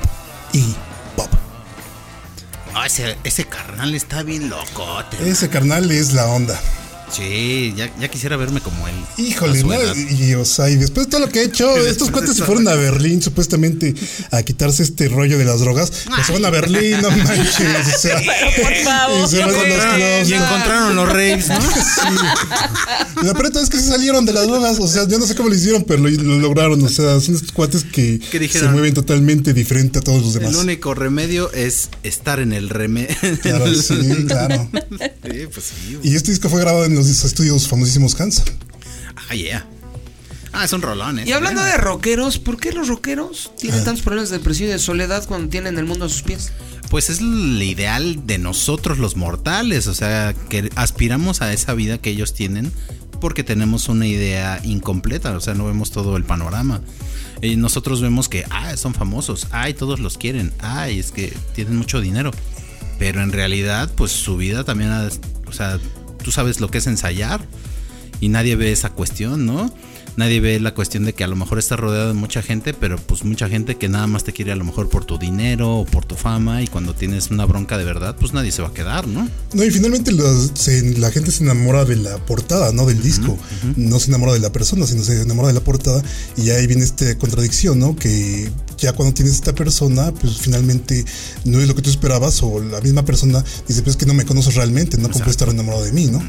y 0.54 0.76
pop. 1.16 1.32
Ah, 2.76 2.86
ese, 2.86 3.18
ese 3.24 3.46
carnal 3.46 3.96
está 3.96 4.22
bien 4.22 4.52
locote. 4.52 5.18
Ese 5.28 5.50
carnal 5.50 5.90
es 5.90 6.14
la 6.14 6.28
onda. 6.28 6.62
Sí, 7.12 7.74
ya, 7.76 7.92
ya 8.00 8.08
quisiera 8.08 8.38
verme 8.38 8.62
como 8.62 8.88
él. 8.88 8.96
Híjole, 9.18 9.64
¿no? 9.64 9.76
Y, 9.96 10.34
o 10.36 10.46
sea, 10.46 10.70
y 10.70 10.76
después 10.76 11.08
de 11.08 11.12
todo 11.12 11.22
lo 11.22 11.30
que 11.30 11.42
he 11.42 11.44
hecho, 11.46 11.76
estos 11.78 12.12
cuates 12.12 12.36
se 12.36 12.44
fueron 12.44 12.68
a 12.68 12.76
Berlín 12.76 13.22
supuestamente 13.22 13.96
a 14.32 14.44
quitarse 14.44 14.84
este 14.84 15.08
rollo 15.10 15.38
de 15.38 15.46
las 15.46 15.60
drogas. 15.60 15.92
Pues 16.08 16.28
se 16.28 16.34
van 16.34 16.46
a 16.46 16.50
Berlín, 16.50 17.02
no 17.02 17.10
manches. 17.12 17.96
O 17.96 18.00
sea, 18.00 18.16
Por 18.62 18.76
favor. 18.84 19.26
y 19.26 19.30
se 19.30 19.40
van 19.40 19.50
a 19.50 19.52
los 19.54 19.86
clubs, 19.86 20.30
Y 20.30 20.34
encontraron 20.34 20.96
los 20.96 21.08
raves, 21.10 21.48
¿no? 21.50 21.56
Y 23.22 23.26
La 23.26 23.34
verdad 23.34 23.64
es 23.64 23.70
que 23.70 23.78
se 23.80 23.90
salieron 23.90 24.26
de 24.26 24.34
las 24.34 24.48
drogas. 24.48 24.80
O 24.80 24.88
sea, 24.88 25.08
yo 25.08 25.18
no 25.20 25.26
sé 25.26 25.36
cómo 25.36 25.50
lo 25.50 25.56
hicieron, 25.56 25.84
pero 25.84 26.02
lo, 26.02 26.10
lo 26.10 26.40
lograron. 26.40 26.84
O 26.84 26.90
sea, 26.90 27.20
son 27.20 27.36
estos 27.36 27.52
cuates 27.52 27.84
que 27.84 28.20
se 28.52 28.68
mueven 28.70 28.94
totalmente 28.94 29.54
diferente 29.54 30.00
a 30.00 30.02
todos 30.02 30.22
los 30.22 30.34
demás. 30.34 30.52
El 30.52 30.58
único 30.58 30.94
remedio 30.94 31.52
es 31.54 31.90
estar 32.04 32.40
en 32.40 32.54
el 32.54 32.70
remedio. 32.70 33.16
Claro, 33.42 33.74
sí, 33.82 34.26
claro. 34.28 34.70
Sí, 34.72 35.48
pues 35.54 35.66
sí. 35.66 36.00
Y 36.04 36.16
este 36.16 36.32
disco 36.32 36.50
fue 36.50 36.62
grabado 36.62 36.86
en 36.86 36.99
los 37.08 37.26
estudios 37.26 37.68
famosísimos 37.68 38.20
Hansa. 38.20 38.44
Ah, 39.30 39.36
yeah. 39.36 39.66
Ah, 40.52 40.68
son 40.68 40.82
rolones. 40.82 41.28
Y 41.28 41.32
hablando 41.32 41.62
¿eh? 41.66 41.72
de 41.72 41.78
rockeros, 41.78 42.40
¿por 42.40 42.58
qué 42.60 42.72
los 42.72 42.88
rockeros 42.88 43.52
tienen 43.58 43.84
tantos 43.84 44.04
problemas 44.04 44.30
de 44.30 44.40
depresión 44.40 44.70
y 44.70 44.72
de 44.72 44.80
soledad 44.80 45.28
cuando 45.28 45.50
tienen 45.50 45.78
el 45.78 45.86
mundo 45.86 46.06
a 46.06 46.10
sus 46.10 46.24
pies? 46.24 46.52
Pues 46.90 47.10
es 47.10 47.20
el 47.20 47.62
ideal 47.62 48.26
de 48.26 48.40
nosotros 48.40 48.98
los 48.98 49.16
mortales, 49.16 49.86
o 49.88 49.94
sea, 49.94 50.34
que 50.50 50.70
aspiramos 50.76 51.42
a 51.42 51.54
esa 51.54 51.74
vida 51.76 52.00
que 52.00 52.10
ellos 52.10 52.34
tienen 52.34 52.72
porque 53.22 53.44
tenemos 53.44 53.90
una 53.90 54.08
idea 54.08 54.60
incompleta, 54.64 55.32
o 55.36 55.42
sea, 55.42 55.54
no 55.54 55.66
vemos 55.66 55.92
todo 55.92 56.18
el 56.18 56.24
panorama. 56.24 56.82
Y 57.42 57.56
nosotros 57.56 58.02
vemos 58.02 58.28
que, 58.28 58.46
ah, 58.50 58.76
son 58.76 58.94
famosos, 58.94 59.48
ay, 59.52 59.74
todos 59.74 60.00
los 60.00 60.18
quieren, 60.18 60.52
ay, 60.60 61.00
es 61.00 61.12
que 61.12 61.34
tienen 61.54 61.78
mucho 61.78 62.02
dinero. 62.02 62.32
Pero 62.98 63.22
en 63.22 63.32
realidad, 63.32 63.92
pues 63.96 64.12
su 64.12 64.36
vida 64.36 64.64
también, 64.64 64.90
ha- 64.92 65.10
o 65.46 65.54
sea, 65.54 65.80
tú 66.24 66.32
sabes 66.32 66.60
lo 66.60 66.70
que 66.70 66.80
es 66.80 66.88
ensayar 66.88 67.42
y 68.22 68.30
nadie 68.30 68.56
ve 68.56 68.72
esa 68.72 68.90
cuestión, 68.90 69.46
¿no? 69.46 69.74
Nadie 70.20 70.42
ve 70.42 70.60
la 70.60 70.74
cuestión 70.74 71.06
de 71.06 71.14
que 71.14 71.24
a 71.24 71.28
lo 71.28 71.38
mejor 71.38 71.60
estás 71.60 71.80
rodeado 71.80 72.10
de 72.10 72.14
mucha 72.14 72.42
gente, 72.42 72.74
pero 72.74 72.98
pues 72.98 73.24
mucha 73.24 73.48
gente 73.48 73.78
que 73.78 73.88
nada 73.88 74.06
más 74.06 74.26
te 74.26 74.34
quiere 74.34 74.52
a 74.52 74.56
lo 74.58 74.66
mejor 74.66 74.90
por 74.90 75.06
tu 75.06 75.18
dinero 75.18 75.78
o 75.78 75.86
por 75.86 76.04
tu 76.04 76.16
fama 76.16 76.62
y 76.62 76.68
cuando 76.68 76.94
tienes 76.94 77.30
una 77.32 77.46
bronca 77.46 77.78
de 77.78 77.86
verdad, 77.86 78.18
pues 78.20 78.34
nadie 78.34 78.52
se 78.52 78.62
va 78.62 78.68
a 78.68 78.74
quedar, 78.74 79.08
¿no? 79.08 79.30
No, 79.54 79.64
y 79.64 79.72
finalmente 79.72 80.12
los- 80.12 80.52
se- 80.56 80.98
la 81.00 81.10
gente 81.10 81.32
se 81.32 81.44
enamora 81.46 81.86
de 81.86 81.96
la 81.96 82.18
portada, 82.26 82.74
no 82.74 82.86
del 82.86 83.02
disco. 83.02 83.38
No 83.78 83.98
se 84.00 84.08
enamora 84.10 84.34
de 84.34 84.40
la 84.40 84.52
persona, 84.52 84.86
sino 84.86 85.04
se 85.04 85.22
enamora 85.22 85.48
de 85.48 85.54
la 85.54 85.62
portada. 85.62 86.04
Y 86.36 86.50
ahí 86.50 86.68
viene 86.68 86.84
esta 86.84 87.18
contradicción, 87.18 87.80
¿no? 87.80 87.96
Que 87.96 88.50
ya 88.78 88.92
cuando 88.92 89.14
tienes 89.14 89.36
esta 89.36 89.54
persona, 89.56 90.12
pues 90.14 90.38
finalmente 90.40 91.06
no 91.46 91.62
es 91.62 91.68
lo 91.70 91.76
que 91.76 91.82
tú 91.82 91.90
esperabas, 91.90 92.44
o 92.44 92.60
la 92.62 92.82
misma 92.82 93.06
persona 93.06 93.42
dice, 93.70 93.84
pues 93.84 93.96
es 93.96 93.98
que 93.98 94.06
no 94.06 94.14
me 94.14 94.26
conoces 94.26 94.56
realmente, 94.56 94.98
¿no? 94.98 95.04
¿Cómo 95.04 95.14
puedes 95.24 95.32
estar 95.40 95.48
enamorado 95.48 95.86
de 95.86 95.94
mí, 95.94 96.08
no? 96.08 96.22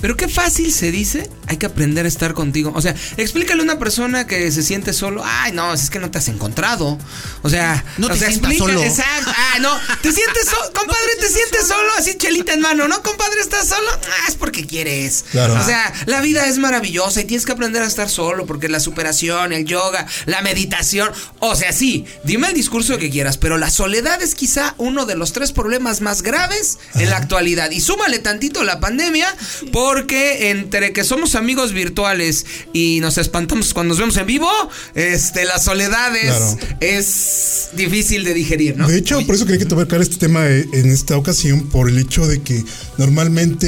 Pero 0.00 0.16
qué 0.16 0.28
fácil 0.28 0.72
se 0.72 0.90
dice, 0.90 1.28
hay 1.46 1.56
que 1.56 1.66
aprender 1.66 2.04
a 2.04 2.08
estar 2.08 2.34
contigo. 2.34 2.72
O 2.74 2.80
sea, 2.80 2.94
explícale 3.16 3.60
a 3.60 3.64
una 3.64 3.78
persona 3.78 4.26
que 4.26 4.50
se 4.52 4.62
siente 4.62 4.92
solo, 4.92 5.22
ay, 5.24 5.52
no, 5.52 5.72
es 5.74 5.90
que 5.90 5.98
no 5.98 6.10
te 6.10 6.18
has 6.18 6.28
encontrado. 6.28 6.98
O 7.42 7.50
sea, 7.50 7.84
No 7.98 8.06
te 8.08 8.14
o 8.14 8.16
sea, 8.16 8.28
sientas 8.28 8.50
explica- 8.52 8.72
solo. 8.72 8.84
Exacto. 8.84 9.30
Ah, 9.34 9.58
no, 9.60 9.70
te 10.02 10.12
sientes 10.12 10.44
solo, 10.50 10.72
compadre, 10.72 11.10
te 11.20 11.28
sientes 11.28 11.66
solo, 11.66 11.88
así 11.98 12.14
chelita 12.16 12.52
en 12.52 12.60
mano, 12.60 12.88
¿no? 12.88 13.02
Compadre, 13.02 13.40
estás 13.40 13.68
solo, 13.68 13.88
ah, 13.92 14.24
es 14.28 14.36
porque 14.36 14.66
quieres. 14.66 15.24
Claro. 15.30 15.54
O 15.60 15.64
sea, 15.64 15.92
la 16.06 16.20
vida 16.20 16.46
es 16.46 16.58
maravillosa 16.58 17.20
y 17.20 17.24
tienes 17.24 17.44
que 17.46 17.52
aprender 17.52 17.82
a 17.82 17.86
estar 17.86 18.08
solo 18.08 18.46
porque 18.46 18.68
la 18.68 18.80
superación, 18.80 19.52
el 19.52 19.64
yoga, 19.64 20.06
la 20.26 20.42
meditación, 20.42 21.10
o 21.40 21.54
sea, 21.56 21.72
sí, 21.72 22.06
dime 22.24 22.48
el 22.48 22.54
discurso 22.54 22.98
que 22.98 23.10
quieras, 23.10 23.36
pero 23.38 23.58
la 23.58 23.70
soledad 23.70 24.20
es 24.22 24.34
quizá 24.34 24.74
uno 24.78 25.06
de 25.06 25.16
los 25.16 25.32
tres 25.32 25.52
problemas 25.52 26.00
más 26.00 26.22
graves 26.22 26.78
en 26.94 27.10
la 27.10 27.16
actualidad. 27.18 27.70
Y 27.70 27.80
súmale 27.80 28.18
tantito 28.18 28.64
la 28.64 28.80
pandemia, 28.80 29.34
Porque 29.94 30.50
entre 30.50 30.92
que 30.92 31.02
somos 31.02 31.34
amigos 31.34 31.72
virtuales 31.72 32.46
y 32.72 33.00
nos 33.00 33.18
espantamos 33.18 33.74
cuando 33.74 33.88
nos 33.92 33.98
vemos 33.98 34.16
en 34.18 34.26
vivo, 34.26 34.48
este, 34.94 35.44
la 35.44 35.58
soledad 35.58 36.14
es, 36.14 36.22
Claro. 36.30 36.58
es 36.80 37.68
difícil 37.74 38.22
de 38.22 38.32
digerir, 38.32 38.76
¿no? 38.76 38.86
De 38.86 38.98
hecho, 38.98 39.20
por 39.26 39.34
eso 39.34 39.46
quería 39.46 39.58
que 39.58 39.64
tocar 39.66 40.00
este 40.00 40.16
tema 40.16 40.46
eh, 40.48 40.64
en 40.74 40.90
esta 40.90 41.16
ocasión, 41.16 41.68
por 41.68 41.88
el 41.88 41.98
hecho 41.98 42.24
de 42.28 42.40
que 42.40 42.62
normalmente 42.98 43.66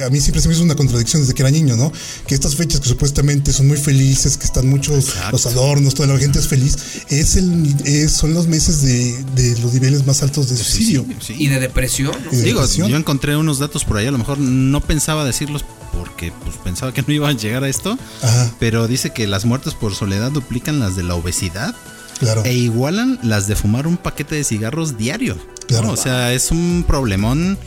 eh, 0.00 0.04
a 0.04 0.10
mí 0.10 0.20
siempre 0.20 0.42
se 0.42 0.48
me 0.48 0.54
hizo 0.54 0.62
una 0.62 0.74
contradicción 0.76 1.22
desde 1.22 1.32
que 1.32 1.40
era 1.42 1.50
niño, 1.50 1.76
¿no? 1.76 1.90
Que 2.26 2.34
estas 2.34 2.54
fechas 2.54 2.80
que 2.80 2.88
supuestamente 2.88 3.52
son 3.54 3.68
muy 3.68 3.78
felices, 3.78 4.36
que 4.36 4.44
están 4.44 4.68
muchos 4.68 5.14
los 5.32 5.46
adornos, 5.46 5.94
toda 5.94 6.12
la 6.12 6.18
gente 6.18 6.38
es 6.40 6.46
feliz, 6.48 6.76
es 7.08 7.36
el, 7.36 7.74
es- 7.86 8.12
son 8.12 8.34
los 8.34 8.46
meses 8.48 8.82
de, 8.82 9.22
de 9.34 9.58
los 9.60 9.72
niveles 9.72 10.06
más 10.06 10.22
altos 10.22 10.50
de 10.50 10.56
suicidio. 10.58 11.06
Sí. 11.24 11.34
Y 11.38 11.48
de 11.48 11.58
depresión, 11.58 12.12
¿no? 12.24 12.32
Y 12.32 12.36
de 12.36 12.42
Digo, 12.42 12.60
depresión. 12.60 12.88
yo 12.90 12.96
encontré 12.98 13.34
unos 13.36 13.58
datos 13.58 13.84
por 13.84 13.96
ahí, 13.96 14.06
a 14.06 14.10
lo 14.10 14.18
mejor 14.18 14.38
no 14.38 14.80
pensaba 14.82 15.24
decirlos 15.38 15.64
porque 15.96 16.32
pues, 16.44 16.56
pensaba 16.56 16.92
que 16.92 17.02
no 17.02 17.12
iban 17.12 17.36
a 17.36 17.38
llegar 17.38 17.64
a 17.64 17.68
esto, 17.68 17.98
Ajá, 18.22 18.50
pero 18.58 18.86
dice 18.88 19.10
que 19.12 19.26
las 19.26 19.44
muertes 19.44 19.74
por 19.74 19.94
soledad 19.94 20.30
duplican 20.30 20.78
las 20.80 20.96
de 20.96 21.02
la 21.02 21.14
obesidad 21.14 21.74
claro. 22.18 22.42
e 22.44 22.52
igualan 22.54 23.18
las 23.22 23.46
de 23.46 23.56
fumar 23.56 23.86
un 23.86 23.96
paquete 23.96 24.34
de 24.34 24.44
cigarros 24.44 24.96
diario. 24.98 25.34
¿no? 25.36 25.66
Claro. 25.66 25.90
O 25.92 25.96
sea, 25.96 26.32
es 26.32 26.50
un 26.50 26.84
problemón 26.86 27.58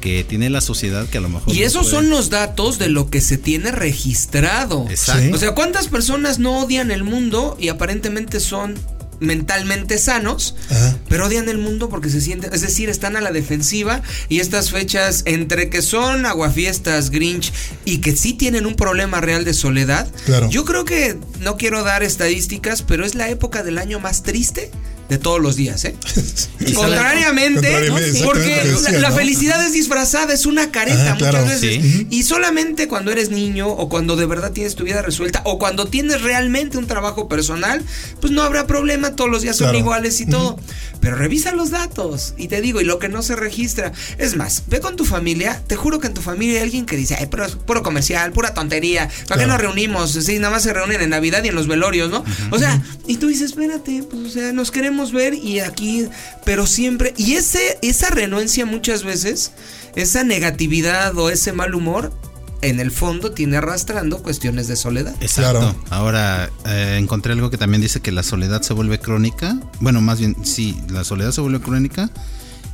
que 0.00 0.22
tiene 0.24 0.48
la 0.48 0.60
sociedad 0.60 1.06
que 1.06 1.18
a 1.18 1.20
lo 1.20 1.28
mejor... 1.28 1.52
Y 1.54 1.60
no 1.60 1.66
esos 1.66 1.82
puede- 1.82 1.96
son 1.96 2.10
los 2.10 2.30
datos 2.30 2.78
de 2.78 2.88
lo 2.88 3.10
que 3.10 3.20
se 3.20 3.36
tiene 3.36 3.72
registrado. 3.72 4.86
Exacto. 4.88 5.22
Sí. 5.22 5.32
O 5.32 5.38
sea, 5.38 5.54
¿cuántas 5.54 5.88
personas 5.88 6.38
no 6.38 6.60
odian 6.60 6.90
el 6.90 7.04
mundo 7.04 7.56
y 7.58 7.68
aparentemente 7.68 8.40
son 8.40 8.76
mentalmente 9.20 9.98
sanos, 9.98 10.54
Ajá. 10.70 10.96
pero 11.08 11.26
odian 11.26 11.48
el 11.48 11.58
mundo 11.58 11.88
porque 11.88 12.08
se 12.10 12.20
sienten, 12.20 12.52
es 12.54 12.60
decir, 12.60 12.88
están 12.88 13.16
a 13.16 13.20
la 13.20 13.32
defensiva 13.32 14.02
y 14.28 14.40
estas 14.40 14.70
fechas 14.70 15.22
entre 15.26 15.70
que 15.70 15.82
son 15.82 16.26
aguafiestas, 16.26 17.10
Grinch 17.10 17.52
y 17.84 17.98
que 17.98 18.14
sí 18.16 18.32
tienen 18.34 18.66
un 18.66 18.74
problema 18.74 19.20
real 19.20 19.44
de 19.44 19.54
soledad, 19.54 20.08
Claro. 20.26 20.48
yo 20.50 20.64
creo 20.64 20.84
que 20.84 21.18
no 21.40 21.56
quiero 21.56 21.82
dar 21.84 22.02
estadísticas, 22.02 22.82
pero 22.82 23.04
es 23.04 23.14
la 23.14 23.28
época 23.28 23.62
del 23.62 23.78
año 23.78 24.00
más 24.00 24.22
triste 24.22 24.70
de 25.08 25.18
todos 25.18 25.40
los 25.40 25.56
días, 25.56 25.84
¿eh? 25.84 25.96
Y 26.60 26.72
Contrariamente, 26.72 27.60
Contrariamente, 27.60 28.22
porque 28.24 28.98
la, 28.98 29.10
felicidad 29.12 29.64
es 29.64 29.72
disfrazada, 29.72 30.34
es 30.34 30.44
una 30.44 30.70
careta 30.70 31.16
claro, 31.16 31.38
muchas 31.38 31.60
veces. 31.62 31.82
sí. 31.82 32.06
Y 32.10 32.24
solamente 32.24 32.88
cuando 32.88 33.10
eres 33.12 33.30
niño 33.30 33.68
o 33.68 33.88
cuando 33.88 34.16
de 34.16 34.26
verdad 34.26 34.52
tienes 34.52 34.74
tu 34.74 34.84
vida 34.84 35.00
resuelta 35.02 35.40
o 35.44 35.58
cuando 35.58 35.86
tienes 35.86 36.20
realmente 36.22 36.76
un 36.78 36.86
trabajo 36.86 37.28
personal, 37.28 37.82
pues 38.20 38.32
no 38.32 38.42
habrá 38.42 38.66
problema, 38.66 39.14
todos 39.16 39.30
los 39.30 39.42
días 39.42 39.56
son 39.56 39.66
Claro. 39.68 39.78
iguales 39.78 40.20
y 40.20 40.26
todo. 40.26 40.58
Pero 41.00 41.14
revisa 41.16 41.52
los 41.52 41.70
datos 41.70 42.34
y 42.36 42.48
te 42.48 42.60
digo, 42.60 42.80
y 42.80 42.84
lo 42.84 42.98
que 42.98 43.08
no 43.08 43.22
se 43.22 43.36
registra. 43.36 43.92
Es 44.18 44.36
más, 44.36 44.64
ve 44.66 44.80
con 44.80 44.96
tu 44.96 45.04
familia, 45.04 45.62
te 45.66 45.76
juro 45.76 46.00
que 46.00 46.08
en 46.08 46.14
tu 46.14 46.22
familia 46.22 46.56
hay 46.58 46.64
alguien 46.64 46.86
que 46.86 46.96
dice, 46.96 47.14
ay, 47.18 47.26
pero 47.30 47.44
es 47.46 47.54
puro 47.54 47.82
comercial, 47.84 48.32
pura 48.32 48.52
tontería, 48.52 49.08
¿para 49.28 49.40
qué 49.42 49.46
nos 49.46 49.60
reunimos? 49.60 50.10
Sí, 50.12 50.38
nada 50.38 50.50
más 50.54 50.64
se 50.64 50.72
reúnen 50.72 51.00
en 51.00 51.10
Navidad 51.10 51.44
y 51.44 51.48
en 51.48 51.54
los 51.54 51.68
velorios, 51.68 52.10
¿no? 52.10 52.24
O 52.50 52.58
sea, 52.58 52.82
y 53.06 53.16
tú 53.16 53.28
dices, 53.28 53.50
espérate, 53.50 54.02
pues, 54.02 54.26
o 54.26 54.30
sea, 54.30 54.52
nos 54.52 54.70
queremos 54.72 54.97
ver 55.12 55.34
y 55.34 55.60
aquí, 55.60 56.06
pero 56.44 56.66
siempre, 56.66 57.14
y 57.16 57.34
ese, 57.34 57.78
esa 57.82 58.10
renuencia 58.10 58.66
muchas 58.66 59.04
veces, 59.04 59.52
esa 59.96 60.24
negatividad 60.24 61.16
o 61.16 61.30
ese 61.30 61.52
mal 61.52 61.74
humor, 61.74 62.12
en 62.60 62.80
el 62.80 62.90
fondo 62.90 63.32
tiene 63.32 63.56
arrastrando 63.56 64.22
cuestiones 64.22 64.68
de 64.68 64.76
soledad. 64.76 65.14
Exacto. 65.20 65.58
Claro. 65.60 65.76
Ahora 65.90 66.50
eh, 66.66 66.96
encontré 67.00 67.32
algo 67.32 67.50
que 67.50 67.58
también 67.58 67.80
dice 67.80 68.00
que 68.00 68.12
la 68.12 68.22
soledad 68.22 68.62
se 68.62 68.74
vuelve 68.74 68.98
crónica. 68.98 69.58
Bueno, 69.80 70.00
más 70.00 70.18
bien, 70.18 70.36
sí, 70.44 70.76
la 70.88 71.04
soledad 71.04 71.30
se 71.30 71.40
vuelve 71.40 71.60
crónica 71.60 72.10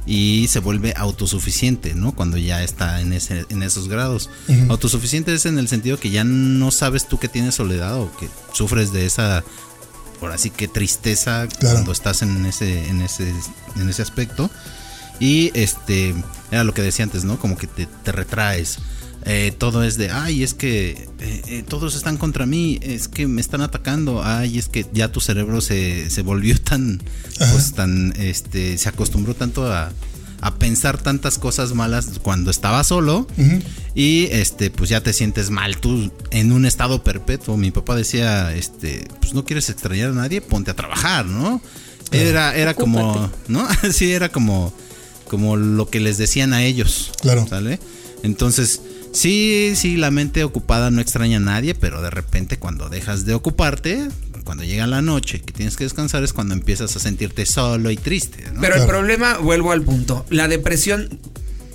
y 0.06 0.48
se 0.48 0.60
vuelve 0.60 0.94
autosuficiente, 0.96 1.94
¿no? 1.94 2.12
Cuando 2.12 2.36
ya 2.36 2.62
está 2.62 3.00
en, 3.00 3.12
ese, 3.12 3.46
en 3.48 3.62
esos 3.62 3.88
grados. 3.88 4.30
Autosuficiente 4.68 5.34
es 5.34 5.46
en 5.46 5.58
el 5.58 5.68
sentido 5.68 5.98
que 5.98 6.10
ya 6.10 6.24
no 6.24 6.70
sabes 6.70 7.08
tú 7.08 7.18
que 7.18 7.28
tienes 7.28 7.54
soledad 7.54 7.98
o 7.98 8.14
que 8.16 8.28
sufres 8.52 8.92
de 8.92 9.06
esa, 9.06 9.44
por 10.24 10.32
así 10.32 10.48
que 10.48 10.68
tristeza 10.68 11.46
Claro. 11.46 11.74
cuando 11.74 11.92
estás 11.92 12.22
en 12.22 12.46
ese, 12.46 12.88
en 12.88 13.02
ese, 13.02 13.30
en 13.76 13.90
ese 13.90 14.00
aspecto. 14.00 14.50
Y 15.20 15.50
este, 15.52 16.14
era 16.50 16.64
lo 16.64 16.72
que 16.72 16.80
decía 16.80 17.02
antes, 17.02 17.24
¿no? 17.24 17.38
Como 17.38 17.58
que 17.58 17.66
te, 17.66 17.84
te 17.84 18.10
retraes. 18.10 18.78
Eh, 19.26 19.52
todo 19.58 19.84
es 19.84 19.98
de, 19.98 20.10
ay, 20.10 20.42
es 20.42 20.54
que 20.54 20.92
eh, 21.18 21.42
eh, 21.46 21.64
todos 21.68 21.94
están 21.94 22.16
contra 22.16 22.46
mí, 22.46 22.78
es 22.80 23.08
que 23.08 23.26
me 23.26 23.42
están 23.42 23.60
atacando, 23.60 24.22
ay, 24.24 24.56
es 24.56 24.70
que 24.70 24.86
ya 24.94 25.12
tu 25.12 25.20
cerebro 25.20 25.60
se, 25.60 26.08
se 26.08 26.22
volvió 26.22 26.58
tan, 26.58 27.02
pues 27.52 27.74
tan, 27.74 28.14
este, 28.16 28.78
se 28.78 28.88
acostumbró 28.88 29.34
tanto 29.34 29.70
a, 29.70 29.92
a 30.40 30.54
pensar 30.56 30.98
tantas 30.98 31.38
cosas 31.38 31.74
malas 31.74 32.18
cuando 32.22 32.50
estaba 32.50 32.84
solo 32.84 33.26
y 33.94 34.28
este, 34.30 34.70
pues 34.70 34.90
ya 34.90 35.00
te 35.00 35.12
sientes 35.12 35.50
mal 35.50 35.78
tú 35.78 36.12
en 36.30 36.52
un 36.52 36.66
estado 36.66 37.02
perpetuo. 37.02 37.56
Mi 37.56 37.70
papá 37.70 37.96
decía, 37.96 38.54
este, 38.54 39.06
pues 39.20 39.34
no 39.34 39.44
quieres 39.44 39.70
extrañar 39.70 40.10
a 40.10 40.14
nadie, 40.14 40.40
ponte 40.40 40.70
a 40.70 40.74
trabajar, 40.74 41.26
¿no? 41.26 41.60
Era, 42.10 42.54
era 42.54 42.74
como, 42.74 43.30
¿no? 43.48 43.66
sí, 43.92 44.12
era 44.12 44.28
como, 44.28 44.72
como 45.28 45.56
lo 45.56 45.88
que 45.88 46.00
les 46.00 46.18
decían 46.18 46.52
a 46.52 46.62
ellos. 46.64 47.12
Claro. 47.20 47.46
¿Sale? 47.48 47.78
Entonces, 48.22 48.80
sí, 49.12 49.74
sí, 49.76 49.96
la 49.96 50.10
mente 50.10 50.44
ocupada 50.44 50.90
no 50.90 51.00
extraña 51.00 51.38
a 51.38 51.40
nadie, 51.40 51.74
pero 51.74 52.02
de 52.02 52.10
repente 52.10 52.58
cuando 52.58 52.88
dejas 52.88 53.24
de 53.24 53.34
ocuparte, 53.34 54.08
cuando 54.44 54.64
llega 54.64 54.86
la 54.86 55.02
noche 55.02 55.40
que 55.40 55.52
tienes 55.52 55.76
que 55.76 55.84
descansar 55.84 56.22
es 56.22 56.32
cuando 56.32 56.54
empiezas 56.54 56.94
a 56.96 57.00
sentirte 57.00 57.46
solo 57.46 57.90
y 57.90 57.96
triste, 57.96 58.44
¿no? 58.52 58.60
Pero 58.60 58.76
el 58.76 58.86
problema, 58.86 59.38
vuelvo 59.38 59.72
al 59.72 59.82
punto, 59.82 60.24
la 60.30 60.48
depresión... 60.48 61.08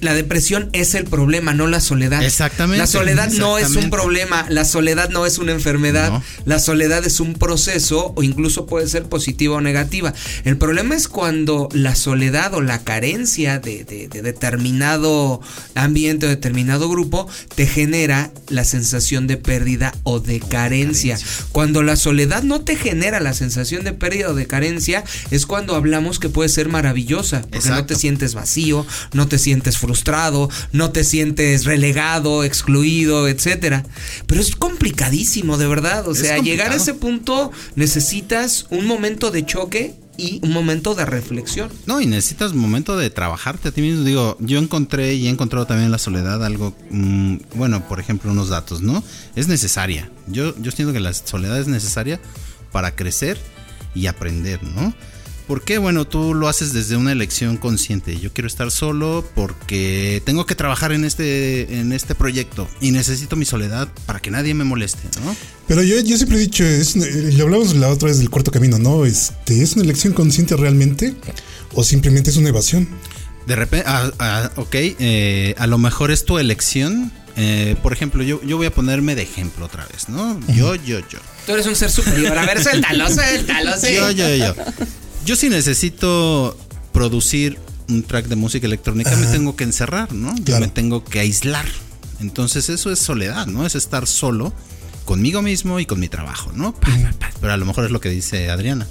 La 0.01 0.13
depresión 0.13 0.69
es 0.73 0.95
el 0.95 1.05
problema, 1.05 1.53
no 1.53 1.67
la 1.67 1.79
soledad. 1.79 2.23
Exactamente, 2.23 2.77
La 2.79 2.87
soledad 2.87 3.29
no 3.31 3.57
es 3.57 3.75
un 3.75 3.89
problema, 3.89 4.45
la 4.49 4.65
soledad 4.65 5.09
no 5.09 5.25
es 5.25 5.37
una 5.37 5.51
enfermedad, 5.51 6.11
No. 6.11 6.23
la 6.45 6.59
soledad 6.59 7.05
es 7.05 7.19
un 7.19 7.33
proceso 7.33 8.13
o 8.15 8.23
incluso 8.23 8.65
puede 8.65 8.87
ser 8.87 9.03
positiva 9.03 9.55
o 9.57 9.61
negativa. 9.61 10.13
El 10.45 10.57
problema 10.57 10.95
es 10.95 11.07
cuando 11.07 11.69
la 11.73 11.95
soledad 11.95 12.53
o 12.53 12.61
la 12.61 12.83
carencia 12.83 13.59
de, 13.59 13.83
de- 13.83 14.07
de 14.07 14.21
determinado 14.21 15.41
ambiente 15.75 16.25
o 16.25 16.29
determinado 16.29 16.89
grupo 16.89 17.27
te 17.55 17.65
genera 17.67 18.31
la 18.49 18.63
sensación 18.63 19.27
de 19.27 19.37
pérdida 19.37 19.93
o 20.03 20.19
de 20.19 20.39
carencia. 20.39 21.17
Cuando 21.51 21.83
la 21.83 21.95
soledad 21.95 22.43
no 22.43 22.61
te 22.61 22.75
genera 22.75 23.19
la 23.19 23.33
sensación 23.33 23.83
de 23.83 23.93
pérdida 23.93 24.29
o 24.29 24.33
de 24.33 24.47
carencia, 24.47 25.03
es 25.31 25.45
cuando 25.45 25.75
hablamos 25.75 26.19
que 26.19 26.29
puede 26.29 26.49
ser 26.49 26.69
maravillosa, 26.69 27.41
porque 27.51 27.69
no 27.69 27.85
te 27.85 27.95
sientes 27.95 28.33
vacío, 28.33 28.85
no 29.13 29.27
te 29.27 29.37
sientes 29.39 29.77
frustrado, 29.77 29.88
no 30.71 30.91
te 30.91 31.03
sientes 31.03 31.65
relegado, 31.65 32.43
excluido, 32.43 33.27
etcétera. 33.27 33.85
Pero 34.27 34.41
es 34.41 34.55
complicadísimo, 34.55 35.57
de 35.57 35.67
verdad. 35.67 36.07
O 36.07 36.15
sea, 36.15 36.37
llegar 36.39 36.71
a 36.71 36.75
ese 36.75 36.93
punto 36.93 37.51
necesitas 37.75 38.67
un 38.69 38.85
momento 38.85 39.31
de 39.31 39.45
choque 39.45 39.95
y 40.17 40.39
un 40.43 40.51
momento 40.51 40.95
de 40.95 41.05
reflexión. 41.05 41.69
No, 41.85 42.01
y 42.01 42.05
necesitas 42.05 42.51
un 42.51 42.59
momento 42.59 42.97
de 42.97 43.09
trabajarte 43.09 43.69
a 43.69 43.71
ti 43.71 43.81
mismo. 43.81 44.03
Digo, 44.03 44.37
yo 44.39 44.59
encontré 44.59 45.13
y 45.13 45.27
he 45.27 45.29
encontrado 45.29 45.65
también 45.65 45.85
en 45.85 45.91
la 45.91 45.97
soledad 45.97 46.43
algo, 46.43 46.75
mm, 46.89 47.37
bueno, 47.55 47.87
por 47.87 47.99
ejemplo, 47.99 48.31
unos 48.31 48.49
datos, 48.49 48.81
¿no? 48.81 49.01
Es 49.35 49.47
necesaria. 49.47 50.11
Yo, 50.27 50.55
yo 50.61 50.71
siento 50.71 50.93
que 50.93 50.99
la 50.99 51.13
soledad 51.13 51.57
es 51.59 51.67
necesaria 51.67 52.19
para 52.71 52.95
crecer 52.95 53.37
y 53.95 54.07
aprender, 54.07 54.61
¿no? 54.61 54.93
¿Por 55.49 55.63
qué? 55.63 55.79
Bueno, 55.79 56.05
tú 56.05 56.35
lo 56.35 56.47
haces 56.47 56.73
desde 56.73 56.95
una 56.95 57.11
elección 57.11 57.57
consciente. 57.57 58.19
Yo 58.19 58.31
quiero 58.31 58.47
estar 58.47 58.69
solo 58.69 59.27
porque 59.33 60.21
tengo 60.23 60.45
que 60.45 60.53
trabajar 60.53 60.91
en 60.91 61.03
este, 61.03 61.79
en 61.79 61.91
este 61.91 62.13
proyecto 62.13 62.69
y 62.81 62.91
necesito 62.91 63.35
mi 63.35 63.45
soledad 63.45 63.87
para 64.05 64.19
que 64.19 64.29
nadie 64.29 64.53
me 64.53 64.63
moleste, 64.63 65.09
¿no? 65.25 65.35
Pero 65.67 65.81
yo, 65.81 65.99
yo 66.01 66.17
siempre 66.17 66.37
he 66.37 66.41
dicho, 66.41 66.63
es, 66.63 66.95
eh, 66.97 67.31
lo 67.35 67.45
hablamos 67.45 67.73
la 67.73 67.89
otra 67.89 68.09
vez 68.09 68.19
del 68.19 68.29
cuarto 68.29 68.51
camino, 68.51 68.77
¿no? 68.77 69.05
Este, 69.05 69.63
¿Es 69.63 69.73
una 69.73 69.85
elección 69.85 70.13
consciente 70.13 70.55
realmente 70.55 71.15
o 71.73 71.83
simplemente 71.83 72.29
es 72.29 72.37
una 72.37 72.49
evasión? 72.49 72.87
De 73.47 73.55
repente, 73.55 73.87
ah, 73.89 74.11
ah, 74.19 74.51
ok, 74.55 74.75
eh, 74.75 75.55
a 75.57 75.65
lo 75.65 75.79
mejor 75.79 76.11
es 76.11 76.25
tu 76.25 76.37
elección. 76.37 77.11
Eh, 77.37 77.75
por 77.81 77.91
ejemplo, 77.91 78.21
yo, 78.21 78.39
yo 78.43 78.57
voy 78.57 78.67
a 78.67 78.71
ponerme 78.71 79.15
de 79.15 79.23
ejemplo 79.23 79.65
otra 79.65 79.87
vez, 79.87 80.09
¿no? 80.09 80.39
Yo, 80.49 80.75
yo, 80.75 80.99
yo. 81.09 81.17
Tú 81.47 81.53
eres 81.53 81.65
un 81.65 81.75
ser 81.75 81.89
superior. 81.89 82.37
A 82.37 82.45
ver, 82.45 82.61
suéltalo, 82.61 83.11
suéltalo, 83.11 83.75
sí. 83.79 83.95
Yo, 83.95 84.11
yo, 84.11 84.35
yo. 84.35 84.53
Yo 85.29 85.35
sí 85.35 85.47
necesito 85.47 86.57
producir 86.91 87.59
un 87.87 88.01
track 88.01 88.25
de 88.29 88.35
música 88.35 88.65
electrónica, 88.65 89.15
me 89.15 89.27
tengo 89.27 89.55
que 89.55 89.63
encerrar, 89.63 90.11
¿no? 90.11 90.35
Yo 90.37 90.43
Claro. 90.43 90.61
me 90.65 90.71
tengo 90.71 91.03
que 91.03 91.19
aislar. 91.19 91.67
Entonces 92.19 92.67
eso 92.69 92.91
es 92.91 92.97
soledad, 92.97 93.45
¿no? 93.45 93.63
Es 93.63 93.75
estar 93.75 94.07
solo 94.07 94.51
conmigo 95.05 95.43
mismo 95.43 95.79
y 95.79 95.85
con 95.85 95.99
mi 95.99 96.09
trabajo, 96.09 96.51
¿no? 96.55 96.73
Pa, 96.73 96.87
pa, 96.87 97.13
pa. 97.19 97.29
Pero 97.39 97.53
a 97.53 97.57
lo 97.57 97.67
mejor 97.67 97.85
es 97.85 97.91
lo 97.91 98.01
que 98.01 98.09
dice 98.09 98.49
Adriana. 98.49 98.87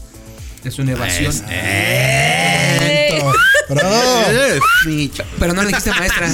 Es 0.62 0.78
una 0.78 0.92
evasión. 0.92 1.32
Pues, 1.32 1.42
eh, 1.50 3.07
Pero 5.38 5.54
no 5.54 5.62
le 5.62 5.68
dijiste 5.68 5.90
maestra. 5.90 6.28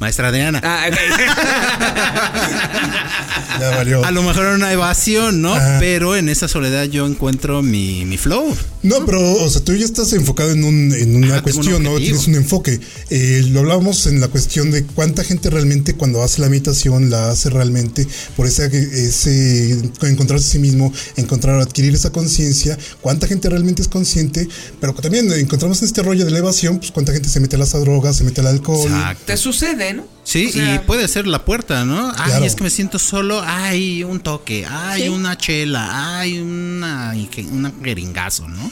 Maestra 0.00 0.28
Adriana. 0.28 0.60
Ah, 0.64 0.86
ok. 0.88 0.96
Ya 3.60 3.70
valió. 3.70 4.04
A 4.04 4.10
lo 4.10 4.22
mejor 4.22 4.44
era 4.44 4.54
una 4.54 4.72
evasión, 4.72 5.42
¿no? 5.42 5.54
Ajá. 5.54 5.76
Pero 5.80 6.16
en 6.16 6.28
esa 6.28 6.48
soledad 6.48 6.84
yo 6.84 7.06
encuentro 7.06 7.62
mi, 7.62 8.04
mi 8.06 8.16
flow. 8.16 8.56
No, 8.82 9.04
pero, 9.04 9.20
o 9.20 9.50
sea, 9.50 9.62
tú 9.62 9.74
ya 9.74 9.84
estás 9.84 10.12
enfocado 10.14 10.52
en, 10.52 10.64
un, 10.64 10.94
en 10.94 11.16
una 11.16 11.34
Ajá, 11.34 11.42
tengo 11.42 11.58
un 11.58 11.66
cuestión, 11.66 11.82
¿no? 11.82 11.98
Tienes 11.98 12.26
un 12.26 12.36
enfoque. 12.36 12.80
Eh, 13.10 13.44
lo 13.50 13.60
hablábamos 13.60 14.06
en 14.06 14.20
la 14.20 14.28
cuestión 14.28 14.70
de 14.70 14.84
cuánta 14.84 15.24
gente 15.24 15.50
realmente 15.50 15.94
cuando 15.94 16.22
hace 16.22 16.40
la 16.40 16.48
meditación 16.48 17.10
la 17.10 17.30
hace 17.30 17.50
realmente 17.50 18.06
por 18.36 18.46
ese, 18.46 18.66
ese 18.66 19.78
encontrarse 20.02 20.46
a 20.46 20.50
sí 20.52 20.58
mismo, 20.58 20.92
encontrar, 21.16 21.60
adquirir 21.60 21.94
esa 21.94 22.10
conciencia, 22.10 22.78
cuánta 23.02 23.26
gente 23.26 23.50
realmente 23.50 23.82
es 23.82 23.88
consciente, 23.88 24.48
pero 24.80 24.94
también 24.94 25.30
encontramos 25.32 25.82
en 25.82 25.86
este 25.86 26.02
rollo 26.02 26.24
de 26.24 26.30
la 26.30 26.38
evasión, 26.40 26.78
pues 26.78 26.90
cuánta 26.90 27.12
gente 27.12 27.28
se 27.28 27.40
mete 27.40 27.56
a 27.56 27.58
las 27.60 27.72
drogas, 27.72 28.16
se 28.16 28.24
mete 28.24 28.40
al 28.40 28.48
alcohol. 28.48 28.86
Exacto. 28.90 29.22
Te 29.26 29.36
sucede, 29.36 29.94
¿no? 29.94 30.04
Sí, 30.24 30.46
O 30.48 30.52
sea, 30.52 30.74
y 30.74 30.78
puede 30.80 31.06
ser 31.08 31.26
la 31.26 31.44
puerta, 31.44 31.84
¿no? 31.84 32.10
Ay, 32.16 32.30
Claro. 32.30 32.44
es 32.44 32.54
que 32.54 32.64
me 32.64 32.70
siento 32.70 32.98
solo. 32.98 33.42
Ay, 33.44 34.04
un 34.04 34.20
toque. 34.20 34.66
Ay, 34.68 35.02
Sí. 35.04 35.08
una 35.08 35.36
chela. 35.38 36.18
Ay, 36.18 36.38
una, 36.40 37.14
una 37.52 37.72
jeringazo, 37.82 38.48
¿no? 38.48 38.70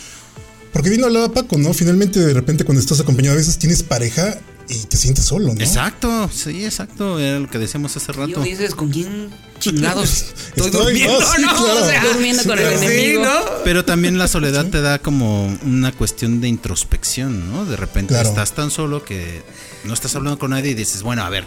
Porque 0.72 0.90
vino 0.90 1.06
hablaba 1.06 1.32
Paco, 1.32 1.56
¿no? 1.58 1.72
Finalmente, 1.72 2.20
de 2.20 2.34
repente, 2.34 2.64
cuando 2.64 2.80
estás 2.80 3.00
acompañado, 3.00 3.34
a 3.34 3.38
veces 3.38 3.58
tienes 3.58 3.82
pareja 3.82 4.38
y 4.68 4.84
te 4.84 4.96
sientes 4.96 5.24
solo, 5.24 5.54
¿no? 5.54 5.60
Exacto, 5.60 6.28
sí, 6.32 6.64
exacto. 6.64 7.18
Era 7.18 7.38
lo 7.38 7.48
que 7.48 7.58
decíamos 7.58 7.96
hace 7.96 8.12
Y 8.12 8.14
rato. 8.14 8.42
dices, 8.42 8.74
¿con 8.74 8.90
quién 8.90 9.30
chingados 9.58 10.10
estoy, 10.56 10.66
Estoy, 10.66 10.84
durmiendo? 10.84 11.20
no, 11.20 11.26
sí, 11.26 11.42
¿no? 11.42 11.48
claro. 11.54 11.82
O 11.82 11.86
sea, 11.88 12.04
Durmiendo 12.04 12.44
con 12.44 12.58
el 12.58 12.78
sí, 12.78 12.84
enemigo. 12.84 13.24
¿no? 13.24 13.40
Pero 13.64 13.84
también 13.84 14.18
la 14.18 14.28
soledad 14.28 14.66
te 14.66 14.80
da 14.80 14.98
como 14.98 15.46
una 15.64 15.92
cuestión 15.92 16.40
de 16.40 16.48
introspección, 16.48 17.50
¿no? 17.52 17.64
De 17.64 17.76
repente 17.76 18.14
Claro. 18.14 18.28
estás 18.28 18.52
tan 18.52 18.70
solo 18.70 19.04
que 19.04 19.42
no 19.84 19.94
estás 19.94 20.14
hablando 20.16 20.38
con 20.38 20.50
nadie 20.50 20.70
y 20.70 20.74
dices, 20.74 21.02
bueno, 21.02 21.22
a 21.24 21.30
ver, 21.30 21.44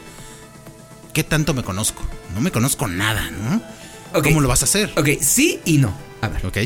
¿qué 1.14 1.24
tanto 1.24 1.54
me 1.54 1.64
conozco? 1.64 2.04
No 2.34 2.42
me 2.42 2.52
conozco 2.52 2.88
nada, 2.88 3.30
¿no? 3.32 3.62
Ok. 4.14 4.26
¿Cómo 4.26 4.42
lo 4.42 4.48
vas 4.48 4.62
a 4.62 4.66
hacer? 4.66 4.92
Ok, 4.98 5.10
sí 5.22 5.60
y 5.66 5.78
no. 5.78 5.96
A 6.22 6.28
ver. 6.28 6.46
Ok. 6.46 6.58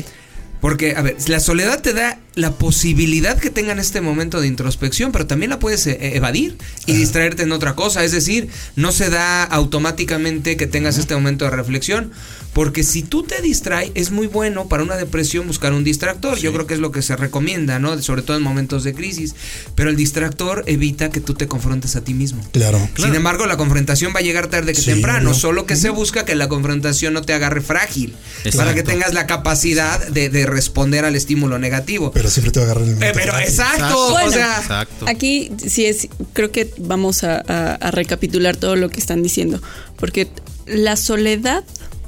Porque, 0.66 0.96
a 0.96 1.02
ver, 1.02 1.16
la 1.28 1.38
soledad 1.38 1.80
te 1.80 1.92
da 1.92 2.18
la 2.34 2.50
posibilidad 2.50 3.38
que 3.38 3.50
tengan 3.50 3.78
este 3.78 4.00
momento 4.00 4.40
de 4.40 4.48
introspección, 4.48 5.12
pero 5.12 5.24
también 5.24 5.50
la 5.50 5.60
puedes 5.60 5.86
eh, 5.86 6.16
evadir 6.16 6.58
y 6.86 6.94
distraerte 6.94 7.44
en 7.44 7.52
otra 7.52 7.76
cosa. 7.76 8.02
Es 8.02 8.10
decir, 8.10 8.48
no 8.74 8.90
se 8.90 9.08
da 9.08 9.44
automáticamente 9.44 10.56
que 10.56 10.66
tengas 10.66 10.98
este 10.98 11.14
momento 11.14 11.44
de 11.44 11.52
reflexión, 11.52 12.10
porque 12.56 12.82
si 12.84 13.02
tú 13.02 13.22
te 13.22 13.42
distraes, 13.42 13.90
es 13.94 14.10
muy 14.12 14.28
bueno 14.28 14.66
para 14.66 14.82
una 14.82 14.96
depresión 14.96 15.46
buscar 15.46 15.74
un 15.74 15.84
distractor. 15.84 16.38
Yo 16.38 16.54
creo 16.54 16.66
que 16.66 16.72
es 16.72 16.80
lo 16.80 16.90
que 16.90 17.02
se 17.02 17.14
recomienda, 17.14 17.78
¿no? 17.78 18.00
Sobre 18.00 18.22
todo 18.22 18.34
en 18.38 18.42
momentos 18.42 18.82
de 18.82 18.94
crisis. 18.94 19.34
Pero 19.74 19.90
el 19.90 19.96
distractor 19.96 20.64
evita 20.66 21.10
que 21.10 21.20
tú 21.20 21.34
te 21.34 21.46
confrontes 21.48 21.96
a 21.96 22.00
ti 22.00 22.14
mismo. 22.14 22.42
Claro. 22.52 22.80
Sin 22.96 23.14
embargo, 23.14 23.44
la 23.44 23.58
confrontación 23.58 24.14
va 24.16 24.20
a 24.20 24.22
llegar 24.22 24.46
tarde 24.46 24.72
que 24.72 24.80
Sí, 24.80 24.86
temprano, 24.90 25.28
¿no? 25.30 25.34
solo 25.34 25.66
que 25.66 25.76
se 25.76 25.90
busca 25.90 26.24
que 26.24 26.34
la 26.34 26.48
confrontación 26.48 27.12
no 27.12 27.20
te 27.20 27.34
agarre 27.34 27.60
frágil, 27.60 28.16
Exacto. 28.38 28.56
para 28.56 28.74
que 28.74 28.82
tengas 28.82 29.12
la 29.12 29.26
capacidad 29.26 30.08
de, 30.08 30.30
de 30.30 30.46
responder 30.46 31.04
al 31.04 31.14
estímulo 31.14 31.58
negativo. 31.58 32.10
Pero 32.12 32.30
siempre 32.30 32.52
te 32.52 32.60
va 32.60 32.64
a 32.68 32.70
agarrar 32.70 32.88
el 32.88 32.94
Eh, 33.02 33.10
pero 33.12 33.32
frágil. 33.32 33.48
exacto, 33.50 34.10
Bueno. 34.12 34.28
o 34.28 34.32
sea, 34.32 34.58
Exacto. 34.62 35.04
Aquí 35.06 35.52
sí 35.66 35.84
es, 35.84 36.08
creo 36.32 36.50
que 36.50 36.72
vamos 36.78 37.22
a, 37.22 37.36
a- 37.46 37.74
a 37.74 37.90
recapitular 37.90 38.56
todo 38.56 38.76
lo 38.76 38.88
que 38.88 38.98
están 38.98 39.22
diciendo, 39.22 39.60
porque 39.98 40.28
la 40.66 40.96
soledad, 40.96 41.62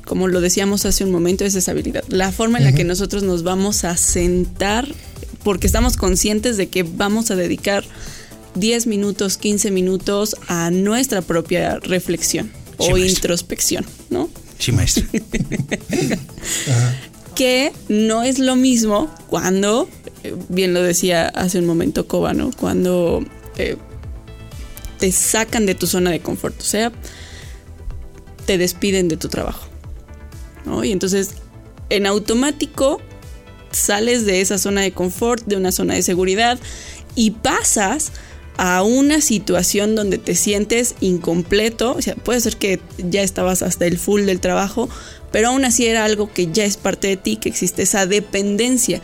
como 0.08 0.26
lo 0.26 0.40
decíamos 0.40 0.86
hace 0.86 1.04
un 1.04 1.12
momento, 1.12 1.44
es 1.44 1.54
esa 1.54 1.72
habilidad. 1.72 2.02
La 2.08 2.32
forma 2.32 2.56
en 2.56 2.64
la 2.64 2.72
que 2.72 2.82
nosotros 2.82 3.22
nos 3.22 3.42
vamos 3.42 3.84
a 3.84 3.94
sentar, 3.98 4.88
porque 5.44 5.66
estamos 5.66 5.98
conscientes 5.98 6.56
de 6.56 6.68
que 6.68 6.82
vamos 6.82 7.30
a 7.30 7.36
dedicar 7.36 7.84
10 8.54 8.86
minutos, 8.86 9.36
15 9.36 9.70
minutos 9.70 10.34
a 10.48 10.70
nuestra 10.70 11.20
propia 11.20 11.78
reflexión 11.80 12.50
o 12.78 12.92
maestra. 12.92 13.10
introspección, 13.10 13.86
¿no? 14.08 14.30
Sí, 14.58 14.72
maestro. 14.72 15.04
que 17.34 17.72
no 17.90 18.22
es 18.22 18.38
lo 18.38 18.56
mismo 18.56 19.14
cuando, 19.28 19.90
eh, 20.24 20.34
bien 20.48 20.72
lo 20.72 20.82
decía 20.82 21.28
hace 21.28 21.58
un 21.58 21.66
momento 21.66 22.08
Coba, 22.08 22.32
¿no? 22.32 22.50
Cuando 22.50 23.22
eh, 23.58 23.76
te 24.98 25.12
sacan 25.12 25.66
de 25.66 25.74
tu 25.74 25.86
zona 25.86 26.10
de 26.10 26.20
confort, 26.20 26.58
o 26.58 26.64
sea, 26.64 26.92
te 28.46 28.56
despiden 28.56 29.08
de 29.08 29.18
tu 29.18 29.28
trabajo, 29.28 29.68
Y 30.84 30.92
entonces, 30.92 31.30
en 31.90 32.06
automático, 32.06 33.00
sales 33.70 34.24
de 34.24 34.40
esa 34.40 34.58
zona 34.58 34.82
de 34.82 34.92
confort, 34.92 35.44
de 35.46 35.56
una 35.56 35.72
zona 35.72 35.94
de 35.94 36.02
seguridad, 36.02 36.58
y 37.14 37.32
pasas 37.32 38.12
a 38.58 38.82
una 38.82 39.20
situación 39.20 39.94
donde 39.94 40.18
te 40.18 40.34
sientes 40.34 40.96
incompleto, 41.00 41.94
o 41.94 42.02
sea, 42.02 42.16
puede 42.16 42.40
ser 42.40 42.56
que 42.56 42.80
ya 42.98 43.22
estabas 43.22 43.62
hasta 43.62 43.86
el 43.86 43.98
full 43.98 44.22
del 44.22 44.40
trabajo, 44.40 44.88
pero 45.30 45.48
aún 45.48 45.64
así 45.64 45.86
era 45.86 46.04
algo 46.04 46.32
que 46.32 46.50
ya 46.50 46.64
es 46.64 46.76
parte 46.76 47.06
de 47.06 47.16
ti, 47.16 47.36
que 47.36 47.48
existe 47.48 47.82
esa 47.82 48.06
dependencia, 48.06 49.00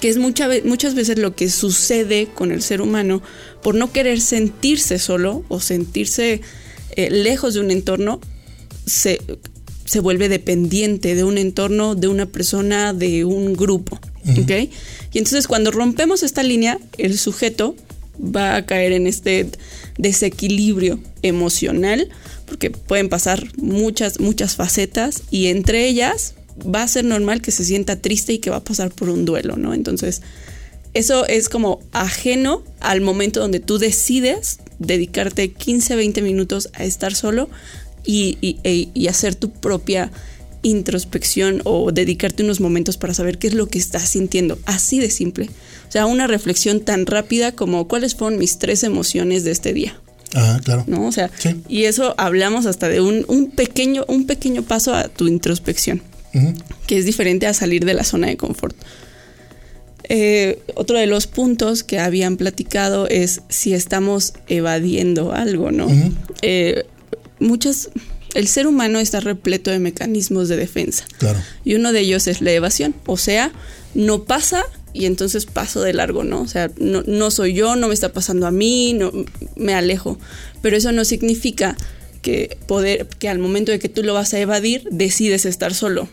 que 0.00 0.08
es 0.08 0.18
muchas 0.18 0.94
veces 0.94 1.18
lo 1.18 1.36
que 1.36 1.50
sucede 1.50 2.28
con 2.34 2.50
el 2.50 2.62
ser 2.62 2.80
humano 2.80 3.22
por 3.62 3.74
no 3.74 3.92
querer 3.92 4.20
sentirse 4.20 4.98
solo 4.98 5.44
o 5.48 5.60
sentirse 5.60 6.40
eh, 6.96 7.10
lejos 7.10 7.54
de 7.54 7.60
un 7.60 7.70
entorno, 7.70 8.20
se 9.90 9.98
vuelve 9.98 10.28
dependiente 10.28 11.16
de 11.16 11.24
un 11.24 11.36
entorno, 11.36 11.96
de 11.96 12.06
una 12.06 12.26
persona, 12.26 12.94
de 12.94 13.24
un 13.24 13.54
grupo. 13.54 13.98
¿ok? 14.40 14.70
Y 15.12 15.18
entonces 15.18 15.48
cuando 15.48 15.72
rompemos 15.72 16.22
esta 16.22 16.44
línea, 16.44 16.78
el 16.96 17.18
sujeto 17.18 17.74
va 18.16 18.54
a 18.54 18.66
caer 18.66 18.92
en 18.92 19.08
este 19.08 19.48
desequilibrio 19.98 21.00
emocional, 21.22 22.08
porque 22.46 22.70
pueden 22.70 23.08
pasar 23.08 23.44
muchas, 23.56 24.20
muchas 24.20 24.54
facetas 24.54 25.24
y 25.32 25.48
entre 25.48 25.88
ellas 25.88 26.34
va 26.64 26.84
a 26.84 26.88
ser 26.88 27.04
normal 27.04 27.42
que 27.42 27.50
se 27.50 27.64
sienta 27.64 27.96
triste 27.96 28.34
y 28.34 28.38
que 28.38 28.50
va 28.50 28.58
a 28.58 28.64
pasar 28.64 28.92
por 28.92 29.08
un 29.08 29.24
duelo, 29.24 29.56
¿no? 29.56 29.74
Entonces, 29.74 30.22
eso 30.94 31.26
es 31.26 31.48
como 31.48 31.80
ajeno 31.90 32.62
al 32.78 33.00
momento 33.00 33.40
donde 33.40 33.58
tú 33.58 33.78
decides 33.78 34.60
dedicarte 34.78 35.50
15, 35.50 35.96
20 35.96 36.22
minutos 36.22 36.68
a 36.74 36.84
estar 36.84 37.12
solo 37.12 37.50
y, 38.04 38.38
y- 38.40 38.58
e- 38.64 38.88
y 38.94 39.06
hacer 39.08 39.34
tu 39.34 39.50
propia 39.50 40.10
introspección 40.62 41.62
o 41.64 41.90
dedicarte 41.90 42.42
unos 42.42 42.60
momentos 42.60 42.96
para 42.98 43.14
saber 43.14 43.38
qué 43.38 43.46
es 43.48 43.54
lo 43.54 43.66
que 43.68 43.78
estás 43.78 44.08
sintiendo. 44.10 44.58
Así 44.66 44.98
de 44.98 45.10
simple. 45.10 45.46
O 45.88 45.92
sea, 45.92 46.06
una 46.06 46.26
reflexión 46.26 46.80
tan 46.80 47.06
rápida 47.06 47.52
como 47.52 47.88
cuáles 47.88 48.14
fueron 48.14 48.38
mis 48.38 48.58
tres 48.58 48.82
emociones 48.84 49.42
de 49.44 49.52
este 49.52 49.72
día. 49.72 49.98
Ah, 50.34 50.60
claro. 50.62 50.84
¿No? 50.86 51.06
O 51.06 51.12
sea, 51.12 51.30
Sí. 51.38 51.56
y 51.68 51.84
eso 51.84 52.14
hablamos 52.18 52.66
hasta 52.66 52.88
de 52.88 53.00
un, 53.00 53.24
un 53.26 53.50
pequeño, 53.50 54.04
un 54.06 54.26
pequeño 54.26 54.62
paso 54.62 54.94
a 54.94 55.08
tu 55.08 55.26
introspección 55.26 56.02
que 56.86 56.96
es 56.96 57.04
diferente 57.06 57.48
a 57.48 57.54
salir 57.54 57.84
de 57.84 57.92
la 57.94 58.04
zona 58.04 58.28
de 58.28 58.36
confort. 58.36 58.76
Eh, 60.08 60.60
otro 60.74 60.98
de 60.98 61.06
los 61.06 61.26
puntos 61.26 61.82
que 61.82 61.98
habían 61.98 62.36
platicado 62.36 63.08
es 63.08 63.42
si 63.48 63.74
estamos 63.74 64.34
evadiendo 64.48 65.32
algo, 65.32 65.70
¿no? 65.72 65.88
Eh, 66.42 66.84
muchas, 67.40 67.90
el 68.34 68.46
ser 68.46 68.66
humano 68.66 68.98
está 69.00 69.20
repleto 69.20 69.70
de 69.70 69.78
mecanismos 69.80 70.48
de 70.48 70.56
defensa 70.56 71.04
Claro. 71.18 71.40
y 71.64 71.74
uno 71.74 71.92
de 71.92 72.00
ellos 72.00 72.26
es 72.28 72.40
la 72.40 72.52
evasión, 72.52 72.94
o 73.06 73.16
sea, 73.16 73.50
no 73.94 74.24
pasa 74.24 74.62
y 74.92 75.06
entonces 75.06 75.46
paso 75.46 75.80
de 75.82 75.92
largo, 75.92 76.24
¿no? 76.24 76.40
O 76.40 76.48
sea, 76.48 76.70
no, 76.78 77.02
no 77.06 77.30
soy 77.30 77.54
yo, 77.54 77.76
no 77.76 77.88
me 77.88 77.94
está 77.94 78.12
pasando 78.12 78.46
a 78.46 78.50
mí, 78.50 78.92
no, 78.92 79.12
me 79.56 79.74
alejo, 79.74 80.18
pero 80.62 80.76
eso 80.76 80.92
no 80.92 81.04
significa 81.04 81.76
que 82.22 82.58
poder, 82.66 83.06
que 83.18 83.28
al 83.28 83.38
momento 83.38 83.72
de 83.72 83.78
que 83.78 83.88
tú 83.88 84.02
lo 84.02 84.14
vas 84.14 84.34
a 84.34 84.38
evadir, 84.38 84.84
decides 84.90 85.46
estar 85.46 85.74
solo. 85.74 86.08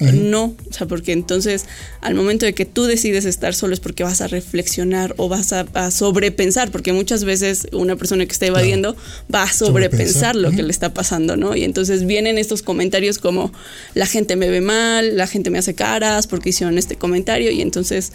No, 0.00 0.54
o 0.68 0.72
sea, 0.72 0.86
porque 0.86 1.12
entonces 1.12 1.64
al 2.00 2.14
momento 2.14 2.44
de 2.44 2.54
que 2.54 2.64
tú 2.64 2.84
decides 2.84 3.24
estar 3.24 3.54
solo 3.54 3.74
es 3.74 3.80
porque 3.80 4.04
vas 4.04 4.20
a 4.20 4.26
reflexionar 4.26 5.14
o 5.16 5.28
vas 5.28 5.52
a, 5.52 5.66
a 5.74 5.90
sobrepensar, 5.90 6.70
porque 6.70 6.92
muchas 6.92 7.24
veces 7.24 7.66
una 7.72 7.96
persona 7.96 8.26
que 8.26 8.32
está 8.32 8.46
evadiendo 8.46 8.96
va 9.32 9.44
a 9.44 9.52
sobrepensar 9.52 9.76
Sobrepensar, 9.76 10.36
lo 10.36 10.50
que 10.50 10.62
le 10.62 10.70
está 10.70 10.92
pasando, 10.92 11.36
¿no? 11.36 11.56
Y 11.56 11.64
entonces 11.64 12.06
vienen 12.06 12.38
estos 12.38 12.62
comentarios 12.62 13.18
como 13.18 13.52
la 13.94 14.06
gente 14.06 14.36
me 14.36 14.48
ve 14.48 14.60
mal, 14.60 15.16
la 15.16 15.26
gente 15.26 15.50
me 15.50 15.58
hace 15.58 15.74
caras 15.74 16.26
porque 16.26 16.50
hicieron 16.50 16.78
este 16.78 16.96
comentario 16.96 17.50
y 17.50 17.62
entonces 17.62 18.12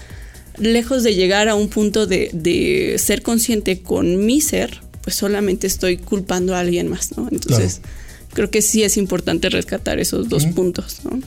lejos 0.57 1.03
de 1.03 1.15
llegar 1.15 1.49
a 1.49 1.55
un 1.55 1.69
punto 1.69 2.07
de, 2.07 2.29
de 2.33 2.97
ser 2.97 3.21
consciente 3.21 3.81
con 3.81 4.25
mi 4.25 4.41
ser, 4.41 4.81
pues 5.03 5.15
solamente 5.15 5.67
estoy 5.67 5.97
culpando 5.97 6.55
a 6.55 6.59
alguien 6.59 6.87
más, 6.87 7.17
¿no? 7.17 7.27
Entonces 7.31 7.81
creo 8.33 8.49
que 8.49 8.61
sí 8.61 8.83
es 8.83 8.97
importante 8.97 9.49
rescatar 9.49 9.99
esos 9.99 10.29
dos 10.29 10.45
puntos, 10.45 10.99
¿no? 11.03 11.21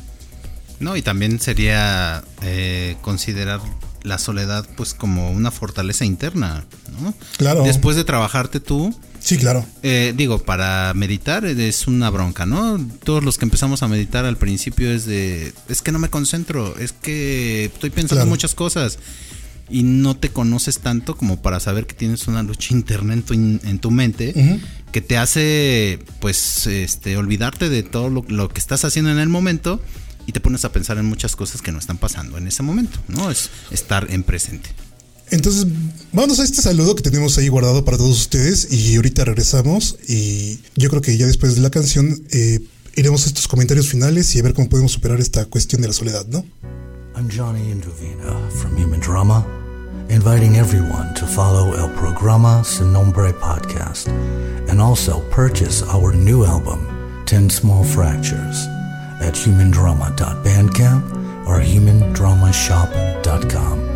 No, 0.85 0.97
y 0.97 1.03
también 1.03 1.41
sería 1.41 2.23
eh, 2.43 2.97
considerar 3.01 3.61
la 4.03 4.19
soledad 4.19 4.69
pues 4.77 4.93
como 4.93 5.31
una 5.33 5.51
fortaleza 5.51 6.05
interna, 6.05 6.65
¿no? 7.01 7.15
Claro. 7.39 7.65
Después 7.65 7.97
de 7.97 8.05
trabajarte 8.05 8.61
tú, 8.61 8.95
Sí, 9.19 9.39
claro. 9.39 9.65
eh, 9.83 10.13
digo, 10.15 10.41
para 10.45 10.93
meditar 10.95 11.47
es 11.47 11.87
una 11.87 12.11
bronca, 12.11 12.45
¿no? 12.45 12.79
Todos 13.03 13.25
los 13.25 13.39
que 13.39 13.47
empezamos 13.47 13.83
a 13.83 13.89
meditar 13.89 14.27
al 14.27 14.37
principio 14.37 14.91
es 14.93 15.07
de, 15.07 15.55
es 15.71 15.81
que 15.81 15.91
no 15.91 15.99
me 15.99 16.11
concentro, 16.11 16.77
es 16.79 16.93
que 16.93 17.65
estoy 17.73 17.89
pensando 17.89 18.17
Claro. 18.17 18.25
en 18.25 18.29
muchas 18.29 18.55
cosas. 18.55 18.99
y 19.71 19.83
no 19.83 20.15
te 20.15 20.29
conoces 20.29 20.81
tanto 20.81 21.17
como 21.17 21.41
para 21.41 21.59
saber 21.59 21.87
que 21.87 21.95
tienes 21.95 22.29
una 22.29 22.43
lucha 22.43 22.75
interna 22.75 23.15
en 23.15 23.23
tu, 23.23 23.33
en 23.33 23.79
tu 23.79 23.91
mente 23.91 24.61
que 24.93 25.01
te 25.01 25.17
hace 25.17 26.01
pues 26.21 26.67
este 26.67 27.17
olvidarte 27.17 27.71
de 27.71 27.83
todo 27.83 28.11
lo, 28.11 28.25
lo 28.29 28.51
que 28.51 28.61
estás 28.61 28.85
haciendo 28.85 29.11
en 29.11 29.19
el 29.19 29.31
momento 29.31 29.81
y 30.27 30.33
te 30.33 30.41
pones 30.41 30.65
a 30.65 30.73
pensar 30.73 30.99
en 30.99 31.07
muchas 31.07 31.37
cosas 31.37 31.63
que 31.63 31.73
no 31.73 31.79
están 31.79 31.99
pasando 31.99 32.39
en 32.39 32.47
ese 32.47 32.63
momento, 32.63 32.99
¿no? 33.09 33.31
Es 33.31 33.51
estar 33.71 34.11
en 34.11 34.23
presente. 34.23 34.71
Entonces, 35.31 35.67
vamos 36.13 36.39
a 36.39 36.45
este 36.45 36.61
saludo 36.61 36.95
que 36.95 37.03
tenemos 37.03 37.39
ahí 37.39 37.49
guardado 37.49 37.85
para 37.85 37.97
todos 37.97 38.19
ustedes 38.19 38.73
y 38.73 38.97
ahorita 38.97 39.25
regresamos 39.25 39.97
y 40.07 40.61
yo 40.77 40.91
creo 40.91 41.03
que 41.03 41.17
ya 41.17 41.27
después 41.27 41.57
de 41.57 41.63
la 41.63 41.71
canción 41.71 42.23
eh, 42.31 42.61
iremos 42.95 43.25
a 43.25 43.29
estos 43.29 43.49
comentarios 43.49 43.89
finales 43.89 44.35
y 44.35 44.41
a 44.41 44.43
ver 44.43 44.55
cómo 44.55 44.69
podemos 44.69 44.93
superar 44.93 45.21
esta 45.21 45.47
cuestión 45.47 45.83
de 45.83 45.89
la 45.89 45.95
soledad, 45.95 46.27
¿no? 46.27 46.45
I'm 47.17 47.29
Johnny 47.31 47.73
Indovina 47.73 48.51
from 48.61 48.77
Human 48.77 49.01
Drama, 49.01 49.47
inviting 50.09 50.57
everyone 50.57 51.15
to 51.15 51.27
follow 51.27 51.73
El 51.75 51.89
Programa 51.95 52.63
Sin 52.65 52.93
Nombre 52.93 53.33
podcast 53.33 54.09
and 54.69 54.81
also 54.81 55.21
purchase 55.31 55.83
our 55.83 56.13
new 56.13 56.45
album, 56.45 56.87
10 57.27 57.51
Small 57.51 57.85
Fractures, 57.85 58.67
at 59.25 59.35
humandrama.bandcamp 59.35 61.47
or 61.47 61.61
humandramashop.com. 61.61 63.94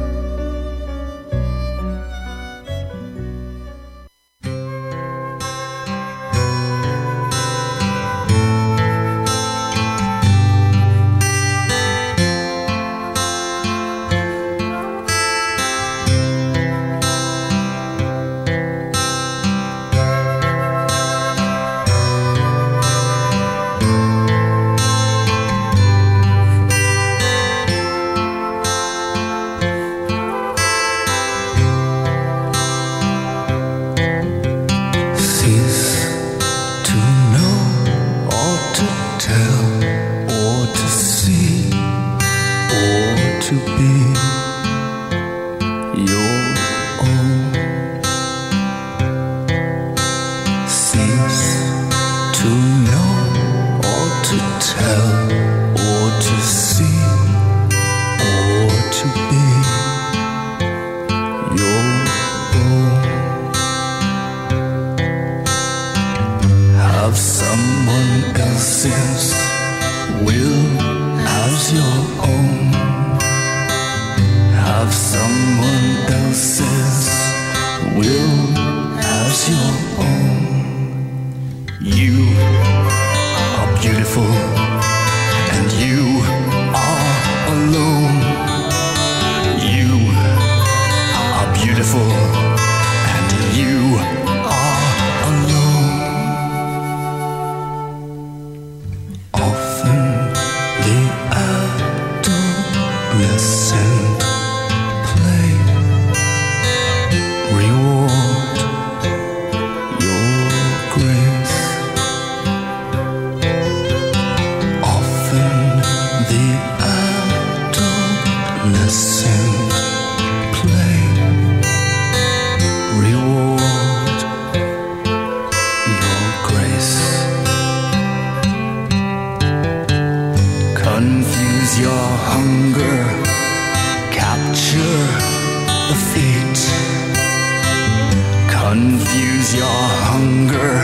Confuse 139.10 139.54
your 139.54 139.80
hunger, 140.10 140.76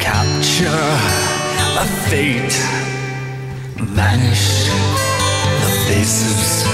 capture 0.00 0.90
the 1.76 1.86
fate. 2.10 2.54
Vanish 3.94 4.66
the 5.62 5.70
faces, 5.86 6.66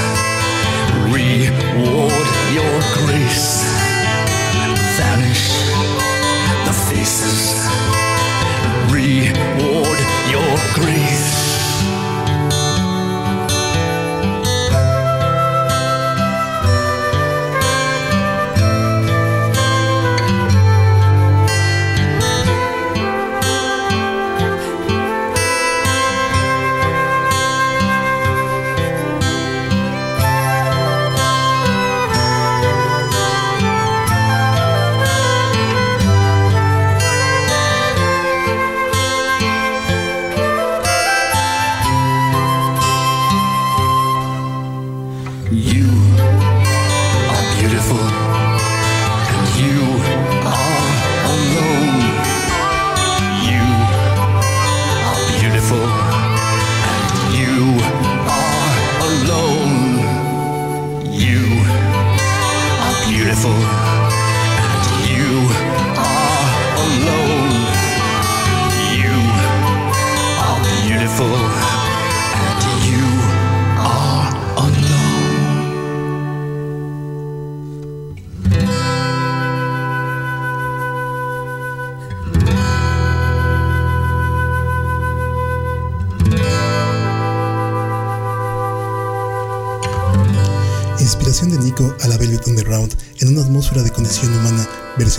reward 1.05 2.29
your 2.57 2.77
grace. 2.97 3.61
Vanish 4.97 5.45
the 6.65 6.73
faces, 6.89 7.43
reward 8.91 9.99
your 10.33 10.57
grace. 10.73 11.08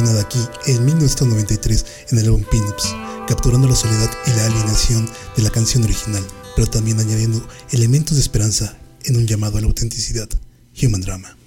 Aquí 0.08 0.40
en 0.68 0.86
1993 0.86 1.86
en 2.12 2.20
el 2.20 2.26
álbum 2.26 2.44
Pinups, 2.50 2.96
capturando 3.28 3.68
la 3.68 3.76
soledad 3.76 4.10
y 4.28 4.30
la 4.32 4.46
alienación 4.46 5.10
de 5.36 5.44
la 5.44 5.50
canción 5.50 5.84
original, 5.84 6.26
pero 6.56 6.70
también 6.70 7.00
añadiendo 7.00 7.46
elementos 7.72 8.16
de 8.16 8.22
esperanza 8.22 8.78
en 9.04 9.18
un 9.18 9.28
llamado 9.28 9.58
a 9.58 9.62
la 9.62 9.68
autenticidad, 9.68 10.30
Human 10.82 11.02
Drama. 11.02 11.39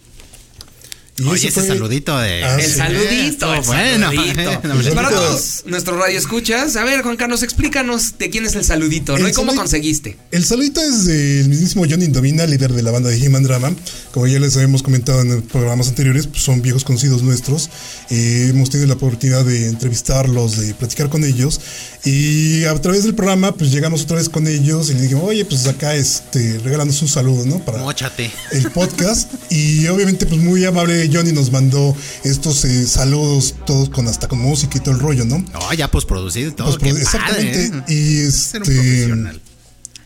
Y 1.19 1.25
Oye, 1.25 1.49
ese 1.49 1.61
fue- 1.61 1.69
saludito 1.69 2.19
de. 2.19 2.43
Ah, 2.43 2.57
El 2.59 2.65
sí. 2.67 2.73
saludito, 2.79 3.55
el 3.55 3.61
bueno. 3.67 4.11
saludito. 4.11 4.95
Para 4.95 5.11
todos 5.11 5.63
nuestros 5.67 5.99
radioescuchas, 5.99 6.75
a 6.77 6.85
ver, 6.85 7.03
Juan 7.03 7.17
Carlos, 7.17 7.43
explícanos 7.43 8.17
de 8.19 8.31
quién 8.31 8.47
es 8.47 8.55
el 8.55 8.65
saludito, 8.65 9.19
¿no? 9.19 9.27
El 9.27 9.33
¿Y 9.33 9.35
cómo 9.35 9.53
saludito- 9.53 9.61
conseguiste? 9.61 10.17
El 10.31 10.45
saludito 10.45 10.81
es 10.81 11.05
del 11.05 11.49
mismísimo 11.51 11.85
Johnny 11.89 12.07
Indovina, 12.07 12.47
líder 12.47 12.73
de 12.73 12.83
la 12.83 12.91
banda 12.93 13.11
de 13.11 13.29
Human 13.29 13.43
Drama. 13.43 13.75
Como 14.13 14.27
ya 14.27 14.39
les 14.41 14.57
habíamos 14.57 14.83
comentado 14.83 15.21
en 15.21 15.43
programas 15.43 15.89
anteriores, 15.89 16.27
pues 16.27 16.43
son 16.43 16.63
viejos 16.63 16.83
conocidos 16.83 17.23
nuestros. 17.23 17.69
Eh, 18.09 18.47
hemos 18.51 18.71
tenido 18.71 18.89
la 18.89 18.95
oportunidad 18.95 19.45
de 19.45 19.69
entrevistarlos, 19.69 20.59
de 20.59 20.73
platicar 20.75 21.11
con 21.11 21.25
ellos. 21.25 21.61
Y 22.05 22.65
a 22.65 22.75
través 22.81 23.05
del 23.05 23.15
programa, 23.15 23.55
pues 23.55 23.71
llegamos 23.71 24.03
otra 24.03 24.17
vez 24.17 24.29
con 24.29 24.47
ellos 24.49 24.91
y 24.91 24.95
le 24.95 25.03
dijimos, 25.03 25.25
oye, 25.27 25.45
pues 25.45 25.67
acá 25.67 25.95
este, 25.95 26.59
regálanos 26.61 27.01
un 27.03 27.09
saludo, 27.09 27.45
¿no? 27.47 27.59
Para 27.65 27.79
Móchate. 27.79 28.31
el 28.53 28.71
podcast. 28.71 29.31
y 29.51 29.87
obviamente, 29.89 30.27
pues 30.27 30.41
muy 30.41 30.65
amable 30.65 31.02
Johnny 31.13 31.33
nos 31.33 31.51
mandó 31.51 31.97
estos 32.25 32.65
eh, 32.65 32.87
saludos, 32.87 33.55
todos 33.67 33.89
con 33.89 34.09
hasta 34.09 34.29
con 34.29 34.41
música 34.41 34.79
y 34.79 34.81
todo 34.81 34.95
el 34.95 35.01
rollo, 35.01 35.25
¿no? 35.25 35.39
No, 35.39 35.73
ya 35.75 35.91
posproducido 35.91 36.51
y 36.51 36.53
todo. 36.53 36.79
Pues, 36.79 36.93
pues, 36.93 37.03
exactamente. 37.03 37.71
padre, 37.71 37.85
¿eh? 37.89 37.95
Y 37.95 38.19
este. 38.21 39.39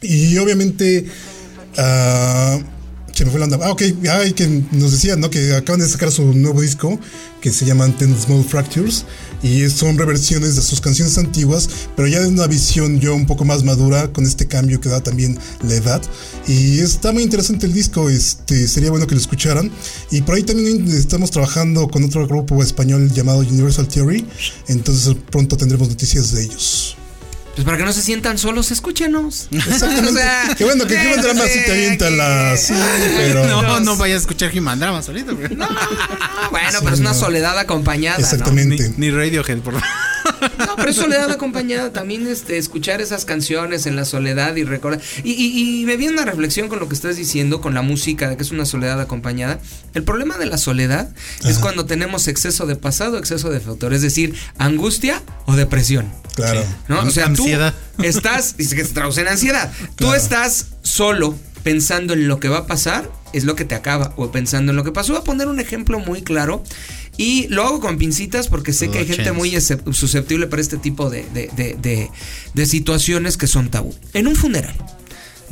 Y 0.02 0.36
obviamente. 0.38 1.06
ah, 1.76 2.58
se 3.16 3.24
me 3.24 3.30
fue 3.30 3.40
la 3.40 3.46
onda. 3.46 3.58
Ah, 3.62 3.70
ok. 3.70 3.82
Ay, 4.10 4.32
que 4.34 4.46
nos 4.72 4.92
decían, 4.92 5.20
¿no? 5.20 5.30
Que 5.30 5.54
acaban 5.54 5.80
de 5.80 5.88
sacar 5.88 6.12
su 6.12 6.34
nuevo 6.34 6.60
disco 6.60 7.00
que 7.40 7.50
se 7.50 7.64
llama 7.64 7.88
Ten 7.96 8.14
Small 8.14 8.44
Fractures. 8.44 9.06
Y 9.46 9.70
son 9.70 9.96
reversiones 9.96 10.56
de 10.56 10.62
sus 10.62 10.80
canciones 10.80 11.16
antiguas, 11.18 11.68
pero 11.94 12.08
ya 12.08 12.20
de 12.20 12.26
una 12.26 12.48
visión 12.48 12.98
yo 12.98 13.14
un 13.14 13.26
poco 13.26 13.44
más 13.44 13.62
madura 13.62 14.12
con 14.12 14.24
este 14.24 14.48
cambio 14.48 14.80
que 14.80 14.88
da 14.88 15.00
también 15.00 15.38
la 15.62 15.74
edad. 15.74 16.02
Y 16.48 16.80
está 16.80 17.12
muy 17.12 17.22
interesante 17.22 17.66
el 17.66 17.72
disco. 17.72 18.10
Este 18.10 18.66
sería 18.66 18.90
bueno 18.90 19.06
que 19.06 19.14
lo 19.14 19.20
escucharan. 19.20 19.70
Y 20.10 20.22
por 20.22 20.34
ahí 20.34 20.42
también 20.42 20.88
estamos 20.88 21.30
trabajando 21.30 21.86
con 21.86 22.02
otro 22.02 22.26
grupo 22.26 22.60
español 22.60 23.12
llamado 23.12 23.38
Universal 23.38 23.86
Theory. 23.86 24.26
Entonces 24.66 25.14
pronto 25.30 25.56
tendremos 25.56 25.88
noticias 25.88 26.32
de 26.32 26.42
ellos. 26.42 26.96
Pues 27.56 27.64
para 27.64 27.78
que 27.78 27.84
no 27.84 27.92
se 27.94 28.02
sientan 28.02 28.36
solos, 28.36 28.70
escúchenos. 28.70 29.48
Exactamente. 29.50 30.10
O 30.10 30.12
sea, 30.12 30.54
Qué 30.58 30.64
bueno, 30.64 30.86
que 30.86 30.94
qué 30.94 31.08
buen 31.08 31.22
drama 31.22 31.44
sí 31.46 31.58
te 31.64 31.72
avienta 31.72 32.10
la. 32.10 32.54
Sí, 32.54 32.74
pero. 33.16 33.46
No, 33.62 33.80
no 33.80 33.96
vayas 33.96 34.16
a 34.16 34.20
escuchar 34.20 34.52
Human 34.56 34.78
Drama 34.78 35.02
solito. 35.02 35.32
No, 35.32 35.40
no, 35.48 35.56
no, 35.66 36.50
bueno, 36.50 36.78
pero 36.82 36.94
es 36.94 37.00
una 37.00 37.14
soledad 37.14 37.58
acompañada. 37.58 38.18
¿no? 38.18 38.24
Exactamente. 38.24 38.90
Ni, 38.98 39.08
ni 39.08 39.10
Radiohead, 39.10 39.60
por 39.60 39.80
favor. 39.80 39.88
Pero 40.76 40.90
es 40.90 40.96
soledad 40.96 41.30
acompañada. 41.30 41.92
También 41.92 42.26
este, 42.26 42.58
escuchar 42.58 43.00
esas 43.00 43.24
canciones 43.24 43.86
en 43.86 43.96
la 43.96 44.04
soledad 44.04 44.56
y 44.56 44.64
recordar. 44.64 45.00
Y, 45.24 45.32
y, 45.32 45.80
y 45.82 45.84
me 45.86 45.96
viene 45.96 46.14
una 46.14 46.24
reflexión 46.24 46.68
con 46.68 46.78
lo 46.78 46.88
que 46.88 46.94
estás 46.94 47.16
diciendo, 47.16 47.60
con 47.60 47.74
la 47.74 47.82
música, 47.82 48.28
de 48.28 48.36
que 48.36 48.42
es 48.42 48.50
una 48.50 48.66
soledad 48.66 49.00
acompañada. 49.00 49.58
El 49.94 50.04
problema 50.04 50.38
de 50.38 50.46
la 50.46 50.58
soledad 50.58 51.08
es 51.44 51.58
cuando 51.58 51.86
tenemos 51.86 52.28
exceso 52.28 52.66
de 52.66 52.76
pasado, 52.76 53.18
exceso 53.18 53.50
de 53.50 53.60
futuro. 53.60 53.94
Es 53.94 54.02
decir, 54.02 54.34
angustia 54.58 55.22
o 55.46 55.56
depresión. 55.56 56.10
Claro. 56.34 56.62
¿no? 56.88 57.00
O 57.00 57.10
sea, 57.10 57.26
Ansiedad. 57.26 57.74
tú 57.96 58.02
estás, 58.04 58.56
dice 58.56 58.76
que 58.76 58.84
se 58.84 58.92
traduce 58.92 59.22
en 59.22 59.28
ansiedad. 59.28 59.72
Tú 59.96 60.12
estás 60.12 60.66
solo 60.82 61.34
pensando 61.62 62.12
en 62.12 62.28
lo 62.28 62.38
que 62.38 62.48
va 62.48 62.58
a 62.58 62.66
pasar, 62.66 63.10
es 63.32 63.44
lo 63.44 63.56
que 63.56 63.64
te 63.64 63.74
acaba, 63.74 64.12
o 64.16 64.30
pensando 64.30 64.70
en 64.70 64.76
lo 64.76 64.84
que 64.84 64.92
pasó. 64.92 65.14
Voy 65.14 65.22
a 65.22 65.24
poner 65.24 65.48
un 65.48 65.58
ejemplo 65.58 65.98
muy 65.98 66.22
claro. 66.22 66.62
Y 67.18 67.48
lo 67.48 67.62
hago 67.64 67.80
con 67.80 67.96
pincitas 67.98 68.48
porque 68.48 68.72
sé 68.72 68.90
que 68.90 68.98
hay 68.98 69.06
gente 69.06 69.32
muy 69.32 69.56
susceptible 69.92 70.46
para 70.46 70.60
este 70.62 70.76
tipo 70.76 71.08
de, 71.10 71.24
de- 71.32 71.50
de- 71.56 71.74
de- 71.80 72.10
de 72.54 72.66
situaciones 72.66 73.36
que 73.36 73.46
son 73.46 73.70
tabú. 73.70 73.94
En 74.12 74.26
un 74.26 74.36
funeral. 74.36 74.74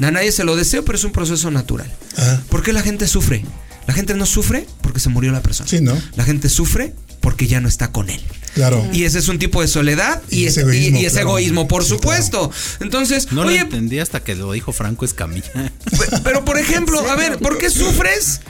A 0.02 0.10
nadie 0.10 0.32
se 0.32 0.44
lo 0.44 0.56
deseo, 0.56 0.84
pero 0.84 0.98
es 0.98 1.04
un 1.04 1.12
proceso 1.12 1.50
natural. 1.50 1.90
Ajá. 2.16 2.42
¿Por 2.50 2.62
qué 2.62 2.72
la 2.72 2.82
gente 2.82 3.06
sufre? 3.06 3.44
La 3.86 3.94
gente 3.94 4.14
no 4.14 4.26
sufre 4.26 4.66
porque 4.82 4.98
se 5.00 5.08
murió 5.08 5.30
la 5.32 5.42
persona. 5.42 5.68
Sí, 5.68 5.80
¿no? 5.80 5.96
La 6.16 6.24
gente 6.24 6.48
sufre 6.48 6.92
porque 7.20 7.46
ya 7.46 7.60
no 7.60 7.68
está 7.68 7.92
con 7.92 8.10
él. 8.10 8.20
Claro. 8.54 8.86
Y 8.92 9.04
ese 9.04 9.18
es 9.18 9.28
un 9.28 9.38
tipo 9.38 9.62
de 9.62 9.68
soledad 9.68 10.22
y, 10.30 10.40
Y 10.42 10.46
es, 10.46 10.56
es 10.56 10.62
egoísmo, 10.64 10.98
y- 10.98 11.02
y 11.02 11.06
es 11.06 11.12
claro. 11.14 11.28
egoísmo, 11.30 11.66
por 11.68 11.82
Sí, 11.84 11.90
supuesto. 11.90 12.50
Entonces, 12.80 13.32
No 13.32 13.44
lo 13.44 13.50
entendí 13.50 13.98
hasta 13.98 14.22
que 14.22 14.34
lo 14.34 14.52
dijo 14.52 14.72
Franco 14.72 15.04
Escamilla. 15.04 15.50
pe- 15.52 16.18
pero 16.22 16.44
por 16.44 16.58
ejemplo, 16.58 17.00
a 17.10 17.14
ver, 17.16 17.38
¿por 17.38 17.58
qué 17.58 17.70
sufres? 17.70 18.40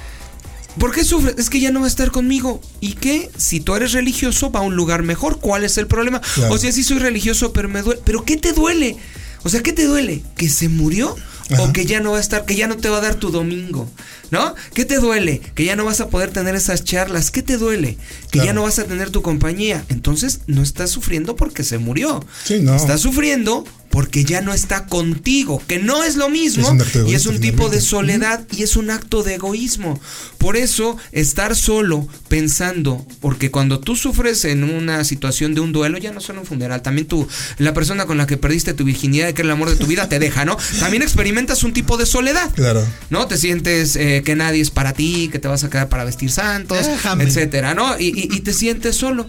¿Por 0.78 0.92
qué 0.92 1.04
sufres? 1.04 1.36
Es 1.38 1.50
que 1.50 1.60
ya 1.60 1.70
no 1.70 1.80
va 1.80 1.86
a 1.86 1.88
estar 1.88 2.10
conmigo. 2.10 2.60
¿Y 2.80 2.94
qué? 2.94 3.30
Si 3.36 3.60
tú 3.60 3.74
eres 3.76 3.92
religioso, 3.92 4.50
va 4.50 4.60
a 4.60 4.62
un 4.62 4.76
lugar 4.76 5.02
mejor. 5.02 5.38
¿Cuál 5.40 5.64
es 5.64 5.78
el 5.78 5.86
problema? 5.86 6.20
Claro. 6.34 6.54
O 6.54 6.58
sea, 6.58 6.72
sí 6.72 6.82
soy 6.82 6.98
religioso, 6.98 7.52
pero 7.52 7.68
me 7.68 7.82
duele. 7.82 8.00
¿Pero 8.04 8.24
qué 8.24 8.36
te 8.36 8.52
duele? 8.52 8.96
O 9.44 9.48
sea, 9.48 9.62
¿qué 9.62 9.72
te 9.72 9.84
duele? 9.84 10.22
¿Que 10.36 10.48
se 10.48 10.68
murió? 10.68 11.14
Ajá. 11.50 11.62
O 11.62 11.72
que 11.74 11.84
ya 11.84 12.00
no 12.00 12.12
va 12.12 12.18
a 12.18 12.20
estar, 12.20 12.46
que 12.46 12.56
ya 12.56 12.66
no 12.66 12.78
te 12.78 12.88
va 12.88 12.96
a 12.98 13.00
dar 13.02 13.16
tu 13.16 13.30
domingo, 13.30 13.86
¿no? 14.30 14.54
¿Qué 14.72 14.86
te 14.86 14.96
duele? 14.98 15.42
Que 15.54 15.66
ya 15.66 15.76
no 15.76 15.84
vas 15.84 16.00
a 16.00 16.08
poder 16.08 16.30
tener 16.30 16.54
esas 16.54 16.84
charlas. 16.84 17.30
¿Qué 17.30 17.42
te 17.42 17.58
duele? 17.58 17.98
Que 18.30 18.38
Claro. 18.38 18.46
ya 18.46 18.52
no 18.54 18.62
vas 18.62 18.78
a 18.78 18.84
tener 18.84 19.10
tu 19.10 19.20
compañía. 19.20 19.84
Entonces, 19.90 20.40
no 20.46 20.62
estás 20.62 20.88
sufriendo 20.90 21.36
porque 21.36 21.62
se 21.62 21.76
murió. 21.76 22.24
Sí, 22.44 22.60
no. 22.62 22.74
Estás 22.74 23.02
sufriendo 23.02 23.64
porque 23.94 24.24
ya 24.24 24.40
no 24.40 24.52
está 24.52 24.86
contigo, 24.86 25.62
que 25.68 25.78
no 25.78 26.02
es 26.02 26.16
lo 26.16 26.28
mismo 26.28 26.64
Es 26.64 26.72
un 26.72 26.80
acto 26.82 27.06
y 27.08 27.14
es 27.14 27.26
un 27.26 27.38
tipo 27.40 27.68
de 27.68 27.80
soledad 27.80 28.44
y 28.50 28.64
es 28.64 28.74
un 28.74 28.90
acto 28.90 29.22
de 29.22 29.34
egoísmo. 29.36 30.00
Por 30.38 30.56
eso, 30.56 30.96
estar 31.12 31.54
solo 31.54 32.08
pensando, 32.28 33.06
porque 33.20 33.52
cuando 33.52 33.78
tú 33.78 33.94
sufres 33.94 34.44
en 34.46 34.64
una 34.64 35.04
situación 35.04 35.54
de 35.54 35.60
un 35.60 35.70
duelo, 35.70 35.96
ya 35.96 36.10
no 36.10 36.20
solo 36.20 36.40
un 36.40 36.46
funeral, 36.46 36.82
también 36.82 37.06
tú, 37.06 37.28
la 37.58 37.72
persona 37.72 38.04
con 38.06 38.18
la 38.18 38.26
que 38.26 38.36
perdiste 38.36 38.74
tu 38.74 38.82
virginidad, 38.82 39.32
que 39.32 39.42
era 39.42 39.46
el 39.46 39.52
amor 39.52 39.70
de 39.70 39.76
tu 39.76 39.86
vida, 39.86 40.08
te 40.08 40.18
deja, 40.18 40.44
¿no? 40.44 40.56
También 40.80 41.04
experimentas 41.04 41.62
un 41.62 41.72
tipo 41.72 41.96
de 41.96 42.04
soledad. 42.06 42.50
Claro. 42.52 42.84
¿No? 43.10 43.28
Te 43.28 43.38
sientes 43.38 43.94
eh, 43.94 44.22
que 44.24 44.34
nadie 44.34 44.60
es 44.60 44.72
para 44.72 44.92
ti, 44.92 45.28
que 45.30 45.38
te 45.38 45.46
vas 45.46 45.62
a 45.62 45.70
quedar 45.70 45.88
para 45.88 46.02
vestir 46.02 46.32
santos, 46.32 46.84
Déjame. 46.84 47.22
etcétera, 47.24 47.74
¿no? 47.74 47.96
Y, 48.00 48.06
y- 48.06 48.34
y 48.36 48.40
te 48.40 48.52
sientes 48.52 48.96
solo. 48.96 49.28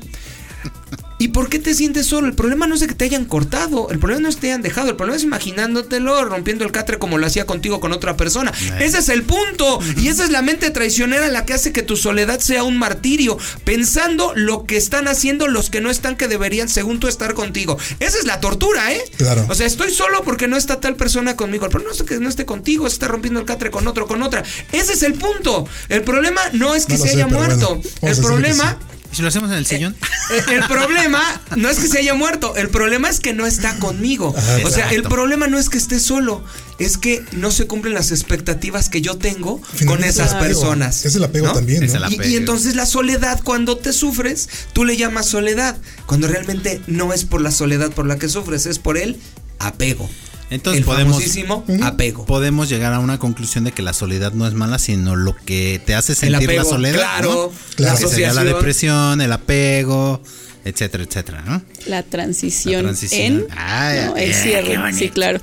¿Y 1.18 1.30
por 1.30 1.50
qué 1.50 1.60
te 1.60 1.74
sientes 1.74 2.08
solo? 2.08 2.28
El 2.28 2.34
problema 2.34 2.68
no 2.68 2.76
es 2.76 2.82
de 2.82 2.88
que 2.88 2.94
te 2.94 3.06
hayan 3.06 3.26
cortado, 3.26 3.90
el 3.90 4.00
problema 4.00 4.22
no 4.24 4.30
es 4.30 4.36
que 4.36 4.42
te 4.42 4.48
hayan 4.48 4.62
dejado, 4.62 4.90
el 4.90 4.96
problema 4.98 5.16
es 5.16 5.24
imaginándotelo, 5.24 6.26
rompiendo 6.26 6.66
el 6.66 6.72
catre 6.72 7.00
como 7.00 7.18
lo 7.18 7.26
hacía 7.26 7.46
contigo 7.46 7.80
con 7.80 7.94
otra 7.94 8.18
persona. 8.18 8.52
Ese 8.80 9.00
es 9.00 9.10
el 9.10 9.24
punto. 9.24 9.80
Y 9.98 10.10
esa 10.10 10.26
es 10.26 10.30
la 10.32 10.42
mente 10.42 10.70
traicionera 10.72 11.28
la 11.30 11.46
que 11.46 11.54
hace 11.54 11.72
que 11.72 11.84
tu 11.84 11.96
soledad 11.96 12.40
sea 12.42 12.64
un 12.64 12.78
martirio, 12.78 13.38
pensando 13.64 14.34
lo 14.36 14.66
que 14.66 14.78
están 14.78 15.08
haciendo 15.08 15.48
los 15.48 15.70
que 15.70 15.82
no 15.82 15.90
están 15.90 16.18
que 16.18 16.28
deberían 16.28 16.68
según 16.70 17.00
tú 17.00 17.08
estar 17.08 17.34
contigo. 17.34 17.78
Esa 18.00 18.18
es 18.18 18.26
la 18.26 18.40
tortura, 18.42 18.94
¿eh? 18.94 19.02
Claro. 19.18 19.46
O 19.50 19.56
sea, 19.56 19.68
estoy 19.68 19.92
solo 19.92 20.24
porque 20.24 20.48
no 20.48 20.58
está 20.58 20.80
tal 20.82 20.96
persona 20.96 21.36
conmigo. 21.38 21.66
El 21.66 21.72
problema 21.72 21.94
no 21.94 22.02
es 22.02 22.04
que 22.04 22.20
no 22.20 22.28
esté 22.30 22.46
contigo, 22.46 22.84
que 22.86 22.92
está 22.92 23.08
rompiendo 23.08 23.40
el 23.40 23.46
catre 23.46 23.72
con 23.72 23.88
otro, 23.88 24.06
con 24.08 24.22
otra. 24.22 24.44
Ese 24.72 24.94
es 24.94 25.04
el 25.04 25.14
punto. 25.14 25.68
El 25.88 26.02
problema 26.02 26.42
no 26.54 26.76
es 26.76 26.86
que 26.86 26.98
No 26.98 27.04
se 27.04 27.10
sé, 27.10 27.16
haya 27.16 27.28
muerto. 27.28 27.80
bueno, 28.02 28.16
el 28.16 28.22
problema... 28.22 28.78
¿Y 29.16 29.18
si 29.18 29.22
lo 29.22 29.30
hacemos 29.30 29.50
en 29.50 29.56
el 29.58 29.66
sillón? 29.66 29.96
El, 30.30 30.54
el 30.62 30.68
problema 30.68 31.42
no 31.56 31.70
es 31.70 31.80
que 31.80 31.88
se 31.88 32.00
haya 32.00 32.14
muerto, 32.16 32.58
el 32.58 32.68
problema 32.68 33.08
es 33.08 33.22
que 33.22 33.32
no 33.32 33.46
está 33.46 33.80
conmigo. 33.80 34.34
Ajá. 34.38 34.58
o 34.66 34.70
sea, 34.70 34.90
el 34.92 35.04
problema 35.04 35.48
no 35.48 35.58
es 35.58 35.70
que 35.70 35.78
esté 35.78 36.02
solo, 36.02 36.44
es 36.80 36.98
que 36.98 37.24
no 37.32 37.50
se 37.50 37.66
cumplen 37.66 37.94
las 37.94 38.12
expectativas 38.12 38.90
que 38.90 39.00
yo 39.00 39.18
tengo 39.18 39.62
con 39.88 40.04
esas 40.04 40.34
es 40.34 40.36
personas. 40.36 41.06
Es 41.06 41.16
el 41.16 41.24
apego 41.24 41.48
¿no? 41.48 41.54
también, 41.54 41.88
¿no? 41.88 42.06
el 42.08 42.14
Y- 42.14 42.34
Y, 42.34 42.36
entonces 42.36 42.76
la 42.76 42.86
soledad, 42.86 43.40
cuando 43.42 43.78
te 43.78 43.94
sufres, 43.94 44.50
tú 44.74 44.84
le 44.84 44.98
llamas 44.98 45.28
soledad, 45.28 45.78
cuando 46.08 46.28
realmente 46.28 46.82
no 46.88 47.14
es 47.14 47.24
por 47.24 47.40
la 47.40 47.52
soledad 47.52 47.92
por 47.94 48.06
la 48.06 48.20
que 48.20 48.28
sufres, 48.28 48.66
es 48.66 48.80
por 48.80 48.98
el 48.98 49.18
apego. 49.60 50.10
Entonces 50.50 50.82
el 50.82 50.86
podemos- 50.86 51.16
famosísimo 51.16 51.66
apego. 51.84 52.26
Podemos 52.26 52.70
llegar 52.70 52.94
a 52.94 53.00
una 53.00 53.18
conclusión 53.20 53.64
de 53.64 53.72
que 53.72 53.82
la 53.82 53.94
soledad 53.94 54.32
no 54.34 54.48
es 54.48 54.54
mala, 54.54 54.78
sino 54.80 55.16
lo 55.16 55.36
que 55.36 55.82
te 55.86 55.96
hace 55.96 56.14
sentir 56.16 56.52
la 56.54 56.64
soledad. 56.64 56.98
claro, 57.00 57.52
¿no? 57.78 57.84
la 57.86 57.96
Que 57.98 58.08
sería 58.08 58.32
la 58.34 58.44
depresión, 58.44 59.22
el 59.22 59.32
apego, 59.32 60.22
etcétera, 60.64 61.04
etcétera, 61.04 61.44
¿no? 61.48 61.62
La 61.88 62.04
transición, 62.04 62.84
La 62.84 62.90
transición. 62.90 63.26
en 63.26 63.48
Ay, 63.58 64.06
no, 64.06 64.16
el 64.18 64.32
eh, 64.32 64.34
cierre. 64.34 64.94
Sí, 64.94 65.10
claro. 65.10 65.40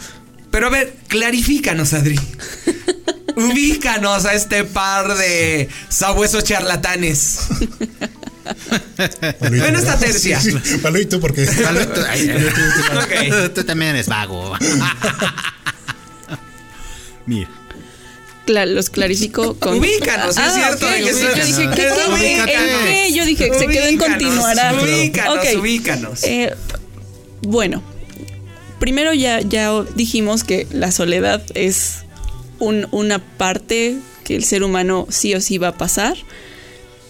Pero 0.50 0.66
a 0.66 0.70
ver, 0.70 0.94
clarifícanos, 1.08 1.92
Adri. 1.94 2.18
Ubícanos 3.36 4.24
a 4.26 4.34
este 4.34 4.64
par 4.64 5.16
de 5.16 5.68
sabuesos 5.88 6.44
charlatanes. 6.44 7.38
Palito. 9.38 9.64
Ven 9.64 9.76
esta 9.76 9.98
tercia. 9.98 10.40
Sí, 10.40 10.52
sí, 10.62 10.78
Palito, 10.78 11.20
porque. 11.20 11.46
Ay, 12.08 12.30
ay, 12.30 12.46
Ok. 12.96 13.54
Tú 13.54 13.64
también 13.64 13.92
eres 13.92 14.08
vago. 14.08 14.54
Mira. 17.26 17.48
Cla- 18.46 18.66
los 18.66 18.90
clarifico 18.90 19.54
con. 19.54 19.78
Ubícanos, 19.78 20.36
es 20.36 20.52
cierto, 20.54 20.86
ok, 20.86 20.92
de 20.92 21.04
que 21.04 21.10
ok. 21.12 21.16
se- 21.16 21.22
Yo 21.36 21.44
dije, 21.44 21.68
¿qué, 21.76 21.76
qué, 21.76 22.32
¿en 22.38 22.44
qué? 22.46 23.12
Yo 23.14 23.24
dije, 23.24 23.50
se 23.56 23.66
quedó 23.68 23.84
en 23.86 23.94
Ubícanos, 23.94 24.08
continuará. 24.18 24.74
Ubícanos, 24.82 25.36
Ok. 25.38 25.60
ubícanos. 25.60 26.24
Eh, 26.24 26.52
bueno, 27.42 27.82
primero 28.80 29.14
ya, 29.14 29.40
ya 29.40 29.70
dijimos 29.94 30.42
que 30.42 30.66
la 30.72 30.90
soledad 30.90 31.40
es 31.54 31.98
un- 32.58 32.88
una 32.90 33.20
parte 33.20 33.96
que 34.24 34.34
el 34.34 34.42
ser 34.44 34.64
humano 34.64 35.06
sí 35.08 35.34
o 35.34 35.40
sí 35.40 35.58
va 35.58 35.68
a 35.68 35.78
pasar. 35.78 36.16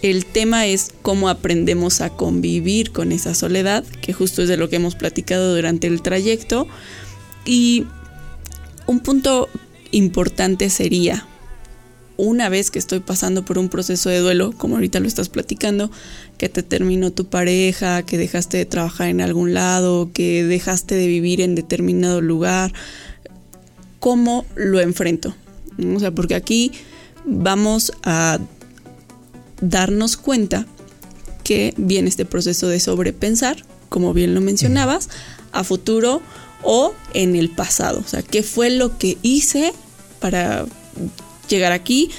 El 0.03 0.25
tema 0.25 0.67
es 0.67 0.91
cómo 1.01 1.29
aprendemos 1.29 2.01
a 2.01 2.09
convivir 2.09 2.91
con 2.91 3.13
esa 3.13 3.33
soledad, 3.33 3.85
que 4.01 4.11
justo 4.11 4.41
es 4.41 4.49
de 4.49 4.57
lo 4.57 4.69
que 4.69 4.75
hemos 4.75 4.95
platicado 4.95 5.55
durante 5.55 5.87
el 5.87 6.01
trayecto. 6.01 6.67
Y 7.45 7.85
un 8.85 8.99
punto 8.99 9.47
importante 9.91 10.69
sería 10.69 11.25
una 12.17 12.49
vez 12.49 12.69
que 12.69 12.79
estoy 12.79 12.99
pasando 12.99 13.45
por 13.45 13.57
un 13.57 13.69
proceso 13.69 14.09
de 14.09 14.19
duelo, 14.19 14.51
como 14.57 14.75
ahorita 14.75 14.99
lo 14.99 15.07
estás 15.07 15.29
platicando, 15.29 15.89
que 16.37 16.49
te 16.49 16.63
terminó 16.63 17.11
tu 17.13 17.27
pareja, 17.27 18.03
que 18.03 18.17
dejaste 18.17 18.57
de 18.57 18.65
trabajar 18.65 19.07
en 19.07 19.21
algún 19.21 19.53
lado, 19.53 20.11
que 20.13 20.43
dejaste 20.43 20.95
de 20.95 21.07
vivir 21.07 21.39
en 21.39 21.55
determinado 21.55 22.19
lugar, 22.19 22.73
¿cómo 24.01 24.45
lo 24.55 24.81
enfrento? 24.81 25.33
O 25.95 25.99
sea, 26.01 26.11
porque 26.11 26.35
aquí 26.35 26.73
vamos 27.25 27.93
a 28.03 28.39
darnos 29.61 30.17
cuenta 30.17 30.65
que 31.43 31.73
viene 31.77 32.09
este 32.09 32.25
proceso 32.25 32.67
de 32.67 32.79
sobrepensar, 32.79 33.63
como 33.89 34.13
bien 34.13 34.33
lo 34.33 34.41
mencionabas, 34.41 35.09
a 35.51 35.63
futuro 35.63 36.21
o 36.63 36.93
en 37.13 37.35
el 37.35 37.49
pasado. 37.49 38.01
O 38.05 38.07
sea, 38.07 38.21
¿qué 38.21 38.43
fue 38.43 38.69
lo 38.69 38.97
que 38.97 39.17
hice 39.21 39.73
para 40.19 40.65
llegar 41.49 41.71
aquí? 41.71 42.09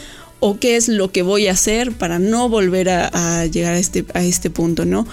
¿O 0.40 0.58
qué 0.58 0.76
es 0.76 0.88
lo 0.88 1.10
que 1.10 1.22
voy 1.22 1.46
a 1.46 1.52
hacer 1.52 1.92
para 1.92 2.18
no 2.18 2.48
volver 2.48 2.90
a, 2.90 3.40
a 3.40 3.46
llegar 3.46 3.74
a 3.74 3.78
este, 3.78 4.04
a 4.12 4.22
este 4.22 4.50
punto, 4.50 4.84
no? 4.84 5.06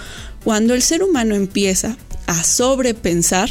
Cuando 0.44 0.74
el 0.74 0.82
ser 0.82 1.02
humano 1.02 1.34
empieza 1.34 1.96
a 2.26 2.44
sobrepensar, 2.44 3.48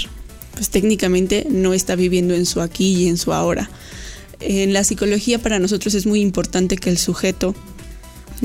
pues 0.53 0.69
técnicamente 0.69 1.47
no 1.49 1.73
está 1.73 1.95
viviendo 1.95 2.33
en 2.35 2.45
su 2.45 2.61
aquí 2.61 2.93
y 2.93 3.07
en 3.07 3.17
su 3.17 3.33
ahora. 3.33 3.69
En 4.39 4.73
la 4.73 4.83
psicología 4.83 5.39
para 5.39 5.59
nosotros 5.59 5.93
es 5.93 6.05
muy 6.05 6.21
importante 6.21 6.77
que 6.77 6.89
el 6.89 6.97
sujeto, 6.97 7.55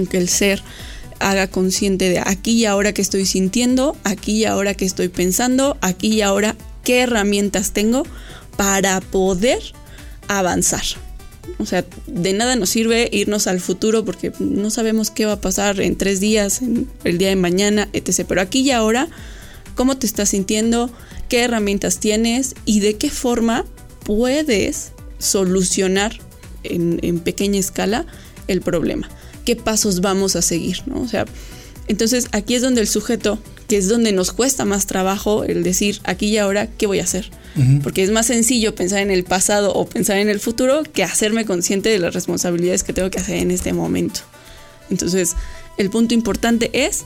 que 0.05 0.19
el 0.19 0.29
ser, 0.29 0.63
haga 1.19 1.47
consciente 1.47 2.11
de 2.11 2.19
aquí 2.19 2.53
y 2.53 2.65
ahora 2.67 2.93
que 2.93 3.03
estoy 3.03 3.25
sintiendo, 3.27 3.97
aquí 4.05 4.33
y 4.33 4.45
ahora 4.45 4.75
que 4.75 4.85
estoy 4.85 5.09
pensando, 5.09 5.77
aquí 5.81 6.09
y 6.09 6.23
ahora 6.23 6.57
qué 6.85 7.01
herramientas 7.01 7.73
tengo 7.73 8.05
para 8.57 9.01
poder 9.01 9.61
avanzar. 10.29 10.85
O 11.59 11.67
sea, 11.67 11.85
de 12.07 12.33
nada 12.33 12.57
nos 12.57 12.71
sirve 12.71 13.09
irnos 13.13 13.47
al 13.47 13.61
futuro 13.61 14.05
porque 14.05 14.33
no 14.39 14.71
sabemos 14.71 15.11
qué 15.11 15.27
va 15.27 15.33
a 15.33 15.41
pasar 15.41 15.81
en 15.81 15.97
tres 15.97 16.21
días, 16.21 16.61
en 16.61 16.89
el 17.05 17.19
día 17.19 17.29
de 17.29 17.37
mañana, 17.37 17.89
etc. 17.93 18.25
Pero 18.29 18.41
aquí 18.41 18.61
y 18.61 18.73
ahora, 18.73 19.09
¿cómo 19.75 19.97
te 19.97 20.07
estás 20.07 20.31
sintiendo? 20.31 20.91
¿Qué 21.29 21.41
herramientas 21.41 21.99
tienes? 21.99 22.55
¿Y 22.65 22.81
de 22.81 22.97
qué 22.97 23.11
forma 23.11 23.65
puedes 24.05 24.93
solucionar 25.19 26.19
en, 26.63 26.99
en 27.03 27.21
pequeña 27.21 27.59
escala 27.59 28.07
el 28.49 28.61
problema? 28.61 29.09
¿Qué 29.47 29.57
pasos 29.57 30.03
vamos 30.03 30.37
a 30.37 30.43
seguir? 30.43 30.83
¿no? 30.85 31.01
O 31.01 31.09
sea, 31.09 31.25
entonces 31.89 32.27
aquí 32.33 32.55
es 32.55 32.63
donde 32.63 32.81
el 32.81 32.89
sujeto, 32.89 33.39
que 33.69 33.79
es 33.79 33.89
donde 33.89 34.13
nos 34.13 34.33
cuesta 34.33 34.65
más 34.65 34.87
trabajo 34.87 35.45
el 35.45 35.63
decir 35.63 36.01
aquí 36.05 36.27
y 36.27 36.39
ahora, 36.39 36.67
¿qué 36.67 36.87
voy 36.87 37.01
a 37.01 37.05
hacer? 37.05 37.31
Porque 37.83 38.03
es 38.03 38.11
más 38.11 38.27
sencillo 38.27 38.75
pensar 38.75 38.99
en 38.99 39.11
el 39.11 39.25
pasado 39.25 39.73
o 39.73 39.87
pensar 39.87 40.19
en 40.19 40.29
el 40.29 40.41
futuro 40.41 40.83
que 40.83 41.03
hacerme 41.03 41.47
consciente 41.47 41.89
de 41.89 41.99
las 41.99 42.13
responsabilidades 42.13 42.83
que 42.83 42.93
tengo 42.93 43.09
que 43.09 43.19
hacer 43.19 43.37
en 43.37 43.51
este 43.51 43.73
momento. 43.73 44.21
Entonces, 44.91 45.35
el 45.79 45.89
punto 45.89 46.13
importante 46.13 46.71
es 46.75 47.05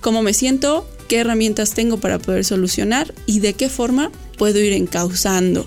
cómo 0.00 0.22
me 0.22 0.34
siento, 0.34 0.88
qué 1.06 1.18
herramientas 1.18 1.74
tengo 1.74 1.98
para 1.98 2.18
poder 2.18 2.44
solucionar 2.44 3.14
y 3.26 3.38
de 3.38 3.54
qué 3.54 3.68
forma 3.68 4.10
puedo 4.36 4.58
ir 4.58 4.72
encauzando. 4.72 5.64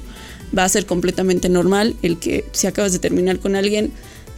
Va 0.58 0.66
a 0.66 0.70
ser 0.70 0.86
completamente 0.86 1.48
normal 1.48 1.96
el 2.02 2.18
que 2.18 2.44
si 2.52 2.68
acabas 2.68 2.92
de 2.92 3.00
terminar 3.00 3.40
con 3.40 3.56
alguien, 3.56 3.94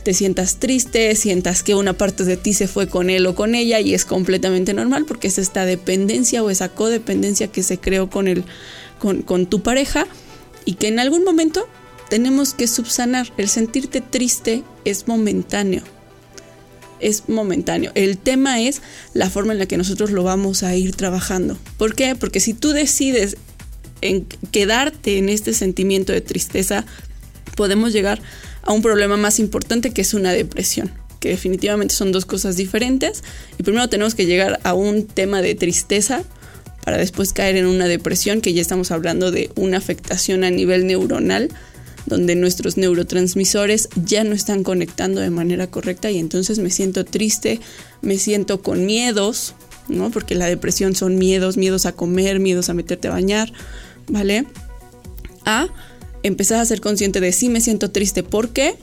te 0.07 0.13
sientas 0.13 0.55
triste, 0.55 1.13
sientas 1.17 1.63
que 1.63 1.75
una 1.75 1.91
parte 1.91 2.23
de 2.23 2.37
ti 2.37 2.53
se 2.53 2.69
fue 2.69 2.87
con 2.87 3.09
él 3.09 3.27
o 3.27 3.35
con 3.35 3.55
ella 3.55 3.81
y 3.81 3.93
es 3.93 4.05
completamente 4.05 4.73
normal 4.73 5.03
porque 5.05 5.27
es 5.27 5.37
esta 5.37 5.65
dependencia 5.65 6.41
o 6.41 6.49
esa 6.49 6.69
codependencia 6.69 7.49
que 7.49 7.61
se 7.61 7.77
creó 7.77 8.09
con, 8.09 8.29
el, 8.29 8.45
con, 8.99 9.21
con 9.21 9.47
tu 9.47 9.63
pareja 9.63 10.07
y 10.63 10.75
que 10.75 10.87
en 10.87 10.99
algún 10.99 11.25
momento 11.25 11.67
tenemos 12.09 12.53
que 12.53 12.69
subsanar. 12.69 13.33
El 13.35 13.49
sentirte 13.49 13.99
triste 13.99 14.63
es 14.85 15.09
momentáneo. 15.09 15.83
Es 17.01 17.27
momentáneo. 17.27 17.91
El 17.93 18.17
tema 18.17 18.61
es 18.61 18.81
la 19.13 19.29
forma 19.29 19.51
en 19.51 19.59
la 19.59 19.65
que 19.65 19.75
nosotros 19.75 20.11
lo 20.11 20.23
vamos 20.23 20.63
a 20.63 20.73
ir 20.73 20.95
trabajando. 20.95 21.57
¿Por 21.77 21.95
qué? 21.95 22.15
Porque 22.15 22.39
si 22.39 22.53
tú 22.53 22.71
decides 22.71 23.35
quedarte 24.51 25.17
en 25.17 25.27
este 25.27 25.51
sentimiento 25.51 26.13
de 26.13 26.21
tristeza, 26.21 26.85
podemos 27.57 27.91
llegar 27.91 28.21
a 28.67 28.73
un 28.73 28.81
problema 28.81 29.17
más 29.17 29.39
importante 29.39 29.91
que 29.91 30.01
es 30.01 30.13
una 30.13 30.33
depresión, 30.33 30.91
que 31.19 31.29
definitivamente 31.29 31.95
son 31.95 32.11
dos 32.11 32.25
cosas 32.25 32.57
diferentes. 32.57 33.23
Y 33.57 33.63
primero 33.63 33.87
tenemos 33.89 34.13
que 34.13 34.25
llegar 34.25 34.59
a 34.63 34.73
un 34.73 35.07
tema 35.07 35.41
de 35.41 35.55
tristeza 35.55 36.23
para 36.83 36.97
después 36.97 37.33
caer 37.33 37.55
en 37.55 37.65
una 37.65 37.87
depresión, 37.87 38.41
que 38.41 38.53
ya 38.53 38.61
estamos 38.61 38.91
hablando 38.91 39.31
de 39.31 39.49
una 39.55 39.77
afectación 39.77 40.43
a 40.43 40.51
nivel 40.51 40.85
neuronal, 40.85 41.49
donde 42.05 42.35
nuestros 42.35 42.77
neurotransmisores 42.77 43.89
ya 44.05 44.23
no 44.23 44.33
están 44.33 44.63
conectando 44.63 45.21
de 45.21 45.29
manera 45.29 45.67
correcta 45.67 46.11
y 46.11 46.17
entonces 46.17 46.59
me 46.59 46.69
siento 46.69 47.05
triste, 47.05 47.59
me 48.01 48.17
siento 48.17 48.61
con 48.61 48.85
miedos, 48.85 49.55
¿no? 49.87 50.11
Porque 50.11 50.35
la 50.35 50.45
depresión 50.45 50.93
son 50.93 51.17
miedos, 51.17 51.55
miedos 51.57 51.85
a 51.85 51.93
comer, 51.93 52.39
miedos 52.39 52.69
a 52.69 52.73
meterte 52.73 53.07
a 53.07 53.11
bañar, 53.11 53.51
¿vale? 54.07 54.45
A 55.45 55.67
empezar 56.23 56.59
a 56.59 56.65
ser 56.65 56.81
consciente 56.81 57.19
de 57.19 57.31
sí 57.31 57.49
me 57.49 57.61
siento 57.61 57.91
triste 57.91 58.23
porque 58.23 58.75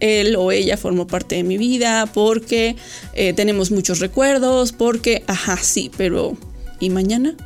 él 0.00 0.34
o 0.36 0.50
ella 0.50 0.76
formó 0.76 1.06
parte 1.06 1.36
de 1.36 1.44
mi 1.44 1.58
vida, 1.58 2.06
porque 2.06 2.76
eh, 3.14 3.32
tenemos 3.34 3.70
muchos 3.70 4.00
recuerdos, 4.00 4.72
porque, 4.72 5.22
ajá, 5.26 5.58
sí, 5.62 5.90
pero 5.96 6.36
¿y 6.80 6.90
mañana? 6.90 7.36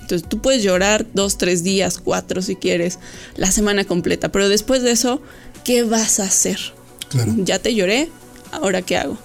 Entonces 0.00 0.28
tú 0.28 0.40
puedes 0.40 0.62
llorar 0.62 1.06
dos, 1.14 1.38
tres 1.38 1.62
días, 1.64 1.98
cuatro 1.98 2.40
si 2.42 2.56
quieres, 2.56 2.98
la 3.36 3.50
semana 3.50 3.84
completa, 3.84 4.30
pero 4.30 4.48
después 4.48 4.82
de 4.82 4.92
eso, 4.92 5.20
¿qué 5.64 5.82
vas 5.82 6.20
a 6.20 6.24
hacer? 6.24 6.58
Claro. 7.08 7.34
Ya 7.38 7.58
te 7.58 7.74
lloré, 7.74 8.10
¿ahora 8.52 8.82
qué 8.82 8.96
hago? 8.96 9.18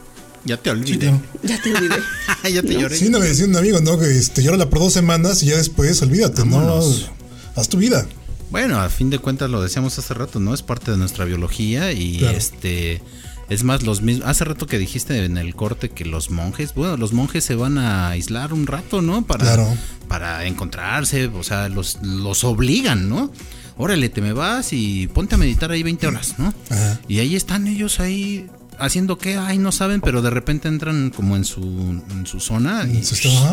Ya 0.46 0.58
te 0.58 0.70
olvidé. 0.70 1.14
Ya 1.42 1.62
te 1.62 1.74
olvidé. 1.74 1.96
ya 2.54 2.62
te 2.62 2.74
lloré. 2.74 2.98
Sí, 2.98 3.10
no 3.10 3.20
me 3.20 3.28
decía 3.28 3.46
un 3.46 3.56
amigo, 3.56 3.80
¿no? 3.80 3.98
Que 3.98 4.18
este, 4.18 4.44
llórala 4.44 4.70
por 4.70 4.80
dos 4.80 4.92
semanas 4.92 5.42
y 5.44 5.48
ya 5.48 5.58
después 5.58 6.02
olvídate, 6.02 6.42
Vámonos. 6.42 7.10
¿no? 7.10 7.62
Haz 7.62 7.70
tu 7.70 7.78
vida. 7.78 8.06
Bueno, 8.54 8.80
a 8.80 8.88
fin 8.88 9.10
de 9.10 9.18
cuentas 9.18 9.50
lo 9.50 9.64
decíamos 9.64 9.98
hace 9.98 10.14
rato, 10.14 10.40
¿no? 10.40 10.54
Es 10.54 10.62
parte 10.62 10.92
de 10.92 10.98
nuestra 10.98 11.26
biología 11.26 11.92
y 11.92 12.20
Claro. 12.20 12.38
este 12.38 13.02
es 13.50 13.64
más 13.64 13.82
los 13.82 14.04
mismos. 14.04 14.28
Hace 14.28 14.46
rato 14.46 14.68
que 14.68 14.78
dijiste 14.78 15.26
en 15.26 15.40
el 15.40 15.56
corte 15.56 15.90
que 15.90 16.06
los 16.06 16.30
monjes, 16.30 16.76
bueno, 16.76 16.96
los 16.96 17.14
monjes 17.14 17.44
se 17.44 17.56
van 17.56 17.80
a 17.80 18.10
aislar 18.10 18.54
un 18.54 18.68
rato, 18.68 19.02
¿no? 19.02 19.26
Para 19.26 19.44
Claro. 19.46 19.68
para 20.08 20.46
encontrarse, 20.46 21.26
o 21.26 21.42
sea, 21.42 21.68
los 21.68 21.98
los 22.04 22.44
obligan, 22.44 23.10
¿no? 23.10 23.32
Órale, 23.76 24.10
te 24.10 24.22
me 24.22 24.34
vas 24.34 24.72
y 24.72 25.08
ponte 25.08 25.34
a 25.34 25.40
meditar 25.40 25.72
ahí 25.72 25.82
20 25.82 26.06
horas, 26.06 26.36
¿no? 26.38 26.54
Ajá. 26.70 27.00
Y 27.08 27.18
ahí 27.22 27.36
están 27.36 27.66
ellos 27.66 28.00
ahí 28.00 28.48
haciendo 28.78 29.18
qué, 29.18 29.36
ay, 29.38 29.58
no 29.58 29.72
saben, 29.72 30.00
pero 30.00 30.22
de 30.22 30.30
repente 30.30 30.68
entran 30.68 31.10
como 31.10 31.36
en 31.36 31.44
su, 31.46 31.64
en 32.12 32.26
su 32.28 32.40
zona, 32.40 32.86
y, 32.86 33.02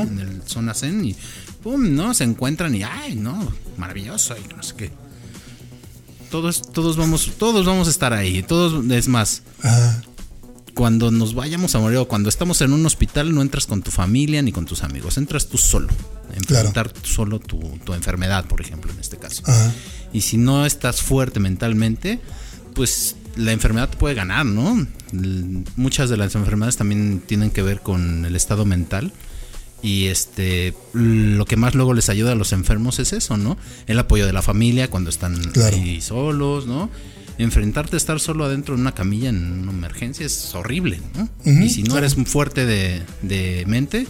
en 0.02 0.18
el 0.18 0.42
zona 0.44 0.74
zen 0.74 1.04
y 1.06 1.16
pum, 1.62 1.94
¿no? 1.94 2.14
Se 2.14 2.24
encuentran 2.24 2.74
y 2.74 2.82
ay, 2.82 3.14
no, 3.16 3.52
maravilloso 3.76 4.34
y 4.36 4.54
no 4.54 4.62
sé 4.62 4.74
qué. 4.76 4.90
Todos, 6.30 6.72
todos 6.72 6.96
vamos, 6.96 7.32
todos 7.38 7.66
vamos 7.66 7.88
a 7.88 7.90
estar 7.90 8.12
ahí, 8.12 8.42
todos, 8.42 8.84
es 8.90 9.08
más, 9.08 9.42
Ajá. 9.62 10.02
cuando 10.74 11.10
nos 11.10 11.34
vayamos 11.34 11.74
a 11.74 11.80
morir 11.80 11.98
o 11.98 12.06
cuando 12.06 12.28
estamos 12.28 12.60
en 12.60 12.72
un 12.72 12.86
hospital 12.86 13.34
no 13.34 13.42
entras 13.42 13.66
con 13.66 13.82
tu 13.82 13.90
familia 13.90 14.40
ni 14.40 14.52
con 14.52 14.64
tus 14.64 14.84
amigos, 14.84 15.18
entras 15.18 15.48
tú 15.48 15.58
solo, 15.58 15.88
enfrentar 16.34 16.92
solo 17.02 17.40
tu, 17.40 17.58
tu 17.84 17.94
enfermedad, 17.94 18.44
por 18.46 18.60
ejemplo, 18.60 18.92
en 18.92 19.00
este 19.00 19.16
caso. 19.16 19.42
Ajá. 19.46 19.72
Y 20.12 20.20
si 20.20 20.36
no 20.36 20.66
estás 20.66 21.02
fuerte 21.02 21.40
mentalmente, 21.40 22.20
pues 22.74 23.16
la 23.36 23.52
enfermedad 23.52 23.88
te 23.88 23.96
puede 23.96 24.14
ganar, 24.14 24.46
¿no? 24.46 24.86
Muchas 25.76 26.10
de 26.10 26.16
las 26.16 26.34
enfermedades 26.34 26.76
también 26.76 27.22
tienen 27.26 27.50
que 27.50 27.62
ver 27.62 27.80
con 27.80 28.24
el 28.24 28.36
estado 28.36 28.64
mental. 28.64 29.12
Y 29.82 30.06
este 30.06 30.74
lo 30.92 31.44
que 31.46 31.56
más 31.56 31.74
luego 31.74 31.94
les 31.94 32.08
ayuda 32.10 32.32
a 32.32 32.34
los 32.34 32.52
enfermos 32.52 32.98
es 32.98 33.12
eso, 33.12 33.36
¿no? 33.36 33.56
El 33.86 33.98
apoyo 33.98 34.26
de 34.26 34.32
la 34.32 34.42
familia 34.42 34.88
cuando 34.90 35.08
están 35.10 35.36
Claro. 35.52 35.76
ahí 35.76 36.00
solos, 36.00 36.66
¿no? 36.66 36.90
Enfrentarte 37.38 37.96
a 37.96 37.98
estar 37.98 38.20
solo 38.20 38.44
adentro 38.44 38.74
de 38.74 38.82
una 38.82 38.92
camilla 38.92 39.30
en 39.30 39.60
una 39.62 39.72
emergencia 39.72 40.26
es 40.26 40.54
horrible, 40.54 41.00
¿no? 41.16 41.28
Y 41.62 41.70
si 41.70 41.82
no 41.82 41.92
claro. 41.94 42.06
eres 42.06 42.16
fuerte 42.28 42.66
de, 42.66 43.00
de 43.22 43.64
mente, 43.66 44.06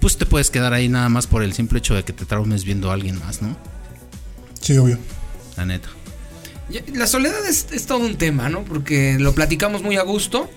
pues 0.00 0.16
te 0.16 0.24
puedes 0.24 0.48
quedar 0.50 0.72
ahí 0.72 0.88
nada 0.88 1.10
más 1.10 1.26
por 1.26 1.42
el 1.42 1.52
simple 1.52 1.78
hecho 1.80 1.94
de 1.94 2.04
que 2.04 2.14
te 2.14 2.24
traumes 2.24 2.64
viendo 2.64 2.90
a 2.90 2.94
alguien 2.94 3.18
más, 3.18 3.42
¿no? 3.42 3.54
Sí, 4.60 4.78
obvio. 4.78 4.98
La 5.58 5.66
neta. 5.66 5.88
La 6.94 7.06
soledad 7.06 7.44
es, 7.46 7.66
es 7.72 7.84
todo 7.84 7.98
un 7.98 8.16
tema, 8.16 8.48
¿no? 8.48 8.64
Porque 8.64 9.18
lo 9.20 9.34
platicamos 9.34 9.82
muy 9.82 9.96
a 9.96 10.02
gusto, 10.02 10.48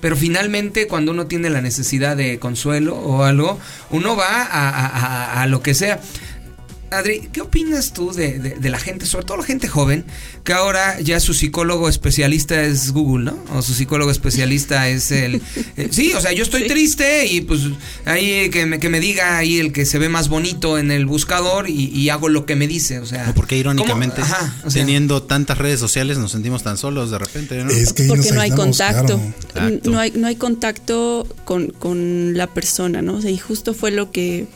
pero 0.00 0.16
finalmente 0.16 0.86
cuando 0.86 1.12
uno 1.12 1.26
tiene 1.26 1.50
la 1.50 1.60
necesidad 1.60 2.16
de 2.16 2.38
consuelo 2.38 2.94
o 2.96 3.24
algo, 3.24 3.58
uno 3.90 4.16
va 4.16 4.42
a, 4.42 4.68
a- 4.70 4.86
a- 4.86 5.42
a 5.42 5.46
lo 5.46 5.62
que 5.62 5.74
sea. 5.74 6.00
Adri, 6.96 7.28
¿qué 7.32 7.40
opinas 7.40 7.92
tú 7.92 8.12
de, 8.12 8.38
de- 8.38 8.54
de 8.56 8.70
la 8.70 8.78
gente, 8.78 9.06
sobre 9.06 9.24
todo 9.24 9.36
la 9.38 9.42
gente 9.44 9.68
joven, 9.68 10.04
que 10.44 10.52
ahora 10.52 11.00
ya 11.00 11.20
su 11.20 11.34
psicólogo 11.34 11.88
especialista 11.88 12.62
es 12.62 12.92
Google, 12.92 13.24
¿no? 13.32 13.38
O 13.54 13.62
su 13.62 13.74
psicólogo 13.74 14.10
especialista 14.10 14.88
es 14.88 15.10
el... 15.10 15.42
eh, 15.76 15.88
sí, 15.90 16.12
o 16.14 16.20
sea, 16.20 16.32
yo 16.32 16.42
estoy 16.42 16.66
triste 16.66 17.26
y 17.26 17.40
pues 17.42 17.60
ahí 18.04 18.50
que 18.50 18.66
me, 18.66 18.78
que 18.78 18.88
me 18.88 19.00
diga 19.00 19.36
ahí 19.38 19.58
el 19.58 19.72
que 19.72 19.84
se 19.86 19.98
ve 19.98 20.08
más 20.08 20.28
bonito 20.28 20.78
en 20.78 20.90
el 20.90 21.06
buscador 21.06 21.68
y, 21.68 21.86
y 21.88 22.08
hago 22.10 22.28
lo 22.28 22.46
que 22.46 22.56
me 22.56 22.66
dice, 22.68 22.98
o 22.98 23.06
sea... 23.06 23.30
O 23.30 23.34
porque 23.34 23.56
irónicamente, 23.56 24.20
¿cómo? 24.22 24.34
Ajá, 24.34 24.54
o 24.64 24.70
sea, 24.70 24.82
teniendo 24.82 25.22
tantas 25.22 25.58
redes 25.58 25.80
sociales, 25.80 26.18
nos 26.18 26.32
sentimos 26.32 26.62
tan 26.62 26.76
solos 26.78 27.10
de 27.10 27.18
repente, 27.18 27.62
¿no? 27.64 27.70
Es 27.70 27.92
que 27.92 28.02
ahí 28.02 28.08
porque 28.08 28.32
no 28.32 28.40
hay 28.40 28.50
contacto. 28.50 29.20
claro. 29.52 29.76
No 29.84 29.98
hay, 29.98 30.12
no 30.12 30.26
hay 30.26 30.36
contacto 30.36 31.26
con, 31.44 31.68
con 31.68 32.36
la 32.36 32.46
persona, 32.46 33.02
¿no? 33.02 33.14
O 33.16 33.20
sea, 33.20 33.30
y 33.30 33.38
justo 33.38 33.74
fue 33.74 33.90
lo 33.90 34.10
que 34.10 34.46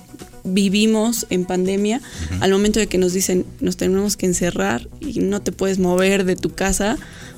vivimos 0.52 1.26
en 1.30 1.44
pandemia. 1.44 2.00
Al 2.40 2.50
momento 2.50 2.80
de 2.80 2.86
que 2.86 2.98
nos 2.98 3.12
dicen 3.12 3.46
nos 3.60 3.76
tenemos 3.76 4.16
que 4.16 4.26
encerrar 4.26 4.88
y 5.00 5.20
no 5.20 5.40
te 5.40 5.52
puedes 5.52 5.78
mover 5.78 6.24
de 6.24 6.36
tu 6.36 6.50
casa, 6.50 6.96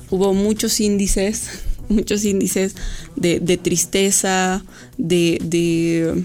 hubo 0.09 0.33
muchos 0.33 0.79
índices, 0.79 1.47
muchos 1.89 2.25
índices 2.25 2.75
de, 3.15 3.39
de 3.39 3.57
tristeza, 3.57 4.63
de, 4.97 5.39
de, 5.43 6.23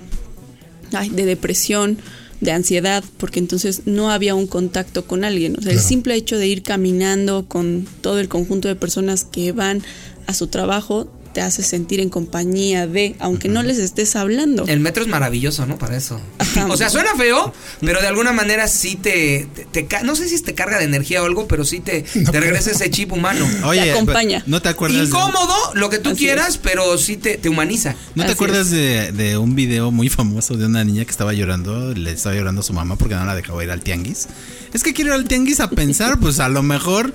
ay, 0.92 1.10
de 1.10 1.24
depresión 1.24 1.98
de 2.40 2.52
ansiedad, 2.52 3.02
porque 3.16 3.40
entonces 3.40 3.82
no 3.86 4.10
había 4.10 4.34
un 4.34 4.46
contacto 4.46 5.06
con 5.06 5.24
alguien. 5.24 5.56
O 5.58 5.62
sea, 5.62 5.72
el 5.72 5.80
simple 5.80 6.14
hecho 6.14 6.38
de 6.38 6.46
ir 6.46 6.62
caminando 6.62 7.46
con 7.48 7.86
todo 8.00 8.20
el 8.20 8.28
conjunto 8.28 8.68
de 8.68 8.76
personas 8.76 9.24
que 9.24 9.50
van 9.52 9.82
a 10.26 10.34
su 10.34 10.46
trabajo 10.46 11.10
te 11.38 11.42
hace 11.42 11.62
sentir 11.62 12.00
en 12.00 12.08
compañía 12.08 12.88
de, 12.88 13.14
aunque 13.20 13.48
no 13.48 13.62
les 13.62 13.78
estés 13.78 14.16
hablando. 14.16 14.64
El 14.66 14.80
metro 14.80 15.04
es 15.04 15.08
maravilloso, 15.08 15.66
¿no? 15.66 15.78
Para 15.78 15.96
eso. 15.96 16.20
Ajá. 16.38 16.66
O 16.66 16.76
sea, 16.76 16.90
suena 16.90 17.14
feo, 17.16 17.52
pero 17.80 18.00
de 18.00 18.08
alguna 18.08 18.32
manera 18.32 18.66
sí 18.66 18.96
te, 18.96 19.46
te- 19.54 19.64
te 19.66 19.86
ca- 19.86 20.02
No 20.02 20.16
sé 20.16 20.28
si 20.28 20.42
te 20.42 20.54
carga 20.54 20.78
de 20.78 20.84
energía 20.84 21.22
o 21.22 21.26
algo, 21.26 21.46
pero 21.46 21.64
sí 21.64 21.78
te, 21.78 22.02
te 22.32 22.40
regresa 22.40 22.72
ese 22.72 22.90
chip 22.90 23.12
humano. 23.12 23.46
Te 23.72 23.92
acompaña. 23.92 24.42
¿no 24.46 24.60
te 24.60 24.68
acuerdas? 24.68 24.98
de- 24.98 25.04
Incómodo, 25.06 25.54
lo 25.74 25.88
que 25.90 25.98
tú 26.00 26.10
Así 26.10 26.18
quieras, 26.18 26.58
pero 26.58 26.98
sí 26.98 27.16
te, 27.16 27.36
te 27.38 27.48
humaniza. 27.48 27.94
¿No 28.16 28.24
te 28.24 28.30
Así 28.30 28.32
acuerdas 28.32 28.70
de, 28.70 29.12
de 29.12 29.38
un 29.38 29.54
video 29.54 29.92
muy 29.92 30.08
famoso 30.08 30.56
de 30.56 30.66
una 30.66 30.82
niña 30.82 31.04
que 31.04 31.10
estaba 31.12 31.32
llorando? 31.34 31.94
Le 31.94 32.10
estaba 32.10 32.34
llorando 32.34 32.62
a 32.62 32.64
su 32.64 32.72
mamá 32.72 32.96
porque 32.96 33.14
no 33.14 33.24
la 33.24 33.36
dejaba 33.36 33.62
ir 33.62 33.70
al 33.70 33.82
tianguis. 33.82 34.26
Es 34.72 34.82
que 34.82 34.92
quiero 34.92 35.10
ir 35.10 35.14
al 35.14 35.24
tianguis 35.26 35.60
a 35.60 35.70
pensar, 35.70 36.18
pues 36.20 36.40
a 36.40 36.48
lo 36.48 36.62
mejor 36.62 37.14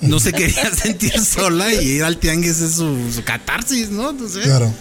no 0.00 0.20
se 0.20 0.32
quería 0.32 0.72
sentir 0.74 1.18
sola 1.20 1.72
y 1.72 1.88
ir 1.88 2.04
al 2.04 2.18
tianguis 2.18 2.60
es 2.60 2.74
su, 2.74 2.96
su 3.12 3.24
catarsis, 3.24 3.90
¿no? 3.90 4.14
Sé. 4.28 4.42
Claro. 4.42 4.72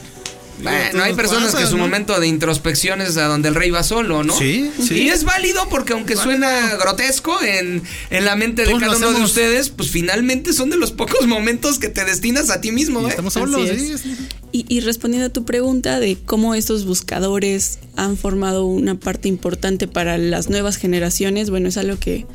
Bueno, 0.57 1.03
hay 1.03 1.13
personas 1.13 1.51
pasa, 1.51 1.57
que 1.57 1.65
su 1.69 1.75
¿no? 1.75 1.83
momento 1.83 2.17
de 2.19 2.27
introspección 2.27 3.01
es 3.01 3.17
a 3.17 3.25
donde 3.25 3.49
el 3.49 3.55
rey 3.55 3.71
va 3.71 3.83
solo, 3.83 4.23
¿no? 4.23 4.37
Sí, 4.37 4.71
sí. 4.81 5.01
Y 5.01 5.09
es 5.09 5.25
válido 5.25 5.67
porque 5.69 5.93
aunque 5.93 6.15
suena 6.15 6.75
grotesco 6.77 7.41
en, 7.43 7.83
en 8.09 8.25
la 8.25 8.37
mente 8.37 8.61
de 8.61 8.69
Todos 8.69 8.81
cada 8.81 8.95
uno 8.95 9.13
de 9.13 9.23
ustedes, 9.23 9.69
pues 9.69 9.91
finalmente 9.91 10.53
son 10.53 10.69
de 10.69 10.77
los 10.77 10.91
pocos 10.93 11.27
momentos 11.27 11.77
que 11.77 11.89
te 11.89 12.05
destinas 12.05 12.49
a 12.51 12.61
ti 12.61 12.71
mismo, 12.71 13.01
Y 13.01 13.05
¿eh? 13.05 13.09
estamos 13.09 13.33
solos, 13.33 13.67
es. 13.69 13.81
sí, 13.81 13.97
sí. 13.97 14.17
Y, 14.55 14.65
y 14.69 14.79
respondiendo 14.79 15.27
a 15.27 15.33
tu 15.33 15.43
pregunta 15.43 15.99
de 15.99 16.17
cómo 16.17 16.55
estos 16.55 16.85
buscadores 16.85 17.79
han 17.97 18.15
formado 18.15 18.65
una 18.65 18.97
parte 18.97 19.27
importante 19.27 19.85
para 19.85 20.17
las 20.17 20.49
nuevas 20.49 20.77
generaciones, 20.77 21.49
bueno, 21.49 21.67
es 21.67 21.75
algo 21.75 21.99
que 21.99 22.25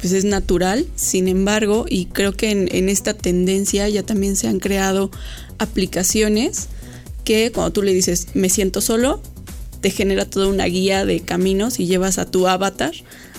pues 0.00 0.12
es 0.12 0.24
natural, 0.24 0.88
sin 0.96 1.28
embargo, 1.28 1.86
y 1.88 2.06
creo 2.06 2.32
que 2.32 2.50
en, 2.50 2.68
en 2.74 2.88
esta 2.88 3.14
tendencia 3.14 3.88
ya 3.88 4.02
también 4.02 4.34
se 4.34 4.48
han 4.48 4.58
creado 4.58 5.12
aplicaciones 5.58 6.66
que 7.22 7.52
cuando 7.52 7.72
tú 7.72 7.82
le 7.84 7.94
dices 7.94 8.26
me 8.34 8.48
siento 8.48 8.80
solo, 8.80 9.22
te 9.80 9.90
genera 9.90 10.24
toda 10.24 10.48
una 10.48 10.64
guía 10.64 11.04
de 11.04 11.20
caminos 11.20 11.78
y 11.78 11.86
llevas 11.86 12.18
a 12.18 12.28
tu 12.28 12.48
avatar 12.48 12.92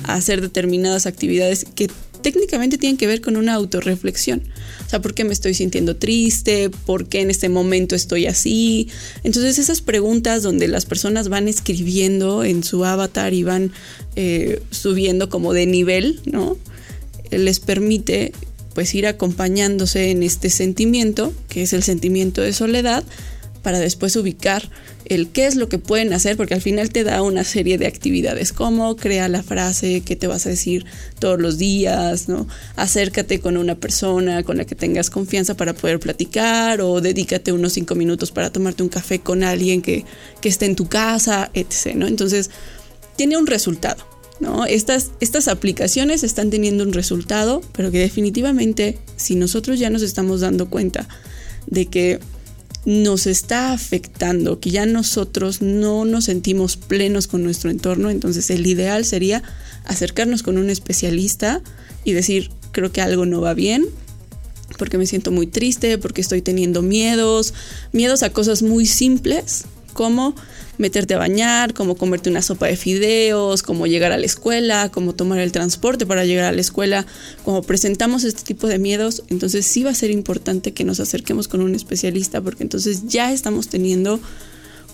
a 0.06 0.14
hacer 0.14 0.40
determinadas 0.40 1.08
actividades 1.08 1.66
que 1.76 1.90
técnicamente 2.28 2.78
tienen 2.78 2.98
que 2.98 3.08
ver 3.08 3.22
con 3.22 3.38
una 3.38 3.54
autorreflexión. 3.54 4.44
O 4.86 4.90
sea, 4.90 5.02
¿por 5.02 5.14
qué 5.14 5.24
me 5.24 5.32
estoy 5.32 5.54
sintiendo 5.54 5.96
triste? 5.96 6.70
¿Por 6.70 7.08
qué 7.08 7.22
en 7.22 7.30
este 7.30 7.48
momento 7.48 7.96
estoy 7.96 8.26
así? 8.26 8.90
Entonces 9.24 9.58
esas 9.60 9.80
preguntas 9.80 10.44
donde 10.44 10.68
las 10.68 10.86
personas 10.86 11.30
van 11.30 11.48
escribiendo 11.48 12.44
en 12.44 12.66
su 12.66 12.84
avatar 12.84 13.34
y 13.34 13.44
van 13.44 13.72
eh, 14.18 14.62
subiendo 14.72 15.30
como 15.30 15.54
de 15.54 15.68
nivel, 15.68 16.20
¿no? 16.26 16.58
Eh, 17.32 17.38
Les 17.38 17.62
permite 17.62 18.34
pues 18.74 18.94
ir 18.94 19.08
acompañándose 19.08 20.12
en 20.12 20.22
este 20.22 20.50
sentimiento, 20.50 21.34
que 21.48 21.62
es 21.62 21.72
el 21.72 21.82
sentimiento 21.82 22.42
de 22.42 22.52
soledad, 22.52 23.06
para 23.68 23.80
después 23.80 24.16
ubicar 24.16 24.70
el 25.04 25.28
qué 25.28 25.46
es 25.46 25.58
lo 25.58 25.68
que 25.68 25.78
pueden 25.78 26.14
hacer, 26.14 26.38
porque 26.38 26.54
al 26.54 26.62
final 26.62 26.90
te 26.90 27.04
da 27.04 27.22
una 27.22 27.44
serie 27.44 27.78
de 27.78 27.86
actividades, 27.86 28.54
como 28.54 28.96
crea 28.96 29.28
la 29.28 29.44
frase 29.44 30.00
que 30.06 30.16
te 30.16 30.26
vas 30.26 30.46
a 30.46 30.50
decir 30.52 30.86
todos 31.20 31.38
los 31.42 31.58
días, 31.58 32.30
¿no? 32.30 32.48
Acércate 32.78 33.42
con 33.42 33.58
una 33.58 33.76
persona 33.76 34.44
con 34.44 34.56
la 34.56 34.64
que 34.64 34.76
tengas 34.76 35.10
confianza 35.10 35.58
para 35.58 35.74
poder 35.74 36.00
platicar, 36.00 36.80
o 36.80 37.02
dedícate 37.02 37.52
unos 37.52 37.74
cinco 37.74 37.94
minutos 37.96 38.32
para 38.32 38.52
tomarte 38.52 38.84
un 38.84 38.88
café 38.88 39.20
con 39.20 39.44
alguien 39.44 39.82
que, 39.82 40.06
que 40.40 40.48
esté 40.48 40.66
en 40.66 40.78
tu 40.78 40.88
casa, 40.88 41.52
etc. 41.54 41.94
¿no? 41.96 42.08
Entonces, 42.08 42.50
tiene 43.18 43.36
un 43.36 43.48
resultado. 43.48 44.02
¿no? 44.40 44.66
Estas, 44.66 45.12
estas 45.20 45.50
aplicaciones 45.50 46.24
están 46.24 46.52
teniendo 46.52 46.86
un 46.86 46.94
resultado, 46.94 47.62
pero 47.74 47.92
que 47.92 48.00
definitivamente, 48.00 48.98
si 49.18 49.36
nosotros 49.36 49.78
ya 49.78 49.90
nos 49.90 50.04
estamos 50.04 50.40
dando 50.40 50.70
cuenta 50.70 51.10
de 51.66 51.88
que 51.88 52.22
nos 52.88 53.28
está 53.28 53.74
afectando, 53.74 54.62
que 54.62 54.72
ya 54.72 54.86
nosotros 54.86 55.62
no 55.62 56.06
nos 56.06 56.24
sentimos 56.24 56.78
plenos 56.78 57.28
con 57.28 57.44
nuestro 57.44 57.70
entorno, 57.70 58.10
entonces 58.10 58.50
el 58.50 58.66
ideal 58.66 59.04
sería 59.04 59.44
acercarnos 59.84 60.42
con 60.42 60.58
un 60.58 60.70
especialista 60.70 61.62
y 62.06 62.14
decir, 62.14 62.50
creo 62.72 62.94
que 62.94 63.02
algo 63.02 63.26
no 63.26 63.42
va 63.42 63.54
bien, 63.54 63.84
porque 64.78 64.98
me 64.98 65.06
siento 65.06 65.32
muy 65.32 65.48
triste, 65.48 65.98
porque 65.98 66.22
estoy 66.22 66.42
teniendo 66.42 66.82
miedos, 66.82 67.54
miedos 67.92 68.24
a 68.24 68.30
cosas 68.30 68.64
muy 68.64 68.86
simples, 68.86 69.66
como 69.92 70.34
meterte 70.78 71.14
a 71.14 71.18
bañar, 71.18 71.74
como 71.74 71.96
comerte 71.96 72.30
una 72.30 72.42
sopa 72.42 72.68
de 72.68 72.78
fideos, 72.78 73.64
como 73.64 73.88
llegar 73.88 74.12
a 74.12 74.18
la 74.18 74.26
escuela, 74.26 74.90
como 74.90 75.14
tomar 75.14 75.40
el 75.40 75.52
transporte 75.52 76.06
para 76.06 76.26
llegar 76.26 76.46
a 76.46 76.52
la 76.52 76.62
escuela, 76.62 77.06
como 77.44 77.64
presentamos 77.64 78.24
este 78.24 78.44
tipo 78.44 78.68
de 78.68 78.80
miedos, 78.80 79.24
entonces 79.30 79.66
sí 79.66 79.84
va 79.84 79.92
a 79.92 79.96
ser 79.96 80.12
importante 80.12 80.74
que 80.74 80.84
nos 80.84 81.00
acerquemos 81.00 81.48
con 81.48 81.62
un 81.62 81.76
especialista 81.76 82.42
porque 82.42 82.64
entonces 82.64 83.08
ya 83.08 83.32
estamos 83.32 83.68
teniendo 83.68 84.20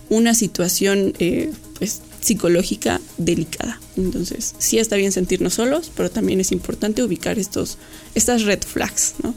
una 0.09 0.33
situación 0.33 1.13
eh, 1.19 1.51
pues, 1.79 2.01
psicológica 2.21 3.01
delicada. 3.17 3.79
Entonces 3.97 4.55
sí 4.57 4.79
está 4.79 4.95
bien 4.95 5.11
sentirnos 5.11 5.55
solos, 5.55 5.91
pero 5.95 6.09
también 6.09 6.39
es 6.39 6.51
importante 6.51 7.03
ubicar 7.03 7.39
estos, 7.39 7.77
estas 8.15 8.43
red 8.43 8.59
flags, 8.61 9.15
¿no? 9.23 9.35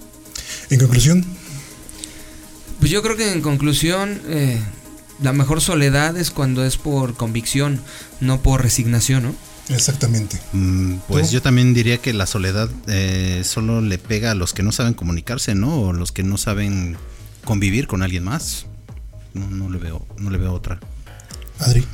En 0.70 0.78
conclusión, 0.78 1.24
Pues 2.78 2.90
yo 2.90 3.03
creo 3.03 3.16
que 3.16 3.32
en 3.32 3.40
conclusión, 3.40 4.20
eh, 4.28 4.61
la 5.22 5.32
mejor 5.32 5.60
soledad 5.60 6.16
es 6.16 6.30
cuando 6.30 6.64
es 6.64 6.76
por 6.76 7.14
convicción, 7.14 7.80
no 8.20 8.42
por 8.42 8.62
resignación, 8.62 9.22
¿no? 9.24 9.34
exactamente. 9.68 10.38
Mm, 10.52 10.98
Pues 11.08 11.28
¿Tú? 11.28 11.34
yo 11.34 11.42
también 11.42 11.74
diría 11.74 11.98
que 11.98 12.12
la 12.12 12.26
soledad 12.26 12.70
eh, 12.86 13.42
solo 13.44 13.80
le 13.80 13.98
pega 13.98 14.30
a 14.30 14.34
los 14.34 14.52
que 14.52 14.62
no 14.62 14.70
saben 14.72 14.94
comunicarse, 14.94 15.54
¿no? 15.54 15.80
O 15.80 15.92
los 15.92 16.12
que 16.12 16.22
no 16.22 16.38
saben 16.38 16.96
convivir 17.44 17.86
con 17.88 18.02
alguien 18.02 18.22
más. 18.24 18.66
No, 19.34 19.50
no 19.50 19.68
le 19.68 19.78
veo, 19.78 20.06
no 20.18 20.30
le 20.30 20.38
veo 20.38 20.52
otra. 20.52 20.78
Adri. 21.58 21.84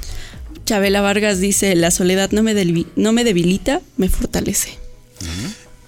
Chabela 0.66 1.00
Vargas 1.00 1.40
dice, 1.40 1.74
la 1.74 1.90
soledad 1.90 2.30
no 2.32 2.42
me, 2.42 2.54
no 2.96 3.12
me 3.12 3.24
debilita, 3.24 3.80
me 3.96 4.08
fortalece. 4.08 4.78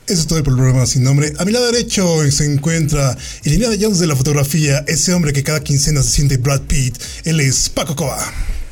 Eso 0.06 0.20
es 0.20 0.26
todo 0.26 0.38
el 0.38 0.44
programa 0.44 0.84
sin 0.84 1.02
nombre. 1.02 1.32
A 1.38 1.46
mi 1.46 1.52
lado 1.52 1.64
derecho 1.72 2.30
se 2.30 2.44
encuentra 2.44 3.16
el 3.42 3.54
Indiana 3.54 3.74
Jones 3.80 4.00
de 4.00 4.06
la 4.06 4.14
fotografía, 4.14 4.84
ese 4.86 5.14
hombre 5.14 5.32
que 5.32 5.42
cada 5.42 5.60
quincena 5.60 6.02
se 6.02 6.10
siente 6.10 6.36
Brad 6.36 6.60
Pitt. 6.62 6.98
Él 7.24 7.40
es 7.40 7.70
Paco 7.70 7.96
Coba. 7.96 8.22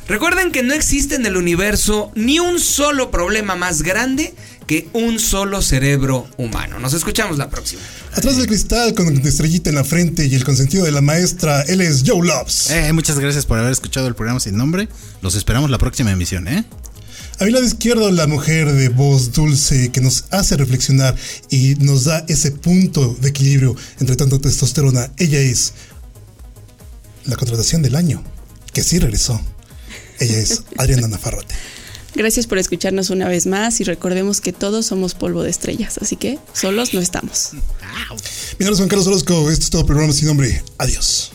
Recuerden 0.07 0.51
que 0.51 0.61
no 0.61 0.75
existe 0.75 1.15
en 1.15 1.25
el 1.25 1.35
universo 1.35 2.11
ni 2.13 2.37
un 2.37 2.59
solo 2.59 3.09
problema 3.09 3.55
más 3.55 3.81
grande 3.81 4.35
que 4.67 4.87
un 4.93 5.19
solo 5.19 5.63
cerebro 5.63 6.27
humano. 6.37 6.77
Nos 6.79 6.93
escuchamos 6.93 7.39
la 7.39 7.49
próxima. 7.49 7.81
Atrás 8.13 8.37
del 8.37 8.45
cristal 8.45 8.93
con 8.93 9.17
estrellita 9.25 9.71
en 9.71 9.75
la 9.75 9.83
frente 9.83 10.27
y 10.27 10.35
el 10.35 10.43
consentido 10.43 10.85
de 10.85 10.91
la 10.91 11.01
maestra, 11.01 11.63
él 11.63 11.81
es 11.81 12.03
Joe 12.05 12.25
Loves. 12.25 12.69
Eh, 12.69 12.93
muchas 12.93 13.17
gracias 13.17 13.47
por 13.47 13.57
haber 13.57 13.71
escuchado 13.71 14.07
el 14.07 14.13
programa 14.13 14.39
sin 14.39 14.55
nombre. 14.55 14.87
Los 15.23 15.33
esperamos 15.33 15.71
la 15.71 15.79
próxima 15.79 16.11
emisión, 16.11 16.47
¿eh? 16.47 16.63
A 17.39 17.45
mi 17.45 17.51
lado 17.51 17.65
izquierdo, 17.65 18.11
la 18.11 18.27
mujer 18.27 18.71
de 18.71 18.89
voz 18.89 19.31
dulce 19.31 19.91
que 19.91 20.01
nos 20.01 20.25
hace 20.29 20.55
reflexionar 20.55 21.15
y 21.49 21.75
nos 21.75 22.05
da 22.05 22.23
ese 22.27 22.51
punto 22.51 23.17
de 23.19 23.29
equilibrio 23.29 23.75
entre 23.99 24.15
tanto 24.15 24.39
testosterona. 24.39 25.11
Ella 25.17 25.39
es 25.39 25.73
la 27.25 27.35
contratación 27.35 27.81
del 27.81 27.95
año, 27.95 28.23
que 28.71 28.83
sí 28.83 28.99
regresó. 28.99 29.41
Ella 30.19 30.37
es 30.37 30.63
Adriana 30.77 31.07
Nafarrote. 31.07 31.55
Gracias 32.15 32.45
por 32.45 32.59
escucharnos 32.59 33.09
una 33.09 33.27
vez 33.27 33.47
más 33.47 33.81
y 33.81 33.83
recordemos 33.83 34.39
que 34.39 34.53
todos 34.53 34.85
somos 34.85 35.15
polvo 35.15 35.41
de 35.41 35.49
estrellas, 35.49 35.97
así 35.99 36.15
que 36.15 36.37
solos 36.53 36.93
no 36.93 37.01
estamos. 37.01 37.53
Mi 37.53 38.65
nombre 38.65 38.73
es 38.73 38.77
Juan 38.77 38.89
Carlos 38.89 39.07
Orozco, 39.07 39.49
esto 39.49 39.63
es 39.63 39.69
todo 39.71 39.81
el 39.81 39.87
programa 39.87 40.13
sin 40.13 40.27
nombre. 40.27 40.63
Adiós. 40.77 41.31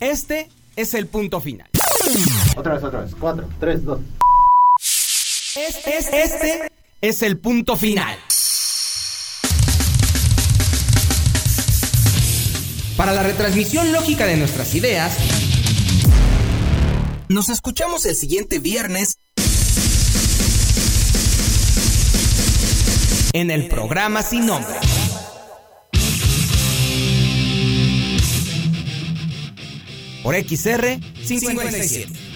Este 0.00 0.48
es 0.74 0.94
el 0.94 1.06
punto 1.06 1.40
final. 1.40 1.68
Otra 2.56 2.74
vez, 2.74 2.84
otra 2.84 3.00
vez. 3.00 3.14
Cuatro, 3.18 3.48
tres, 3.60 3.84
dos. 3.84 4.00
este 5.56 6.70
es 7.00 7.22
el 7.22 7.38
punto 7.38 7.76
final. 7.76 8.16
Para 12.96 13.12
la 13.12 13.22
retransmisión 13.22 13.92
lógica 13.92 14.26
de 14.26 14.36
nuestras 14.36 14.74
ideas, 14.74 15.16
nos 17.28 17.48
escuchamos 17.48 18.04
el 18.06 18.16
siguiente 18.16 18.58
viernes 18.58 19.18
en 23.32 23.50
el 23.50 23.68
programa 23.68 24.22
Sin 24.22 24.46
Nombre. 24.46 24.74
Por 30.22 30.34
XR 30.34 30.98
557. 31.26 32.27